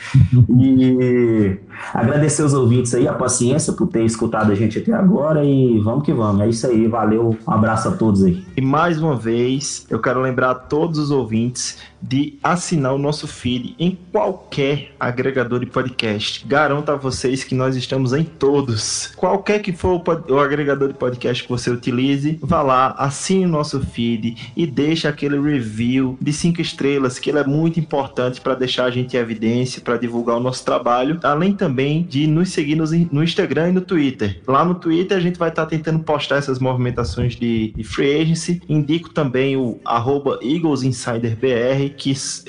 e 0.60 1.58
agradecer 1.94 2.44
os 2.44 2.54
ouvintes 2.54 2.94
aí, 2.94 3.08
a 3.08 3.14
paciência 3.14 3.74
por 3.74 3.88
ter 3.88 4.04
escutado 4.06 4.52
a 4.52 4.56
gente 4.56 4.80
até 4.80 4.94
agora 4.94 5.44
e 5.44 5.80
vamos 5.80 6.04
que 6.04 6.14
vamos. 6.14 6.42
É 6.42 6.50
isso 6.50 6.68
aí, 6.68 6.88
valeu. 6.88 7.38
Um 7.48 7.52
abraço 7.52 7.88
a 7.88 7.92
todos 7.92 8.24
aí. 8.24 8.44
E 8.56 8.62
mais 8.62 9.02
uma 9.02 9.16
vez, 9.16 9.86
eu 9.90 10.00
quero 10.00 10.22
lembrar 10.22 10.52
a 10.52 10.56
todos 10.56 11.00
os 11.00 11.12
ouvintes 11.12 11.80
de 12.02 12.40
assinar 12.44 12.94
o 12.94 12.98
nosso 12.98 13.28
feed 13.28 13.76
em 13.78 13.98
qualquer 14.12 14.92
agregador 15.00 15.60
de 15.60 15.68
podcast. 15.68 16.46
Garanto 16.48 16.91
a 16.92 16.96
vocês 16.96 17.44
que 17.44 17.56
nós 17.56 17.76
estamos 17.76 18.14
em 18.14 18.24
todos. 18.24 19.12
Qualquer 19.16 19.60
que 19.60 19.72
for 19.72 20.02
o, 20.06 20.34
o 20.34 20.40
agregador 20.40 20.88
de 20.90 20.94
podcast 20.94 21.44
que 21.44 21.50
você 21.50 21.70
utilize, 21.70 22.38
vá 22.42 22.62
lá, 22.62 22.96
assine 22.98 23.46
o 23.46 23.50
nosso 23.50 23.80
feed 23.80 24.52
e 24.56 24.66
deixe 24.68 25.08
aquele 25.08 25.40
review 25.40 26.18
de 26.22 26.34
cinco 26.34 26.62
estrelas, 26.62 27.20
que 27.20 27.30
ele 27.30 27.40
é 27.40 27.44
muito 27.46 27.80
importante 27.80 28.40
para 28.42 28.56
deixar 28.56 28.86
a 28.86 28.92
gente 28.92 29.16
em 29.16 29.20
evidência, 29.20 29.82
para 29.82 29.98
divulgar 29.98 30.38
o 30.38 30.40
nosso 30.40 30.64
trabalho, 30.66 31.20
além 31.24 31.54
também 31.54 32.04
de 32.04 32.28
nos 32.28 32.50
seguir 32.50 32.76
nos- 32.76 32.92
no 32.92 33.24
Instagram 33.24 33.70
e 33.70 33.72
no 33.74 33.82
Twitter. 33.82 34.40
Lá 34.48 34.64
no 34.66 34.76
Twitter 34.76 35.18
a 35.18 35.22
gente 35.22 35.38
vai 35.40 35.50
estar 35.50 35.66
tentando 35.66 36.00
postar 36.00 36.38
essas 36.38 36.60
movimentações 36.60 37.36
de, 37.36 37.74
de 37.76 37.84
free 37.84 38.22
agency. 38.22 38.62
Indico 38.68 39.10
também 39.10 39.56
o 39.58 39.80
arroba 39.86 40.40
EaglesInsiderBR, 40.42 41.90
que 41.98 42.12
esse, 42.12 42.44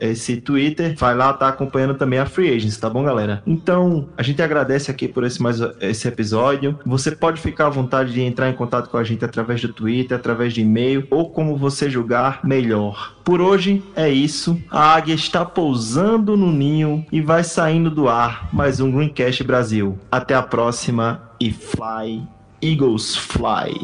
esse 0.00 0.36
Twitter 0.38 0.94
vai 0.98 1.14
lá 1.14 1.30
estar 1.30 1.48
acompanhando 1.48 1.94
também 1.94 2.18
a 2.18 2.26
free 2.26 2.54
agency, 2.54 2.80
tá 2.80 2.88
bom, 2.90 3.02
galera? 3.04 3.42
Então, 3.76 4.08
a 4.16 4.22
gente 4.22 4.40
agradece 4.40 4.90
aqui 4.90 5.06
por 5.06 5.22
esse, 5.22 5.42
mais, 5.42 5.60
esse 5.82 6.08
episódio. 6.08 6.78
Você 6.86 7.10
pode 7.10 7.42
ficar 7.42 7.66
à 7.66 7.68
vontade 7.68 8.10
de 8.10 8.22
entrar 8.22 8.48
em 8.48 8.54
contato 8.54 8.88
com 8.88 8.96
a 8.96 9.04
gente 9.04 9.22
através 9.22 9.60
do 9.60 9.70
Twitter, 9.70 10.16
através 10.16 10.54
de 10.54 10.62
e-mail, 10.62 11.06
ou 11.10 11.28
como 11.28 11.58
você 11.58 11.90
julgar 11.90 12.40
melhor. 12.42 13.14
Por 13.22 13.38
hoje 13.38 13.84
é 13.94 14.08
isso. 14.08 14.58
A 14.70 14.94
águia 14.94 15.12
está 15.12 15.44
pousando 15.44 16.38
no 16.38 16.50
ninho 16.50 17.04
e 17.12 17.20
vai 17.20 17.44
saindo 17.44 17.90
do 17.90 18.08
ar 18.08 18.48
mais 18.50 18.80
um 18.80 18.90
Greencast 18.90 19.44
Brasil. 19.44 19.98
Até 20.10 20.34
a 20.34 20.42
próxima 20.42 21.30
e 21.38 21.52
fly, 21.52 22.26
Eagles 22.62 23.14
fly. 23.14 23.74